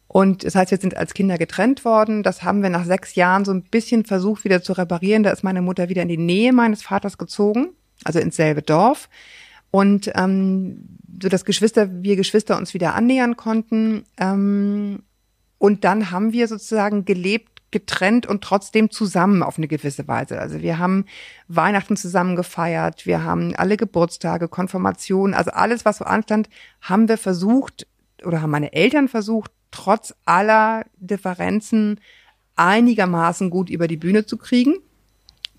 Und 0.08 0.46
das 0.46 0.56
heißt, 0.56 0.72
wir 0.72 0.78
sind 0.78 0.96
als 0.96 1.14
Kinder 1.14 1.38
getrennt 1.38 1.84
worden. 1.84 2.24
Das 2.24 2.44
haben 2.44 2.64
wir 2.64 2.70
nach 2.70 2.86
sechs 2.86 3.16
Jahren 3.16 3.44
so 3.44 3.52
ein 3.52 3.64
bisschen 3.64 4.06
versucht 4.06 4.46
wieder 4.46 4.64
zu 4.64 4.74
reparieren. 4.74 5.24
Da 5.24 5.32
ist 5.32 5.44
meine 5.44 5.62
Mutter 5.62 5.90
wieder 5.90 6.02
in 6.02 6.08
die 6.08 6.18
Nähe 6.18 6.54
meines 6.54 6.82
Vaters 6.82 7.18
gezogen, 7.18 7.72
also 8.06 8.20
ins 8.20 8.38
selbe 8.38 8.62
Dorf. 8.62 9.10
Und 9.70 10.10
ähm, 10.16 10.98
so 11.22 11.28
dass 11.28 11.44
Geschwister, 11.44 11.90
wir 12.04 12.16
Geschwister 12.16 12.58
uns 12.58 12.74
wieder 12.74 12.96
annähern 12.96 13.36
konnten. 13.36 14.06
Ähm, 14.18 15.04
und 15.58 15.84
dann 15.84 16.10
haben 16.12 16.32
wir 16.32 16.48
sozusagen 16.48 17.04
gelebt 17.04 17.57
getrennt 17.72 18.26
und 18.26 18.44
trotzdem 18.44 18.90
zusammen 18.90 19.44
auf 19.44 19.58
eine 19.58 19.68
gewisse 19.68 20.08
Weise. 20.08 20.40
Also 20.40 20.62
wir 20.62 20.80
haben 20.80 21.06
Weihnachten 21.48 21.98
zusammen 21.98 22.36
gefeiert, 22.36 23.06
wir 23.06 23.24
haben 23.24 23.56
alle 23.56 23.78
Geburtstage, 23.78 24.48
Konfirmationen, 24.48 25.34
also 25.34 25.52
alles, 25.52 25.84
was 25.84 25.98
so 25.98 26.06
anstand, 26.06 26.50
haben 26.82 27.10
wir 27.10 27.18
versucht 27.18 27.88
oder 28.24 28.42
haben 28.42 28.52
meine 28.52 28.74
Eltern 28.74 29.08
versucht, 29.08 29.52
trotz 29.72 30.16
aller 30.26 30.86
Differenzen 30.98 32.00
einigermaßen 32.56 33.50
gut 33.50 33.70
über 33.70 33.88
die 33.88 33.98
Bühne 33.98 34.26
zu 34.26 34.38
kriegen. 34.38 34.76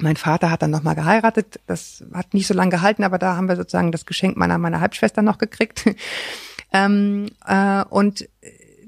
Mein 0.00 0.16
Vater 0.16 0.50
hat 0.50 0.62
dann 0.62 0.70
nochmal 0.70 0.94
geheiratet. 0.94 1.60
Das 1.66 2.04
hat 2.12 2.32
nicht 2.32 2.46
so 2.46 2.54
lange 2.54 2.70
gehalten, 2.70 3.04
aber 3.04 3.18
da 3.18 3.36
haben 3.36 3.48
wir 3.48 3.56
sozusagen 3.56 3.92
das 3.92 4.06
Geschenk 4.06 4.36
meiner, 4.36 4.58
meiner 4.58 4.80
Halbschwester 4.80 5.22
noch 5.22 5.38
gekriegt. 5.38 5.84
ähm, 6.72 7.26
äh, 7.46 7.84
und 7.84 8.28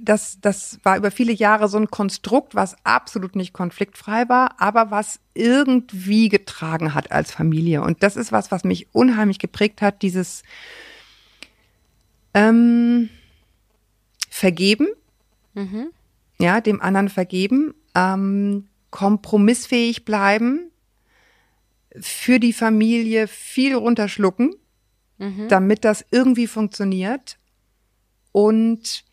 das, 0.03 0.39
das 0.41 0.79
war 0.83 0.97
über 0.97 1.11
viele 1.11 1.33
Jahre 1.33 1.69
so 1.69 1.79
ein 1.79 1.91
Konstrukt, 1.91 2.55
was 2.55 2.77
absolut 2.85 3.37
nicht 3.37 3.53
konfliktfrei 3.53 4.29
war, 4.29 4.61
aber 4.61 4.91
was 4.91 5.21
irgendwie 5.35 6.29
getragen 6.29 6.95
hat 6.95 7.13
als 7.13 7.33
Familie. 7.33 7.83
Und 7.83 8.03
das 8.03 8.17
ist 8.17 8.33
was, 8.33 8.51
was 8.51 8.65
mich 8.65 8.89
unheimlich 8.93 9.39
geprägt 9.39 9.83
hat, 9.83 10.03
dieses 10.03 10.43
ähm, 12.35 13.09
Vergeben, 14.29 14.89
mhm. 15.55 15.91
ja, 16.39 16.61
dem 16.61 16.81
anderen 16.81 17.09
vergeben, 17.09 17.75
ähm, 17.95 18.69
kompromissfähig 18.91 20.05
bleiben, 20.05 20.71
für 22.01 22.39
die 22.39 22.53
Familie 22.53 23.27
viel 23.27 23.75
runterschlucken, 23.75 24.55
mhm. 25.19 25.49
damit 25.49 25.85
das 25.85 26.05
irgendwie 26.11 26.47
funktioniert 26.47 27.39
und 28.33 29.05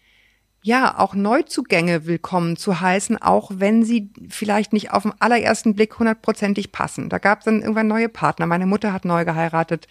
ja, 0.68 1.00
auch 1.00 1.16
Neuzugänge 1.16 2.08
willkommen 2.08 2.58
zu 2.58 2.82
heißen, 2.82 3.22
auch 3.22 3.52
wenn 3.56 3.86
sie 3.86 4.10
vielleicht 4.28 4.74
nicht 4.74 4.92
auf 4.92 5.04
den 5.04 5.14
allerersten 5.18 5.76
Blick 5.76 5.98
hundertprozentig 5.98 6.74
passen. 6.74 7.08
Da 7.08 7.20
gab 7.20 7.40
es 7.40 7.46
dann 7.46 7.62
irgendwann 7.62 7.88
neue 7.88 8.10
Partner. 8.10 8.48
Meine 8.48 8.66
Mutter 8.66 8.92
hat 8.92 9.06
neu 9.06 9.24
geheiratet. 9.24 9.88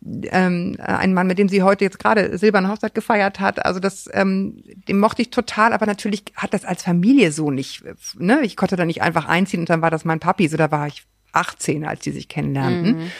Ähm, 0.00 0.76
ein 0.78 1.12
Mann, 1.12 1.26
mit 1.26 1.38
dem 1.38 1.48
sie 1.48 1.64
heute 1.64 1.84
jetzt 1.84 1.98
gerade 1.98 2.38
silberne 2.38 2.68
Hochzeit 2.68 2.94
gefeiert 2.94 3.40
hat. 3.40 3.66
Also 3.66 3.80
das, 3.80 4.08
ähm, 4.12 4.62
den 4.86 5.00
mochte 5.00 5.22
ich 5.22 5.30
total, 5.30 5.72
aber 5.72 5.86
natürlich 5.86 6.22
hat 6.36 6.54
das 6.54 6.64
als 6.64 6.84
Familie 6.84 7.32
so 7.32 7.50
nicht. 7.50 7.82
Ne? 8.16 8.42
Ich 8.42 8.56
konnte 8.56 8.76
da 8.76 8.84
nicht 8.84 9.02
einfach 9.02 9.26
einziehen 9.26 9.60
und 9.60 9.70
dann 9.70 9.82
war 9.82 9.90
das 9.90 10.04
mein 10.04 10.20
Papi. 10.20 10.46
So, 10.46 10.56
da 10.56 10.70
war 10.70 10.86
ich 10.86 11.02
18, 11.32 11.84
als 11.84 11.98
die 11.98 12.12
sich 12.12 12.28
kennenlernten. 12.28 12.96
Mhm. 12.96 13.10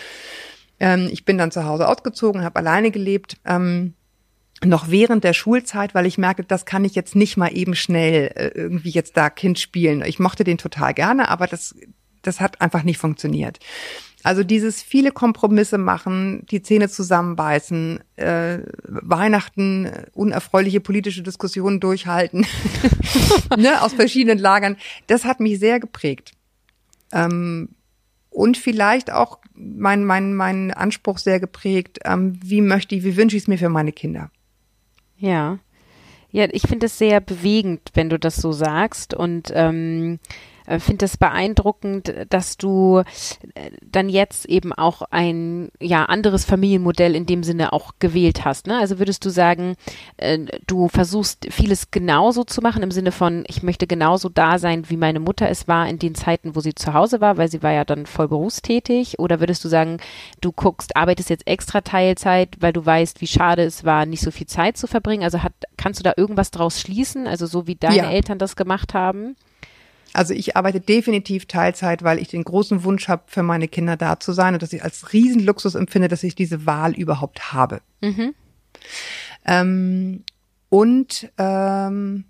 Ähm, 0.79 1.09
ich 1.11 1.25
bin 1.25 1.37
dann 1.37 1.51
zu 1.51 1.65
Hause 1.65 1.89
ausgezogen, 1.89 2.45
habe 2.45 2.61
alleine 2.61 2.93
gelebt. 2.93 3.39
Ähm, 3.45 3.95
noch 4.65 4.91
während 4.91 5.25
der 5.25 5.33
Schulzeit, 5.33 5.95
weil 5.95 6.07
ich 6.07 6.19
merke, 6.19 6.45
das 6.45 6.67
kann 6.67 6.85
ich 6.85 6.95
jetzt 6.95 7.17
nicht 7.17 7.37
mal 7.37 7.49
eben 7.49 7.75
schnell 7.75 8.33
äh, 8.35 8.49
irgendwie 8.55 8.91
jetzt 8.91 9.17
da 9.17 9.31
Kind 9.31 9.59
spielen. 9.59 10.03
Ich 10.07 10.19
mochte 10.19 10.45
den 10.45 10.59
total 10.59 10.95
gerne, 10.95 11.29
aber 11.29 11.47
das, 11.47 11.75
das 12.23 12.41
hat 12.41 12.61
einfach 12.61 12.83
nicht 12.83 12.99
funktioniert. 12.99 13.59
Also 14.25 14.45
dieses 14.45 14.83
viele 14.83 15.11
Kompromisse 15.11 15.79
machen, 15.79 16.47
die 16.51 16.63
Zähne 16.63 16.89
zusammenbeißen, 16.89 18.01
äh, 18.17 18.59
Weihnachten, 18.85 19.91
unerfreuliche 20.13 20.81
politische 20.81 21.23
Diskussionen 21.23 21.81
durchhalten, 21.81 22.47
ne, 23.57 23.83
aus 23.83 23.95
verschiedenen 23.95 24.39
Lagern, 24.39 24.77
das 25.09 25.25
hat 25.25 25.41
mich 25.41 25.59
sehr 25.59 25.81
geprägt. 25.81 26.33
Ähm, 27.13 27.71
und 28.31 28.57
vielleicht 28.57 29.13
auch 29.13 29.41
mein, 29.55 30.05
mein, 30.05 30.35
mein 30.35 30.71
Anspruch 30.71 31.19
sehr 31.19 31.41
geprägt, 31.41 31.99
ähm, 32.05 32.39
wie 32.43 32.61
möchte 32.61 32.95
ich, 32.95 33.03
wie 33.05 33.17
wünsche 33.17 33.37
ich 33.37 33.43
es 33.43 33.49
mir 33.49 33.59
für 33.59 33.69
meine 33.69 33.93
Kinder. 33.93 34.31
Ja. 35.23 35.61
Ja, 36.33 36.49
ich 36.51 36.63
finde 36.63 36.87
es 36.87 36.99
sehr 36.99 37.21
bewegend, 37.21 37.91
wenn 37.95 38.11
du 38.11 38.19
das 38.19 38.37
so 38.37 38.53
sagst. 38.53 39.15
Und 39.15 39.53
ähm, 39.55 40.19
äh, 40.73 40.79
finde 40.81 41.05
es 41.05 41.17
beeindruckend, 41.17 42.15
dass 42.31 42.57
du 42.57 43.03
äh, 43.55 43.71
dann 43.83 44.09
jetzt 44.09 44.47
eben 44.47 44.73
auch 44.73 45.03
ein 45.11 45.71
ja 45.81 46.07
anderes 46.07 46.45
Familienmodell 46.45 47.15
in 47.15 47.27
dem 47.27 47.43
Sinne 47.43 47.73
auch 47.73 47.93
gewählt 47.99 48.45
hast. 48.45 48.67
Ne? 48.67 48.79
Also 48.79 48.99
würdest 48.99 49.25
du 49.25 49.31
sagen, 49.31 49.77
äh, 50.17 50.39
du 50.67 50.89
versuchst 50.89 51.49
vieles 51.51 51.91
genauso 51.91 52.45
zu 52.45 52.63
machen 52.63 52.83
im 52.83 52.91
Sinne 52.91 53.13
von, 53.13 53.45
ich 53.49 53.63
möchte 53.63 53.87
genauso 53.87 54.29
da 54.31 54.59
sein, 54.59 54.89
wie 54.89 54.97
meine 54.97 55.21
Mutter 55.21 55.49
es 55.49 55.69
war 55.69 55.89
in 55.89 55.99
den 55.99 56.15
Zeiten, 56.15 56.57
wo 56.57 56.61
sie 56.61 56.75
zu 56.75 56.95
Hause 56.95 57.21
war, 57.21 57.37
weil 57.37 57.51
sie 57.51 57.63
war 57.63 57.73
ja 57.73 57.85
dann 57.85 58.07
voll 58.07 58.29
berufstätig. 58.29 59.19
Oder 59.19 59.41
würdest 59.41 59.65
du 59.65 59.69
sagen, 59.69 59.99
du 60.41 60.53
guckst, 60.53 60.97
arbeitest 60.97 61.29
jetzt 61.29 61.47
extra 61.47 61.83
Teilzeit, 61.83 62.57
weil 62.61 62.73
du 62.73 62.85
weißt, 62.85 63.21
wie 63.21 63.27
schade 63.27 63.63
es 63.63 63.85
war, 63.85 64.07
nicht 64.07 64.23
so 64.23 64.31
viel 64.31 64.47
Zeit 64.47 64.77
zu 64.79 64.87
verbringen. 64.87 65.23
Also 65.23 65.43
hat, 65.43 65.53
kannst 65.77 66.01
du 66.01 66.05
da 66.05 66.15
irgendwas 66.17 66.51
draus 66.51 66.81
schließen? 66.81 67.27
Also 67.27 67.47
so 67.47 67.67
wie 67.67 67.75
deine 67.75 67.97
ja. 67.97 68.11
Eltern 68.11 68.39
das 68.39 68.57
gemacht 68.57 68.95
haben? 68.95 69.37
Also 70.13 70.35
ich 70.35 70.57
arbeite 70.57 70.81
definitiv 70.81 71.47
Teilzeit, 71.47 72.03
weil 72.03 72.19
ich 72.19 72.29
den 72.29 72.45
großen 72.45 72.85
Wunsch 72.85 73.09
habe, 73.09 73.23
für 73.27 73.43
meine 73.43 73.69
Kinder 73.69 73.97
da 73.97 74.21
zu 74.21 74.33
sein 74.33 74.55
und 74.55 74.63
dass 74.63 74.73
ich 74.73 74.85
als 74.85 75.13
Riesenluxus 75.13 75.75
empfinde, 75.75 76.09
dass 76.09 76.23
ich 76.23 76.35
diese 76.35 76.67
Wahl 76.67 76.95
überhaupt 76.95 77.53
habe. 77.53 77.81
Mhm. 78.01 78.35
Ähm, 79.47 80.25
und 80.69 81.31
ähm, 81.39 82.25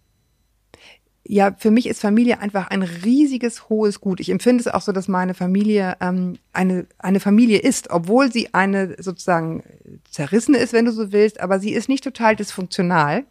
ja, 1.25 1.55
für 1.57 1.71
mich 1.71 1.87
ist 1.87 2.01
Familie 2.01 2.41
einfach 2.41 2.69
ein 2.69 2.83
riesiges, 2.83 3.69
hohes 3.69 4.01
Gut. 4.01 4.21
Ich 4.21 4.31
empfinde 4.31 4.61
es 4.61 4.69
auch 4.69 4.81
so, 4.81 4.93
dass 4.93 5.09
meine 5.09 5.35
Familie 5.35 5.97
ähm, 6.01 6.39
eine, 6.53 6.87
eine 6.99 7.21
Familie 7.21 7.59
ist, 7.59 7.91
obwohl 7.91 8.33
sie 8.33 8.53
eine 8.55 8.97
sozusagen 9.01 9.63
zerrissen 10.11 10.55
ist, 10.55 10.73
wenn 10.73 10.85
du 10.85 10.93
so 10.93 11.13
willst, 11.13 11.41
aber 11.41 11.61
sie 11.61 11.73
ist 11.73 11.89
nicht 11.89 12.05
total 12.05 12.37
dysfunktional. 12.37 13.25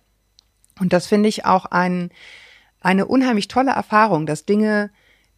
Und 0.79 0.93
das 0.93 1.07
finde 1.07 1.29
ich 1.29 1.45
auch 1.45 1.65
ein 1.65 2.11
eine 2.81 3.05
unheimlich 3.05 3.47
tolle 3.47 3.71
Erfahrung, 3.71 4.25
dass 4.25 4.45
Dinge 4.45 4.91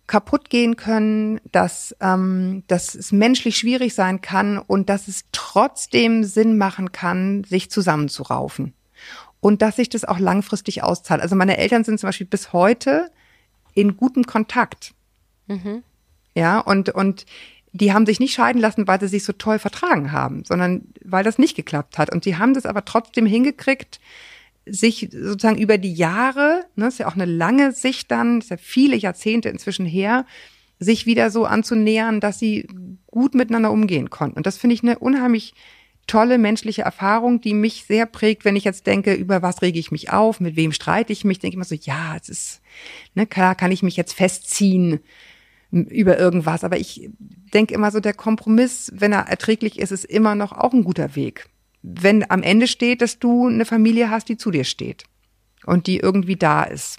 kaputt 0.07 0.49
gehen 0.49 0.75
können, 0.75 1.39
dass, 1.51 1.95
ähm, 2.01 2.63
dass 2.67 2.95
es 2.95 3.11
menschlich 3.11 3.57
schwierig 3.57 3.93
sein 3.93 4.21
kann 4.21 4.57
und 4.57 4.89
dass 4.89 5.07
es 5.07 5.25
trotzdem 5.31 6.23
Sinn 6.23 6.57
machen 6.57 6.91
kann, 6.91 7.43
sich 7.43 7.71
zusammenzuraufen. 7.71 8.73
Und 9.39 9.61
dass 9.61 9.75
sich 9.75 9.89
das 9.89 10.05
auch 10.05 10.19
langfristig 10.19 10.83
auszahlt. 10.83 11.21
Also 11.21 11.35
meine 11.35 11.57
Eltern 11.57 11.83
sind 11.83 11.99
zum 11.99 12.07
Beispiel 12.07 12.27
bis 12.27 12.53
heute 12.53 13.11
in 13.73 13.97
gutem 13.97 14.23
Kontakt. 14.23 14.93
Mhm. 15.47 15.83
Ja, 16.35 16.59
und, 16.59 16.89
und 16.89 17.25
die 17.73 17.91
haben 17.91 18.05
sich 18.05 18.19
nicht 18.19 18.33
scheiden 18.33 18.61
lassen, 18.61 18.87
weil 18.87 18.99
sie 18.99 19.07
sich 19.07 19.23
so 19.23 19.33
toll 19.33 19.59
vertragen 19.59 20.11
haben, 20.11 20.45
sondern 20.45 20.87
weil 21.03 21.23
das 21.23 21.37
nicht 21.37 21.55
geklappt 21.55 21.97
hat. 21.97 22.11
Und 22.11 22.23
sie 22.23 22.37
haben 22.37 22.53
das 22.53 22.65
aber 22.65 22.85
trotzdem 22.85 23.25
hingekriegt, 23.25 23.99
sich 24.65 25.09
sozusagen 25.11 25.57
über 25.57 25.77
die 25.77 25.93
Jahre, 25.93 26.65
ne, 26.75 26.87
ist 26.87 26.99
ja 26.99 27.07
auch 27.07 27.15
eine 27.15 27.25
lange 27.25 27.71
Sicht 27.71 28.11
dann, 28.11 28.39
ist 28.39 28.49
ja 28.49 28.57
viele 28.57 28.95
Jahrzehnte 28.95 29.49
inzwischen 29.49 29.85
her, 29.85 30.25
sich 30.79 31.05
wieder 31.05 31.29
so 31.31 31.45
anzunähern, 31.45 32.19
dass 32.19 32.39
sie 32.39 32.67
gut 33.07 33.35
miteinander 33.35 33.71
umgehen 33.71 34.09
konnten. 34.09 34.37
Und 34.37 34.45
das 34.45 34.57
finde 34.57 34.73
ich 34.75 34.83
eine 34.83 34.99
unheimlich 34.99 35.53
tolle 36.07 36.37
menschliche 36.37 36.81
Erfahrung, 36.81 37.39
die 37.39 37.53
mich 37.53 37.85
sehr 37.87 38.05
prägt, 38.05 38.43
wenn 38.43 38.55
ich 38.55 38.65
jetzt 38.65 38.87
denke, 38.87 39.13
über 39.13 39.41
was 39.41 39.61
rege 39.61 39.79
ich 39.79 39.91
mich 39.91 40.11
auf, 40.11 40.39
mit 40.39 40.55
wem 40.55 40.73
streite 40.73 41.13
ich 41.13 41.23
mich, 41.23 41.39
denke 41.39 41.53
ich 41.53 41.55
immer 41.55 41.65
so, 41.65 41.75
ja, 41.75 42.17
es 42.21 42.29
ist, 42.29 42.61
ne, 43.15 43.25
klar 43.25 43.55
kann 43.55 43.71
ich 43.71 43.83
mich 43.83 43.95
jetzt 43.95 44.13
festziehen 44.13 44.99
über 45.71 46.19
irgendwas, 46.19 46.63
aber 46.63 46.77
ich 46.77 47.09
denke 47.19 47.73
immer 47.73 47.89
so, 47.89 47.99
der 47.99 48.13
Kompromiss, 48.13 48.91
wenn 48.95 49.11
er 49.11 49.27
erträglich 49.27 49.79
ist, 49.79 49.91
ist 49.91 50.05
immer 50.05 50.35
noch 50.35 50.51
auch 50.51 50.73
ein 50.73 50.83
guter 50.83 51.15
Weg 51.15 51.49
wenn 51.83 52.29
am 52.31 52.41
Ende 52.41 52.67
steht, 52.67 53.01
dass 53.01 53.19
du 53.19 53.47
eine 53.47 53.65
Familie 53.65 54.09
hast, 54.09 54.29
die 54.29 54.37
zu 54.37 54.49
dir 54.49 54.63
steht 54.63 55.03
und 55.65 55.85
die 55.85 55.97
irgendwie 55.97 56.37
da 56.37 56.63
ist. 56.63 56.97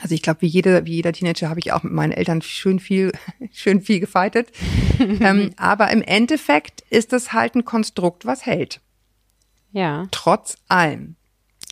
Also 0.00 0.14
ich 0.14 0.22
glaube, 0.22 0.42
wie 0.42 0.46
jeder, 0.46 0.86
wie 0.86 0.94
jeder 0.94 1.12
Teenager 1.12 1.48
habe 1.48 1.58
ich 1.58 1.72
auch 1.72 1.82
mit 1.82 1.92
meinen 1.92 2.12
Eltern 2.12 2.40
schön 2.40 2.78
viel, 2.78 3.12
schön 3.52 3.80
viel 3.80 3.98
gefeitet. 3.98 4.52
ähm, 5.00 5.50
aber 5.56 5.90
im 5.90 6.02
Endeffekt 6.02 6.82
ist 6.88 7.12
das 7.12 7.32
halt 7.32 7.56
ein 7.56 7.64
Konstrukt, 7.64 8.24
was 8.24 8.46
hält. 8.46 8.80
Ja. 9.72 10.06
Trotz 10.12 10.56
allem. 10.68 11.16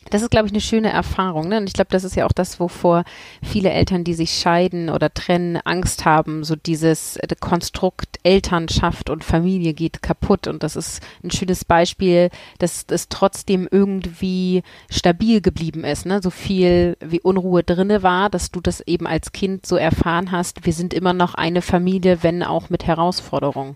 Das 0.09 0.21
ist, 0.21 0.31
glaube 0.31 0.47
ich, 0.47 0.53
eine 0.53 0.61
schöne 0.61 0.91
Erfahrung. 0.91 1.47
Ne? 1.49 1.57
Und 1.57 1.67
ich 1.67 1.73
glaube, 1.73 1.89
das 1.91 2.03
ist 2.03 2.15
ja 2.15 2.25
auch 2.25 2.31
das, 2.31 2.59
wovor 2.59 3.03
viele 3.43 3.71
Eltern, 3.71 4.03
die 4.03 4.13
sich 4.13 4.31
scheiden 4.31 4.89
oder 4.89 5.13
trennen, 5.13 5.57
Angst 5.57 6.05
haben. 6.05 6.43
So 6.43 6.55
dieses 6.55 7.17
äh, 7.17 7.27
Konstrukt 7.39 8.19
Elternschaft 8.23 9.09
und 9.09 9.23
Familie 9.23 9.73
geht 9.73 10.01
kaputt. 10.01 10.47
Und 10.47 10.63
das 10.63 10.75
ist 10.75 11.01
ein 11.23 11.31
schönes 11.31 11.65
Beispiel, 11.65 12.29
dass 12.59 12.85
es 12.89 13.09
trotzdem 13.09 13.67
irgendwie 13.69 14.63
stabil 14.89 15.41
geblieben 15.41 15.83
ist. 15.83 16.05
Ne? 16.05 16.21
So 16.21 16.29
viel 16.29 16.97
wie 16.99 17.21
Unruhe 17.21 17.63
drinne 17.63 18.03
war, 18.03 18.29
dass 18.29 18.51
du 18.51 18.61
das 18.61 18.81
eben 18.81 19.07
als 19.07 19.31
Kind 19.31 19.65
so 19.65 19.75
erfahren 19.75 20.31
hast. 20.31 20.65
Wir 20.65 20.73
sind 20.73 20.93
immer 20.93 21.13
noch 21.13 21.33
eine 21.33 21.61
Familie, 21.61 22.23
wenn 22.23 22.43
auch 22.43 22.69
mit 22.69 22.85
Herausforderungen. 22.87 23.75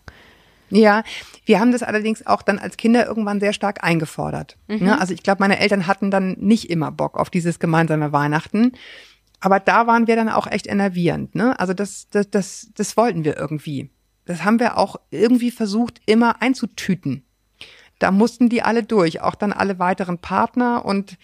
Ja, 0.71 1.03
wir 1.45 1.59
haben 1.59 1.71
das 1.71 1.83
allerdings 1.83 2.25
auch 2.25 2.41
dann 2.41 2.59
als 2.59 2.77
Kinder 2.77 3.05
irgendwann 3.05 3.39
sehr 3.39 3.53
stark 3.53 3.83
eingefordert. 3.83 4.57
Mhm. 4.67 4.87
Ja, 4.87 4.97
also 4.97 5.13
ich 5.13 5.23
glaube, 5.23 5.41
meine 5.41 5.59
Eltern 5.59 5.87
hatten 5.87 6.11
dann 6.11 6.33
nicht 6.39 6.69
immer 6.69 6.91
Bock 6.91 7.17
auf 7.17 7.29
dieses 7.29 7.59
gemeinsame 7.59 8.11
Weihnachten. 8.11 8.73
Aber 9.39 9.59
da 9.59 9.87
waren 9.87 10.07
wir 10.07 10.15
dann 10.15 10.29
auch 10.29 10.47
echt 10.47 10.67
enervierend. 10.67 11.35
Ne? 11.35 11.59
Also 11.59 11.73
das, 11.73 12.07
das, 12.09 12.29
das, 12.29 12.69
das 12.75 12.95
wollten 12.95 13.25
wir 13.25 13.37
irgendwie. 13.37 13.89
Das 14.25 14.43
haben 14.43 14.59
wir 14.59 14.77
auch 14.77 14.97
irgendwie 15.09 15.51
versucht, 15.51 15.99
immer 16.05 16.41
einzutüten. 16.41 17.23
Da 18.01 18.09
mussten 18.09 18.49
die 18.49 18.63
alle 18.63 18.81
durch, 18.81 19.21
auch 19.21 19.35
dann 19.35 19.53
alle 19.53 19.77
weiteren 19.77 20.17
Partner 20.17 20.83
und 20.83 21.17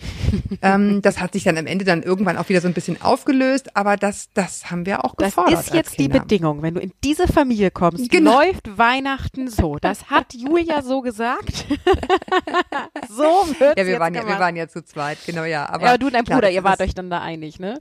ähm, 0.61 1.01
das 1.01 1.19
hat 1.19 1.33
sich 1.33 1.43
dann 1.43 1.57
am 1.57 1.65
Ende 1.65 1.85
dann 1.85 2.03
irgendwann 2.03 2.37
auch 2.37 2.49
wieder 2.49 2.61
so 2.61 2.67
ein 2.67 2.75
bisschen 2.75 3.01
aufgelöst, 3.01 3.75
aber 3.75 3.97
das, 3.97 4.29
das 4.33 4.69
haben 4.69 4.85
wir 4.85 5.03
auch 5.03 5.15
gefordert. 5.15 5.53
Das 5.53 5.67
ist 5.67 5.73
jetzt 5.73 5.99
die 5.99 6.07
Bedingung, 6.07 6.61
wenn 6.61 6.75
du 6.75 6.79
in 6.79 6.93
diese 7.03 7.27
Familie 7.27 7.71
kommst, 7.71 8.11
genau. 8.11 8.39
läuft 8.39 8.77
Weihnachten 8.77 9.47
so. 9.47 9.77
Das 9.81 10.11
hat 10.11 10.35
Julia 10.35 10.83
so 10.83 11.01
gesagt. 11.01 11.65
so 13.09 13.23
wird 13.57 13.77
Ja, 13.77 13.85
wir 13.87 13.99
waren 13.99 14.13
ja, 14.13 14.27
wir 14.27 14.37
waren 14.37 14.55
ja 14.55 14.67
zu 14.67 14.85
zweit, 14.85 15.17
genau, 15.25 15.45
ja. 15.45 15.67
Aber 15.69 15.85
ja, 15.85 15.97
du 15.97 16.05
und 16.05 16.13
dein 16.13 16.25
klar, 16.25 16.37
Bruder, 16.37 16.51
ihr 16.51 16.63
wart 16.63 16.79
euch 16.81 16.93
dann 16.93 17.09
da 17.09 17.21
einig, 17.21 17.59
ne? 17.59 17.79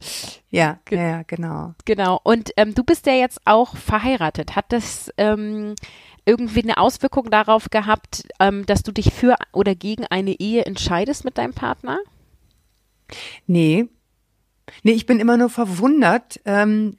Ja, 0.49 0.78
Ge 0.86 0.99
ja, 0.99 1.22
genau. 1.26 1.74
Genau. 1.84 2.18
Und 2.22 2.51
ähm, 2.57 2.74
du 2.74 2.82
bist 2.82 3.07
ja 3.07 3.12
jetzt 3.12 3.40
auch 3.44 3.76
verheiratet. 3.76 4.57
Hat 4.57 4.66
das 4.70 5.12
ähm, 5.18 5.74
irgendwie 6.27 6.62
eine 6.62 6.79
Auswirkung 6.79 7.31
darauf 7.31 7.70
gehabt, 7.70 8.27
ähm, 8.41 8.66
dass 8.66 8.83
du 8.83 8.93
dich 8.93 9.12
für 9.12 9.37
oder 9.53 9.74
gegen 9.74 10.05
eine 10.07 10.33
Ehe 10.33 10.66
entscheidest 10.66 11.24
mit 11.24 11.39
deinem 11.39 11.55
Partner? 11.55 11.99
Nee. 13.47 13.87
Nee, 14.83 14.93
ich 14.93 15.07
bin 15.07 15.20
immer 15.20 15.37
nur 15.37 15.49
verwundert, 15.49 16.41
ähm, 16.45 16.97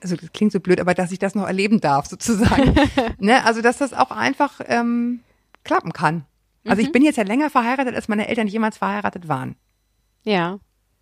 also 0.00 0.16
das 0.16 0.32
klingt 0.32 0.52
so 0.52 0.60
blöd, 0.60 0.80
aber 0.80 0.94
dass 0.94 1.12
ich 1.12 1.18
das 1.18 1.34
noch 1.34 1.46
erleben 1.46 1.80
darf, 1.80 2.06
sozusagen. 2.06 2.74
ne? 3.18 3.44
Also, 3.44 3.60
dass 3.60 3.76
das 3.76 3.92
auch 3.92 4.10
einfach 4.10 4.60
ähm, 4.66 5.20
klappen 5.64 5.92
kann. 5.92 6.24
Also 6.64 6.80
mhm. 6.80 6.86
ich 6.86 6.92
bin 6.92 7.02
jetzt 7.02 7.16
ja 7.16 7.24
länger 7.24 7.50
verheiratet, 7.50 7.94
als 7.94 8.08
meine 8.08 8.26
Eltern 8.26 8.46
jemals 8.46 8.78
verheiratet 8.78 9.28
waren. 9.28 9.56
Ja 10.24 10.58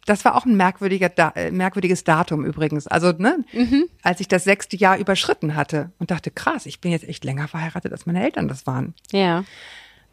das 0.06 0.24
war 0.24 0.34
auch 0.34 0.44
ein 0.44 0.56
merkwürdiger, 0.56 1.10
äh, 1.36 1.50
merkwürdiges 1.50 2.04
Datum 2.04 2.44
übrigens. 2.44 2.86
Also, 2.86 3.12
ne, 3.12 3.44
mhm. 3.52 3.84
als 4.02 4.20
ich 4.20 4.28
das 4.28 4.44
sechste 4.44 4.76
Jahr 4.76 4.98
überschritten 4.98 5.54
hatte 5.54 5.92
und 5.98 6.10
dachte, 6.10 6.30
krass, 6.30 6.66
ich 6.66 6.80
bin 6.80 6.90
jetzt 6.90 7.08
echt 7.08 7.24
länger 7.24 7.48
verheiratet, 7.48 7.92
als 7.92 8.06
meine 8.06 8.22
Eltern 8.22 8.48
das 8.48 8.66
waren. 8.66 8.94
Ja. 9.12 9.44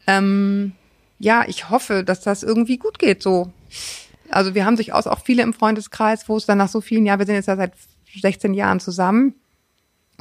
Ähm, 0.06 0.72
ja, 1.18 1.44
ich 1.46 1.70
hoffe, 1.70 2.04
dass 2.04 2.20
das 2.20 2.42
irgendwie 2.42 2.78
gut 2.78 2.98
geht, 2.98 3.22
so. 3.22 3.52
Also, 4.30 4.54
wir 4.54 4.64
haben 4.64 4.76
durchaus 4.76 5.06
auch 5.06 5.20
viele 5.20 5.42
im 5.42 5.52
Freundeskreis, 5.52 6.28
wo 6.28 6.36
es 6.36 6.46
dann 6.46 6.58
nach 6.58 6.68
so 6.68 6.80
vielen 6.80 7.04
Jahren, 7.04 7.18
wir 7.18 7.26
sind 7.26 7.34
jetzt 7.34 7.48
ja 7.48 7.56
seit 7.56 7.72
16 8.20 8.54
Jahren 8.54 8.78
zusammen, 8.78 9.34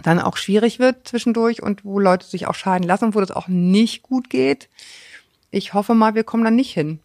dann 0.01 0.19
auch 0.19 0.37
schwierig 0.37 0.79
wird 0.79 1.07
zwischendurch 1.07 1.61
und 1.61 1.85
wo 1.85 1.99
Leute 1.99 2.25
sich 2.25 2.47
auch 2.47 2.55
scheiden 2.55 2.87
lassen 2.87 3.05
und 3.05 3.15
wo 3.15 3.19
das 3.19 3.31
auch 3.31 3.47
nicht 3.47 4.01
gut 4.01 4.29
geht. 4.29 4.69
Ich 5.51 5.73
hoffe 5.73 5.93
mal, 5.93 6.15
wir 6.15 6.23
kommen 6.23 6.43
dann 6.43 6.55
nicht 6.55 6.73
hin. 6.73 6.99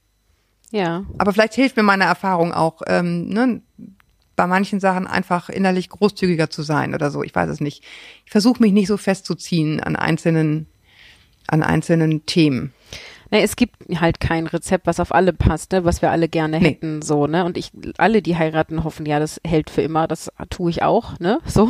Ja. 0.75 1.05
Aber 1.18 1.33
vielleicht 1.33 1.55
hilft 1.55 1.77
mir 1.77 1.85
meine 1.85 2.03
Erfahrung 2.03 2.53
auch, 2.53 2.83
ähm, 2.89 3.29
ne, 3.29 3.62
bei 4.35 4.49
manchen 4.49 4.81
Sachen 4.81 5.07
einfach 5.07 5.49
innerlich 5.49 5.89
großzügiger 5.89 6.51
zu 6.51 6.62
sein 6.62 6.95
oder 6.97 7.12
so. 7.12 7.22
Ich 7.22 7.33
weiß 7.33 7.49
es 7.49 7.61
nicht. 7.61 7.85
Ich 8.25 8.33
versuche 8.33 8.61
mich 8.61 8.72
nicht 8.72 8.89
so 8.89 8.97
festzuziehen 8.97 9.79
an 9.79 9.95
einzelnen, 9.95 10.66
an 11.47 11.62
einzelnen 11.62 12.27
Themen. 12.27 12.72
Ne, 13.35 13.43
es 13.43 13.57
gibt 13.57 14.01
halt 14.01 14.20
kein 14.20 14.47
Rezept, 14.47 14.87
was 14.87 15.01
auf 15.01 15.12
alle 15.12 15.32
passt, 15.32 15.72
ne, 15.72 15.85
was 15.85 16.03
wir 16.03 16.12
alle 16.12 16.28
gerne 16.28 16.61
nee. 16.61 16.68
hätten, 16.68 17.03
so, 17.03 17.26
ne? 17.26 17.45
Und 17.45 17.59
ich, 17.59 17.72
alle, 17.99 18.22
die 18.22 18.37
heiraten, 18.37 18.85
hoffen, 18.85 19.07
ja, 19.07 19.18
das 19.18 19.41
hält 19.45 19.70
für 19.70 19.82
immer, 19.82 20.07
das 20.07 20.30
tue 20.51 20.70
ich 20.70 20.85
auch, 20.85 21.18
ne? 21.18 21.41
So. 21.45 21.68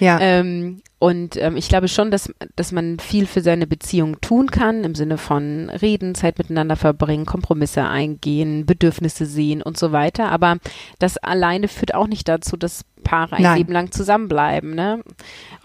Ja. 0.00 0.18
Ähm, 0.20 0.82
und 0.98 1.36
ähm, 1.36 1.56
ich 1.56 1.68
glaube 1.68 1.86
schon, 1.86 2.10
dass, 2.10 2.32
dass 2.56 2.72
man 2.72 2.98
viel 2.98 3.26
für 3.26 3.40
seine 3.40 3.68
Beziehung 3.68 4.20
tun 4.20 4.50
kann, 4.50 4.82
im 4.82 4.96
Sinne 4.96 5.16
von 5.16 5.70
reden, 5.70 6.16
Zeit 6.16 6.38
miteinander 6.38 6.74
verbringen, 6.74 7.24
Kompromisse 7.24 7.84
eingehen, 7.84 8.66
Bedürfnisse 8.66 9.26
sehen 9.26 9.62
und 9.62 9.78
so 9.78 9.92
weiter. 9.92 10.32
Aber 10.32 10.56
das 10.98 11.18
alleine 11.18 11.68
führt 11.68 11.94
auch 11.94 12.08
nicht 12.08 12.26
dazu, 12.26 12.56
dass 12.56 12.84
Paare 13.04 13.36
ein 13.36 13.42
Nein. 13.42 13.58
Leben 13.58 13.72
lang 13.72 13.92
zusammenbleiben. 13.92 14.74
Ne? 14.74 15.04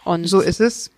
Und 0.04 0.26
so 0.26 0.40
ist 0.40 0.62
es. 0.62 0.92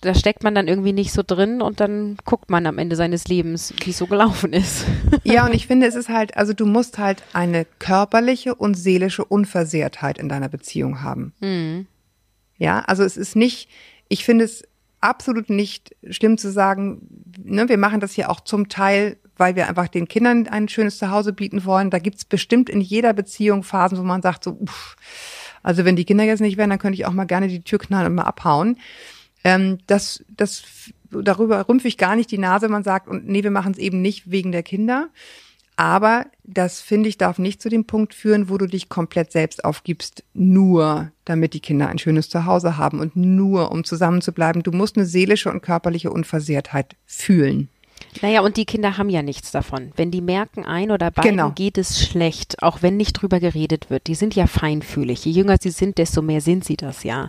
Da 0.00 0.14
steckt 0.14 0.42
man 0.44 0.54
dann 0.54 0.68
irgendwie 0.68 0.92
nicht 0.92 1.12
so 1.12 1.22
drin 1.26 1.60
und 1.60 1.80
dann 1.80 2.16
guckt 2.24 2.50
man 2.50 2.66
am 2.66 2.78
Ende 2.78 2.96
seines 2.96 3.26
Lebens, 3.26 3.74
wie 3.84 3.90
es 3.90 3.98
so 3.98 4.06
gelaufen 4.06 4.52
ist. 4.52 4.84
Ja, 5.24 5.46
und 5.46 5.54
ich 5.54 5.66
finde, 5.66 5.86
es 5.86 5.94
ist 5.94 6.08
halt, 6.08 6.36
also 6.36 6.52
du 6.52 6.66
musst 6.66 6.98
halt 6.98 7.22
eine 7.32 7.64
körperliche 7.78 8.54
und 8.54 8.74
seelische 8.74 9.24
Unversehrtheit 9.24 10.18
in 10.18 10.28
deiner 10.28 10.48
Beziehung 10.48 11.02
haben. 11.02 11.32
Mhm. 11.40 11.86
Ja, 12.58 12.80
also 12.80 13.02
es 13.04 13.16
ist 13.16 13.34
nicht, 13.34 13.68
ich 14.08 14.24
finde 14.24 14.44
es 14.44 14.64
absolut 15.00 15.50
nicht 15.50 15.94
schlimm 16.10 16.38
zu 16.38 16.50
sagen, 16.50 17.08
ne, 17.42 17.68
wir 17.68 17.78
machen 17.78 18.00
das 18.00 18.12
hier 18.12 18.30
auch 18.30 18.40
zum 18.40 18.68
Teil, 18.68 19.16
weil 19.36 19.56
wir 19.56 19.68
einfach 19.68 19.88
den 19.88 20.08
Kindern 20.08 20.46
ein 20.48 20.68
schönes 20.68 20.98
Zuhause 20.98 21.32
bieten 21.32 21.64
wollen. 21.64 21.90
Da 21.90 21.98
gibt's 21.98 22.24
bestimmt 22.24 22.70
in 22.70 22.80
jeder 22.80 23.12
Beziehung 23.12 23.62
Phasen, 23.62 23.98
wo 23.98 24.02
man 24.02 24.22
sagt, 24.22 24.44
so, 24.44 24.52
uff, 24.52 24.96
also 25.62 25.84
wenn 25.84 25.96
die 25.96 26.04
Kinder 26.04 26.24
jetzt 26.24 26.40
nicht 26.40 26.56
wären, 26.56 26.70
dann 26.70 26.78
könnte 26.78 26.94
ich 26.94 27.06
auch 27.06 27.12
mal 27.12 27.24
gerne 27.24 27.48
die 27.48 27.62
Tür 27.62 27.78
knallen 27.78 28.08
und 28.08 28.14
mal 28.14 28.22
abhauen. 28.22 28.78
Ähm, 29.44 29.78
das, 29.86 30.24
das, 30.36 30.64
darüber 31.10 31.68
rümpfe 31.68 31.88
ich 31.88 31.98
gar 31.98 32.16
nicht 32.16 32.30
die 32.30 32.38
Nase, 32.38 32.68
man 32.68 32.82
sagt, 32.82 33.08
und 33.08 33.28
nee, 33.28 33.42
wir 33.42 33.50
machen 33.50 33.72
es 33.72 33.78
eben 33.78 34.02
nicht 34.02 34.30
wegen 34.30 34.52
der 34.52 34.62
Kinder. 34.62 35.10
Aber 35.76 36.26
das 36.44 36.80
finde 36.80 37.08
ich 37.08 37.18
darf 37.18 37.38
nicht 37.38 37.60
zu 37.60 37.68
dem 37.68 37.84
Punkt 37.84 38.14
führen, 38.14 38.48
wo 38.48 38.58
du 38.58 38.66
dich 38.66 38.88
komplett 38.88 39.32
selbst 39.32 39.64
aufgibst, 39.64 40.22
nur 40.32 41.10
damit 41.24 41.52
die 41.52 41.60
Kinder 41.60 41.88
ein 41.88 41.98
schönes 41.98 42.28
Zuhause 42.28 42.76
haben 42.76 43.00
und 43.00 43.16
nur 43.16 43.72
um 43.72 43.82
zusammen 43.82 44.20
zu 44.20 44.32
bleiben. 44.32 44.62
Du 44.62 44.70
musst 44.70 44.96
eine 44.96 45.06
seelische 45.06 45.50
und 45.50 45.62
körperliche 45.62 46.12
Unversehrtheit 46.12 46.94
fühlen. 47.06 47.68
Naja, 48.22 48.40
und 48.40 48.56
die 48.56 48.64
Kinder 48.64 48.96
haben 48.96 49.08
ja 49.08 49.22
nichts 49.22 49.50
davon. 49.50 49.92
Wenn 49.96 50.10
die 50.10 50.20
merken, 50.20 50.64
ein 50.64 50.90
oder 50.90 51.10
beiden 51.10 51.32
genau. 51.32 51.50
geht 51.50 51.78
es 51.78 52.00
schlecht, 52.00 52.62
auch 52.62 52.82
wenn 52.82 52.96
nicht 52.96 53.14
drüber 53.14 53.40
geredet 53.40 53.90
wird, 53.90 54.06
die 54.06 54.14
sind 54.14 54.34
ja 54.34 54.46
feinfühlig. 54.46 55.24
Je 55.24 55.32
jünger 55.32 55.56
sie 55.60 55.70
sind, 55.70 55.98
desto 55.98 56.22
mehr 56.22 56.40
sind 56.40 56.64
sie 56.64 56.76
das 56.76 57.04
ja. 57.04 57.28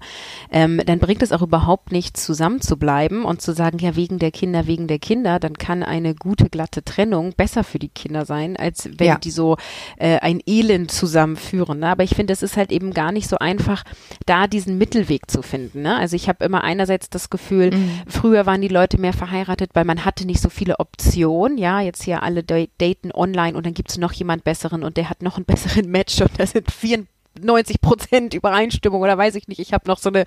Ähm, 0.52 0.82
dann 0.86 1.00
bringt 1.00 1.22
es 1.22 1.32
auch 1.32 1.42
überhaupt 1.42 1.92
nichts, 1.92 2.24
zusammen 2.26 2.62
zu 2.62 2.78
bleiben 2.78 3.26
und 3.26 3.42
zu 3.42 3.54
sagen, 3.54 3.80
ja, 3.80 3.96
wegen 3.96 4.20
der 4.20 4.32
Kinder, 4.32 4.68
wegen 4.68 4.88
der 4.88 5.00
Kinder, 5.00 5.40
dann 5.40 5.58
kann 5.58 5.84
eine 5.84 6.16
gute, 6.16 6.50
glatte 6.50 6.84
Trennung 6.84 7.34
besser 7.36 7.64
für 7.64 7.80
die 7.80 7.90
Kinder 7.90 8.26
sein, 8.26 8.56
als 8.58 8.90
wenn 8.98 9.08
ja. 9.08 9.18
die 9.18 9.32
so 9.32 9.58
äh, 9.98 10.20
ein 10.20 10.42
Elend 10.46 10.92
zusammenführen. 10.92 11.80
Ne? 11.80 11.90
Aber 11.90 12.04
ich 12.04 12.16
finde, 12.16 12.34
es 12.34 12.44
ist 12.44 12.58
halt 12.58 12.72
eben 12.72 12.94
gar 12.94 13.12
nicht 13.12 13.28
so 13.28 13.38
einfach, 13.38 13.84
da 14.26 14.48
diesen 14.48 14.78
Mittelweg 14.78 15.30
zu 15.30 15.42
finden. 15.42 15.82
Ne? 15.82 15.96
Also 15.96 16.16
ich 16.16 16.30
habe 16.30 16.46
immer 16.46 16.64
einerseits 16.64 17.10
das 17.10 17.30
Gefühl, 17.30 17.72
mhm. 17.72 18.02
früher 18.08 18.46
waren 18.46 18.62
die 18.62 18.68
Leute 18.68 19.00
mehr 19.00 19.14
verheiratet, 19.14 19.72
weil 19.74 19.86
man 19.86 20.06
hatte 20.06 20.26
nicht 20.26 20.42
so 20.42 20.50
viele 20.66 20.80
Option. 20.80 21.58
Ja, 21.58 21.80
jetzt 21.80 22.04
hier 22.04 22.24
alle 22.24 22.44
daten 22.44 23.12
online 23.14 23.56
und 23.56 23.66
dann 23.66 23.74
gibt 23.74 23.92
es 23.92 23.98
noch 23.98 24.12
jemand 24.14 24.44
besseren 24.44 24.84
und 24.84 24.98
der 24.98 25.10
hat 25.10 25.22
noch 25.22 25.38
einen 25.38 25.46
besseren 25.46 25.90
Match 25.90 26.20
und 26.22 26.32
da 26.38 26.46
sind 26.46 26.72
vier 26.72 27.06
90 27.42 27.82
Prozent 27.82 28.34
Übereinstimmung 28.34 29.02
oder 29.02 29.18
weiß 29.18 29.36
ich 29.36 29.48
nicht. 29.48 29.60
Ich 29.60 29.74
habe 29.74 29.88
noch 29.88 29.98
so 29.98 30.10
eine 30.10 30.26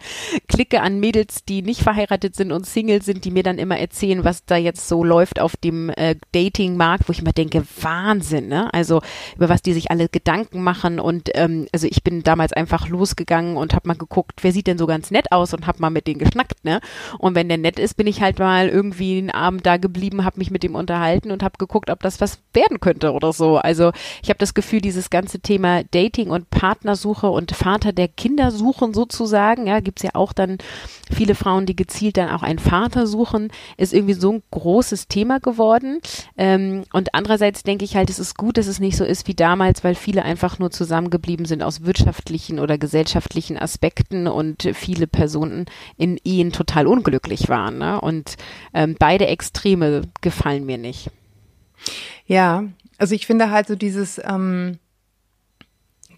Clique 0.48 0.80
an 0.80 1.00
Mädels, 1.00 1.44
die 1.44 1.62
nicht 1.62 1.82
verheiratet 1.82 2.34
sind 2.34 2.52
und 2.52 2.66
Single 2.66 3.02
sind, 3.02 3.24
die 3.24 3.30
mir 3.30 3.42
dann 3.42 3.58
immer 3.58 3.78
erzählen, 3.78 4.24
was 4.24 4.44
da 4.44 4.56
jetzt 4.56 4.88
so 4.88 5.04
läuft 5.04 5.40
auf 5.40 5.56
dem 5.56 5.90
äh, 5.90 6.16
Dating-Markt, 6.32 7.08
wo 7.08 7.12
ich 7.12 7.20
immer 7.20 7.32
denke, 7.32 7.64
Wahnsinn, 7.80 8.48
ne? 8.48 8.72
Also 8.72 9.00
über 9.36 9.48
was 9.48 9.62
die 9.62 9.72
sich 9.72 9.90
alle 9.90 10.08
Gedanken 10.08 10.62
machen 10.62 11.00
und 11.00 11.30
ähm, 11.34 11.66
also 11.72 11.86
ich 11.86 12.02
bin 12.02 12.22
damals 12.22 12.52
einfach 12.52 12.88
losgegangen 12.88 13.56
und 13.56 13.74
habe 13.74 13.88
mal 13.88 13.96
geguckt, 13.96 14.40
wer 14.42 14.52
sieht 14.52 14.66
denn 14.66 14.78
so 14.78 14.86
ganz 14.86 15.10
nett 15.10 15.32
aus 15.32 15.54
und 15.54 15.66
habe 15.66 15.80
mal 15.80 15.90
mit 15.90 16.06
denen 16.06 16.18
geschnackt, 16.18 16.64
ne? 16.64 16.80
Und 17.18 17.34
wenn 17.34 17.48
der 17.48 17.58
nett 17.58 17.78
ist, 17.78 17.96
bin 17.96 18.06
ich 18.06 18.20
halt 18.20 18.38
mal 18.38 18.68
irgendwie 18.68 19.18
einen 19.18 19.30
Abend 19.30 19.66
da 19.66 19.76
geblieben, 19.76 20.24
habe 20.24 20.38
mich 20.38 20.50
mit 20.50 20.62
dem 20.62 20.74
unterhalten 20.74 21.30
und 21.30 21.42
habe 21.42 21.58
geguckt, 21.58 21.90
ob 21.90 22.00
das 22.00 22.20
was 22.20 22.38
werden 22.52 22.80
könnte 22.80 23.12
oder 23.12 23.32
so. 23.32 23.56
Also 23.56 23.92
ich 24.22 24.28
habe 24.28 24.38
das 24.38 24.54
Gefühl, 24.54 24.80
dieses 24.80 25.10
ganze 25.10 25.40
Thema 25.40 25.82
Dating 25.84 26.30
und 26.30 26.50
Partner 26.50 26.96
Partnersuche 26.98 27.28
und 27.28 27.52
Vater 27.52 27.92
der 27.92 28.08
Kinder 28.08 28.50
suchen 28.50 28.92
sozusagen. 28.92 29.66
Ja, 29.66 29.80
gibt's 29.80 30.02
ja 30.02 30.10
auch 30.14 30.32
dann 30.32 30.58
viele 31.12 31.34
Frauen, 31.34 31.64
die 31.64 31.76
gezielt 31.76 32.16
dann 32.16 32.30
auch 32.30 32.42
einen 32.42 32.58
Vater 32.58 33.06
suchen, 33.06 33.50
ist 33.76 33.94
irgendwie 33.94 34.14
so 34.14 34.32
ein 34.32 34.42
großes 34.50 35.06
Thema 35.08 35.38
geworden. 35.38 36.00
Ähm, 36.36 36.82
und 36.92 37.14
andererseits 37.14 37.62
denke 37.62 37.84
ich 37.84 37.94
halt, 37.94 38.10
es 38.10 38.18
ist 38.18 38.36
gut, 38.36 38.58
dass 38.58 38.66
es 38.66 38.80
nicht 38.80 38.96
so 38.96 39.04
ist 39.04 39.28
wie 39.28 39.34
damals, 39.34 39.84
weil 39.84 39.94
viele 39.94 40.24
einfach 40.24 40.58
nur 40.58 40.70
zusammengeblieben 40.70 41.46
sind 41.46 41.62
aus 41.62 41.84
wirtschaftlichen 41.84 42.58
oder 42.58 42.78
gesellschaftlichen 42.78 43.56
Aspekten 43.56 44.26
und 44.26 44.68
viele 44.74 45.06
Personen 45.06 45.66
in 45.96 46.18
Ehen 46.24 46.52
total 46.52 46.86
unglücklich 46.86 47.48
waren. 47.48 47.78
Ne? 47.78 48.00
Und 48.00 48.36
ähm, 48.74 48.96
beide 48.98 49.26
Extreme 49.28 50.02
gefallen 50.20 50.66
mir 50.66 50.78
nicht. 50.78 51.10
Ja, 52.26 52.64
also 52.98 53.14
ich 53.14 53.26
finde 53.26 53.50
halt 53.50 53.68
so 53.68 53.76
dieses, 53.76 54.20
ähm, 54.24 54.78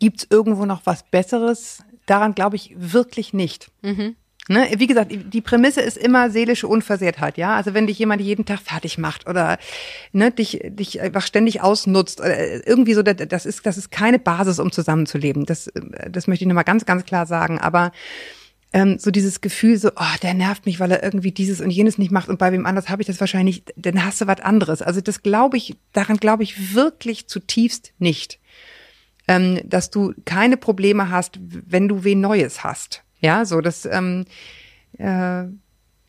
Gibt 0.00 0.22
es 0.22 0.26
irgendwo 0.30 0.66
noch 0.66 0.82
was 0.84 1.04
Besseres? 1.04 1.84
Daran 2.06 2.34
glaube 2.34 2.56
ich 2.56 2.74
wirklich 2.76 3.32
nicht. 3.32 3.70
Mhm. 3.82 4.16
Ne? 4.48 4.66
Wie 4.78 4.88
gesagt, 4.88 5.12
die 5.12 5.40
Prämisse 5.42 5.80
ist 5.80 5.96
immer 5.96 6.28
seelische 6.30 6.66
Unversehrtheit, 6.66 7.38
ja. 7.38 7.54
Also 7.54 7.72
wenn 7.72 7.86
dich 7.86 8.00
jemand 8.00 8.20
jeden 8.20 8.46
Tag 8.46 8.58
fertig 8.58 8.98
macht 8.98 9.28
oder 9.28 9.58
ne, 10.12 10.32
dich, 10.32 10.60
dich 10.64 11.00
einfach 11.00 11.22
ständig 11.22 11.60
ausnutzt, 11.60 12.20
äh, 12.20 12.58
irgendwie 12.66 12.94
so, 12.94 13.02
das 13.02 13.46
ist, 13.46 13.64
das 13.64 13.78
ist 13.78 13.92
keine 13.92 14.18
Basis, 14.18 14.58
um 14.58 14.72
zusammenzuleben. 14.72 15.44
Das, 15.44 15.70
das 16.10 16.26
möchte 16.26 16.42
ich 16.42 16.48
nochmal 16.48 16.64
ganz, 16.64 16.84
ganz 16.84 17.04
klar 17.04 17.26
sagen. 17.26 17.60
Aber 17.60 17.92
ähm, 18.72 18.98
so 18.98 19.12
dieses 19.12 19.40
Gefühl, 19.40 19.76
so, 19.76 19.90
oh, 19.94 20.16
der 20.22 20.34
nervt 20.34 20.66
mich, 20.66 20.80
weil 20.80 20.90
er 20.90 21.04
irgendwie 21.04 21.30
dieses 21.30 21.60
und 21.60 21.70
jenes 21.70 21.98
nicht 21.98 22.10
macht 22.10 22.28
und 22.28 22.38
bei 22.38 22.50
wem 22.50 22.66
anders 22.66 22.88
habe 22.88 23.02
ich 23.02 23.06
das 23.06 23.20
wahrscheinlich, 23.20 23.62
dann 23.76 24.04
hast 24.04 24.20
du 24.20 24.26
was 24.26 24.40
anderes. 24.40 24.82
Also 24.82 25.00
das 25.00 25.22
glaube 25.22 25.58
ich, 25.58 25.76
daran 25.92 26.16
glaube 26.16 26.42
ich 26.42 26.74
wirklich 26.74 27.28
zutiefst 27.28 27.92
nicht 28.00 28.40
ähm, 29.30 29.60
dass 29.64 29.90
du 29.90 30.12
keine 30.24 30.56
Probleme 30.56 31.08
hast, 31.10 31.38
wenn 31.40 31.86
du 31.86 32.02
wen 32.02 32.20
Neues 32.20 32.64
hast. 32.64 33.04
Ja, 33.20 33.44
so 33.44 33.60
das, 33.60 33.86
ähm, 33.86 34.24
äh, 34.98 35.44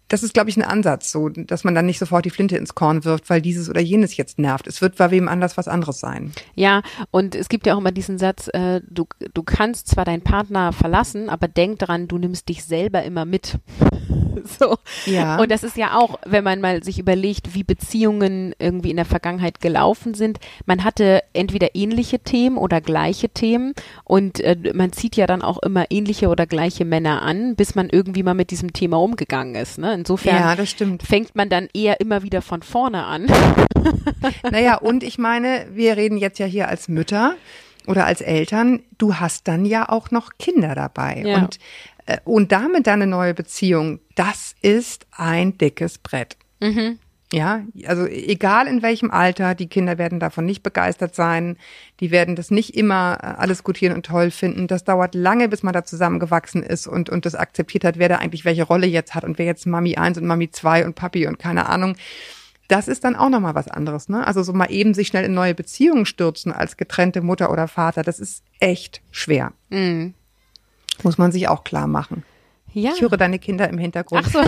das 0.07 0.23
ist, 0.23 0.33
glaube 0.33 0.49
ich, 0.49 0.57
ein 0.57 0.63
Ansatz, 0.63 1.11
so, 1.11 1.29
dass 1.29 1.63
man 1.63 1.75
dann 1.75 1.85
nicht 1.85 1.99
sofort 1.99 2.25
die 2.25 2.31
Flinte 2.31 2.57
ins 2.57 2.73
Korn 2.73 3.05
wirft, 3.05 3.29
weil 3.29 3.39
dieses 3.39 3.69
oder 3.69 3.79
jenes 3.79 4.17
jetzt 4.17 4.39
nervt. 4.39 4.65
Es 4.65 4.81
wird 4.81 4.97
bei 4.97 5.11
wem 5.11 5.27
anders 5.27 5.55
was 5.55 5.67
anderes 5.67 5.99
sein. 5.99 6.31
Ja, 6.55 6.81
und 7.11 7.35
es 7.35 7.47
gibt 7.47 7.67
ja 7.67 7.75
auch 7.75 7.77
immer 7.77 7.91
diesen 7.91 8.17
Satz, 8.17 8.49
äh, 8.53 8.81
du, 8.89 9.05
du 9.35 9.43
kannst 9.43 9.87
zwar 9.87 10.03
deinen 10.03 10.23
Partner 10.23 10.73
verlassen, 10.73 11.29
aber 11.29 11.47
denk 11.47 11.77
dran, 11.77 12.07
du 12.07 12.17
nimmst 12.17 12.49
dich 12.49 12.65
selber 12.65 13.03
immer 13.03 13.25
mit. 13.25 13.59
so. 14.59 14.77
Ja. 15.05 15.37
Und 15.39 15.51
das 15.51 15.63
ist 15.63 15.77
ja 15.77 15.97
auch, 15.97 16.19
wenn 16.25 16.43
man 16.43 16.61
mal 16.61 16.83
sich 16.83 16.99
überlegt, 16.99 17.53
wie 17.53 17.63
Beziehungen 17.63 18.53
irgendwie 18.59 18.89
in 18.89 18.95
der 18.95 19.05
Vergangenheit 19.05 19.61
gelaufen 19.61 20.13
sind. 20.13 20.39
Man 20.65 20.83
hatte 20.83 21.23
entweder 21.33 21.75
ähnliche 21.75 22.19
Themen 22.19 22.57
oder 22.57 22.81
gleiche 22.81 23.29
Themen 23.29 23.73
und 24.03 24.39
äh, 24.39 24.55
man 24.73 24.91
zieht 24.93 25.15
ja 25.15 25.27
dann 25.27 25.41
auch 25.41 25.59
immer 25.59 25.85
ähnliche 25.89 26.29
oder 26.29 26.45
gleiche 26.45 26.85
Männer 26.85 27.21
an, 27.21 27.55
bis 27.55 27.75
man 27.75 27.89
irgendwie 27.89 28.23
mal 28.23 28.33
mit 28.33 28.51
diesem 28.51 28.73
Thema 28.73 28.99
umgegangen 28.99 29.55
ist. 29.55 29.77
Ne? 29.77 29.93
Insofern 29.93 30.57
ja, 30.57 30.95
fängt 31.03 31.35
man 31.35 31.49
dann 31.49 31.67
eher 31.73 31.99
immer 31.99 32.23
wieder 32.23 32.41
von 32.41 32.61
vorne 32.61 33.05
an. 33.05 33.27
naja, 34.51 34.77
und 34.77 35.03
ich 35.03 35.17
meine, 35.17 35.67
wir 35.73 35.97
reden 35.97 36.17
jetzt 36.17 36.39
ja 36.39 36.45
hier 36.45 36.67
als 36.67 36.87
Mütter 36.87 37.35
oder 37.87 38.05
als 38.05 38.21
Eltern, 38.21 38.83
du 38.97 39.15
hast 39.15 39.47
dann 39.47 39.65
ja 39.65 39.89
auch 39.89 40.11
noch 40.11 40.31
Kinder 40.37 40.75
dabei. 40.75 41.23
Ja. 41.25 41.37
Und 41.37 41.59
und 42.23 42.51
damit 42.51 42.87
dann 42.87 43.01
eine 43.01 43.07
neue 43.09 43.33
Beziehung, 43.33 43.99
das 44.15 44.55
ist 44.61 45.07
ein 45.11 45.57
dickes 45.57 45.97
Brett. 45.97 46.37
Mhm. 46.59 46.99
Ja, 47.33 47.63
also 47.87 48.05
egal 48.07 48.67
in 48.67 48.81
welchem 48.81 49.09
Alter, 49.09 49.55
die 49.55 49.67
Kinder 49.67 49.97
werden 49.97 50.19
davon 50.19 50.45
nicht 50.45 50.63
begeistert 50.63 51.15
sein. 51.15 51.57
Die 52.01 52.11
werden 52.11 52.35
das 52.35 52.51
nicht 52.51 52.75
immer 52.75 53.19
äh, 53.21 53.25
alles 53.25 53.63
gutieren 53.63 53.95
und 53.95 54.05
toll 54.05 54.31
finden. 54.31 54.67
Das 54.67 54.83
dauert 54.83 55.15
lange, 55.15 55.47
bis 55.47 55.63
man 55.63 55.71
da 55.71 55.85
zusammengewachsen 55.85 56.61
ist 56.61 56.87
und, 56.87 57.09
und 57.09 57.25
das 57.25 57.35
akzeptiert 57.35 57.85
hat, 57.85 57.97
wer 57.97 58.09
da 58.09 58.17
eigentlich 58.17 58.43
welche 58.43 58.63
Rolle 58.63 58.85
jetzt 58.85 59.15
hat 59.15 59.23
und 59.23 59.37
wer 59.37 59.45
jetzt 59.45 59.65
Mami 59.65 59.95
1 59.95 60.17
und 60.17 60.25
Mami 60.25 60.51
2 60.51 60.85
und 60.85 60.95
Papi 60.95 61.25
und 61.25 61.39
keine 61.39 61.69
Ahnung. 61.69 61.95
Das 62.67 62.89
ist 62.89 63.05
dann 63.05 63.15
auch 63.15 63.29
nochmal 63.29 63.55
was 63.55 63.69
anderes, 63.69 64.09
ne? 64.09 64.25
Also 64.27 64.43
so 64.43 64.51
mal 64.51 64.71
eben 64.71 64.93
sich 64.93 65.07
schnell 65.07 65.25
in 65.25 65.33
neue 65.33 65.55
Beziehungen 65.55 66.05
stürzen 66.05 66.51
als 66.51 66.75
getrennte 66.75 67.21
Mutter 67.21 67.49
oder 67.51 67.69
Vater, 67.69 68.03
das 68.03 68.19
ist 68.19 68.43
echt 68.59 69.01
schwer. 69.11 69.53
Mhm. 69.69 70.15
Muss 71.03 71.17
man 71.17 71.31
sich 71.31 71.47
auch 71.47 71.63
klar 71.63 71.87
machen. 71.87 72.23
Ja. 72.73 72.91
Ich 72.95 73.01
höre 73.01 73.17
deine 73.17 73.39
Kinder 73.39 73.69
im 73.69 73.77
Hintergrund. 73.77 74.23
Ach 74.25 74.31
so. 74.31 74.39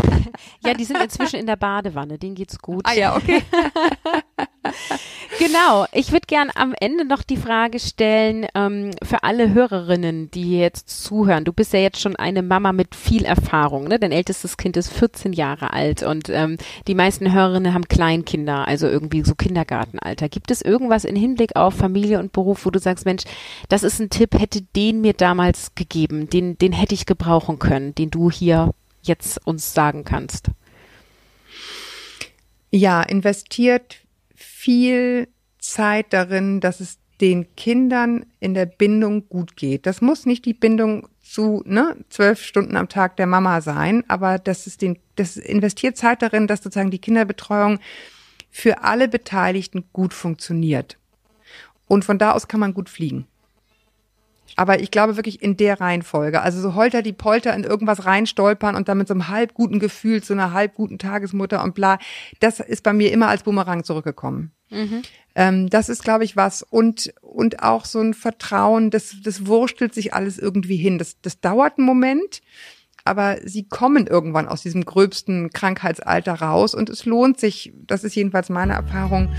Ja, 0.65 0.73
die 0.73 0.85
sind 0.85 1.01
inzwischen 1.01 1.39
in 1.39 1.45
der 1.45 1.57
Badewanne. 1.57 2.17
Denen 2.17 2.35
geht's 2.35 2.59
gut. 2.59 2.85
Ah 2.85 2.93
ja, 2.93 3.15
okay. 3.15 3.43
genau. 5.39 5.85
Ich 5.91 6.11
würde 6.11 6.25
gern 6.27 6.49
am 6.55 6.73
Ende 6.79 7.05
noch 7.05 7.23
die 7.23 7.37
Frage 7.37 7.79
stellen 7.79 8.47
ähm, 8.55 8.91
für 9.03 9.23
alle 9.23 9.53
Hörerinnen, 9.53 10.31
die 10.31 10.57
jetzt 10.57 11.03
zuhören. 11.03 11.43
Du 11.43 11.51
bist 11.51 11.73
ja 11.73 11.79
jetzt 11.79 11.99
schon 11.99 12.15
eine 12.15 12.41
Mama 12.41 12.71
mit 12.71 12.95
viel 12.95 13.25
Erfahrung. 13.25 13.85
Ne? 13.85 13.99
Dein 13.99 14.11
ältestes 14.11 14.57
Kind 14.57 14.77
ist 14.77 14.91
14 14.91 15.33
Jahre 15.33 15.73
alt 15.73 16.03
und 16.03 16.29
ähm, 16.29 16.57
die 16.87 16.95
meisten 16.95 17.33
Hörerinnen 17.33 17.73
haben 17.73 17.87
Kleinkinder, 17.87 18.67
also 18.67 18.87
irgendwie 18.87 19.23
so 19.23 19.35
Kindergartenalter. 19.35 20.29
Gibt 20.29 20.51
es 20.51 20.61
irgendwas 20.61 21.03
in 21.03 21.15
Hinblick 21.15 21.55
auf 21.55 21.73
Familie 21.73 22.19
und 22.19 22.31
Beruf, 22.31 22.65
wo 22.65 22.69
du 22.69 22.79
sagst, 22.79 23.05
Mensch, 23.05 23.23
das 23.69 23.83
ist 23.83 23.99
ein 23.99 24.09
Tipp, 24.09 24.39
hätte 24.39 24.61
den 24.75 25.01
mir 25.01 25.13
damals 25.13 25.75
gegeben, 25.75 26.29
den, 26.29 26.57
den 26.57 26.71
hätte 26.71 26.93
ich 26.93 27.05
gebrauchen 27.05 27.59
können, 27.59 27.93
den 27.95 28.12
du 28.13 28.29
hier 28.31 28.73
jetzt 29.01 29.45
uns 29.45 29.73
sagen 29.73 30.03
kannst? 30.03 30.49
Ja, 32.71 33.01
investiert 33.03 33.97
viel 34.33 35.27
Zeit 35.59 36.13
darin, 36.13 36.59
dass 36.59 36.79
es 36.79 36.97
den 37.21 37.55
Kindern 37.55 38.25
in 38.39 38.53
der 38.53 38.65
Bindung 38.65 39.29
gut 39.29 39.55
geht. 39.55 39.85
Das 39.85 40.01
muss 40.01 40.25
nicht 40.25 40.45
die 40.45 40.53
Bindung 40.53 41.07
zu 41.21 41.63
ne, 41.65 41.95
zwölf 42.09 42.43
Stunden 42.43 42.75
am 42.75 42.89
Tag 42.89 43.15
der 43.17 43.27
Mama 43.27 43.61
sein, 43.61 44.03
aber 44.09 44.39
das 44.39 44.67
ist 44.67 44.81
den, 44.81 44.99
das 45.15 45.37
investiert 45.37 45.95
Zeit 45.95 46.21
darin, 46.21 46.47
dass 46.47 46.63
sozusagen 46.63 46.91
die 46.91 46.99
Kinderbetreuung 46.99 47.79
für 48.51 48.83
alle 48.83 49.07
Beteiligten 49.07 49.85
gut 49.93 50.13
funktioniert. 50.13 50.97
Und 51.87 52.05
von 52.05 52.17
da 52.17 52.31
aus 52.31 52.47
kann 52.47 52.59
man 52.59 52.73
gut 52.73 52.89
fliegen. 52.89 53.25
Aber 54.55 54.79
ich 54.79 54.91
glaube 54.91 55.15
wirklich 55.15 55.41
in 55.41 55.57
der 55.57 55.81
Reihenfolge. 55.81 56.41
Also 56.41 56.61
so 56.61 56.75
holter 56.75 57.01
die 57.01 57.13
Polter 57.13 57.53
in 57.55 57.63
irgendwas 57.63 58.05
reinstolpern 58.05 58.75
und 58.75 58.87
dann 58.87 58.99
mit 58.99 59.07
so 59.07 59.13
einem 59.13 59.27
halb 59.27 59.53
guten 59.53 59.79
Gefühl 59.79 60.21
zu 60.21 60.33
einer 60.33 60.53
halb 60.53 60.75
guten 60.75 60.99
Tagesmutter 60.99 61.63
und 61.63 61.73
bla. 61.73 61.97
Das 62.39 62.59
ist 62.59 62.83
bei 62.83 62.93
mir 62.93 63.11
immer 63.11 63.29
als 63.29 63.43
Boomerang 63.43 63.83
zurückgekommen. 63.83 64.51
Mhm. 64.69 65.01
Ähm, 65.35 65.69
das 65.69 65.89
ist, 65.89 66.03
glaube 66.03 66.23
ich, 66.23 66.35
was. 66.35 66.63
Und, 66.63 67.13
und 67.21 67.63
auch 67.63 67.85
so 67.85 67.99
ein 67.99 68.13
Vertrauen, 68.13 68.91
das, 68.91 69.15
das 69.23 69.47
wurstelt 69.47 69.93
sich 69.93 70.13
alles 70.13 70.37
irgendwie 70.37 70.77
hin. 70.77 70.97
Das, 70.97 71.19
das 71.21 71.39
dauert 71.39 71.77
einen 71.77 71.87
Moment, 71.87 72.41
aber 73.05 73.37
sie 73.43 73.67
kommen 73.67 74.07
irgendwann 74.07 74.47
aus 74.47 74.61
diesem 74.61 74.85
gröbsten 74.85 75.49
Krankheitsalter 75.49 76.35
raus 76.35 76.75
und 76.75 76.89
es 76.89 77.05
lohnt 77.05 77.39
sich, 77.39 77.73
das 77.85 78.03
ist 78.03 78.15
jedenfalls 78.15 78.49
meine 78.49 78.73
Erfahrung, 78.73 79.33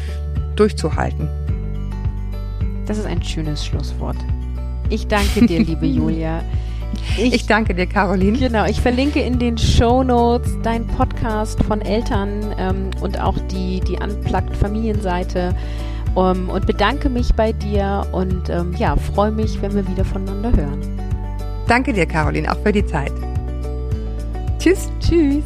durchzuhalten. 0.56 1.28
Das 2.86 2.98
ist 2.98 3.06
ein 3.06 3.22
schönes 3.22 3.64
Schlusswort. 3.64 4.18
Ich 4.91 5.07
danke 5.07 5.47
dir, 5.47 5.62
liebe 5.62 5.87
Julia. 5.87 6.43
Ich, 7.18 7.35
ich, 7.35 7.47
danke 7.47 7.74
dir, 7.74 7.87
Caroline. 7.87 8.39
Genau, 8.39 8.64
ich 8.66 8.80
verlinke 8.80 9.20
in 9.20 9.39
den 9.39 9.59
Show 9.59 10.03
Notes 10.03 10.61
deinen 10.62 10.87
Podcast 10.87 11.62
von 11.64 11.80
Eltern 11.80 12.55
ähm, 12.59 12.91
und 13.01 13.20
auch 13.20 13.37
die, 13.51 13.80
die 13.80 13.97
Unplugged 13.97 14.57
Familienseite 14.57 15.55
ähm, 16.16 16.49
und 16.49 16.66
bedanke 16.66 17.09
mich 17.09 17.32
bei 17.35 17.53
dir 17.53 18.07
und 18.12 18.49
ähm, 18.49 18.74
ja, 18.78 18.97
freue 18.97 19.32
mich, 19.32 19.61
wenn 19.62 19.74
wir 19.74 19.87
wieder 19.89 20.05
voneinander 20.05 20.53
hören. 20.57 20.80
Danke 21.66 21.93
dir, 21.93 22.07
Caroline, 22.07 22.51
auch 22.51 22.59
für 22.59 22.72
die 22.72 22.85
Zeit. 22.85 23.12
Tschüss. 24.59 24.91
Tschüss. 25.01 25.45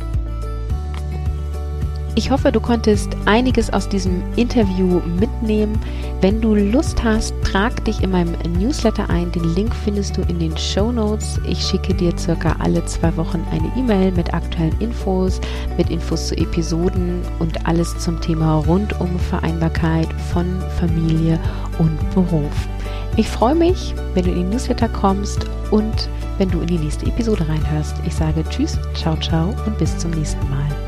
Ich 2.18 2.32
hoffe, 2.32 2.50
du 2.50 2.58
konntest 2.58 3.16
einiges 3.26 3.72
aus 3.72 3.88
diesem 3.88 4.24
Interview 4.34 5.00
mitnehmen. 5.20 5.78
Wenn 6.20 6.40
du 6.40 6.56
Lust 6.56 7.04
hast, 7.04 7.32
trag 7.44 7.84
dich 7.84 8.02
in 8.02 8.10
meinem 8.10 8.34
Newsletter 8.58 9.08
ein. 9.08 9.30
Den 9.30 9.44
Link 9.54 9.72
findest 9.72 10.16
du 10.16 10.22
in 10.22 10.40
den 10.40 10.58
Show 10.58 10.90
Notes. 10.90 11.40
Ich 11.46 11.62
schicke 11.62 11.94
dir 11.94 12.18
circa 12.18 12.56
alle 12.58 12.84
zwei 12.86 13.16
Wochen 13.16 13.46
eine 13.52 13.70
E-Mail 13.76 14.10
mit 14.10 14.34
aktuellen 14.34 14.74
Infos, 14.80 15.40
mit 15.76 15.90
Infos 15.90 16.26
zu 16.26 16.36
Episoden 16.36 17.22
und 17.38 17.64
alles 17.68 17.96
zum 17.98 18.20
Thema 18.20 18.64
rund 18.66 19.00
um 19.00 19.16
Vereinbarkeit 19.30 20.08
von 20.32 20.60
Familie 20.80 21.38
und 21.78 21.96
Beruf. 22.16 22.68
Ich 23.16 23.28
freue 23.28 23.54
mich, 23.54 23.94
wenn 24.14 24.24
du 24.24 24.32
in 24.32 24.38
den 24.38 24.50
Newsletter 24.50 24.88
kommst 24.88 25.46
und 25.70 26.08
wenn 26.38 26.50
du 26.50 26.62
in 26.62 26.66
die 26.66 26.78
nächste 26.78 27.06
Episode 27.06 27.48
reinhörst. 27.48 27.94
Ich 28.04 28.14
sage 28.16 28.42
Tschüss, 28.50 28.76
ciao, 28.94 29.16
ciao 29.18 29.54
und 29.66 29.78
bis 29.78 29.96
zum 29.98 30.10
nächsten 30.10 30.50
Mal. 30.50 30.87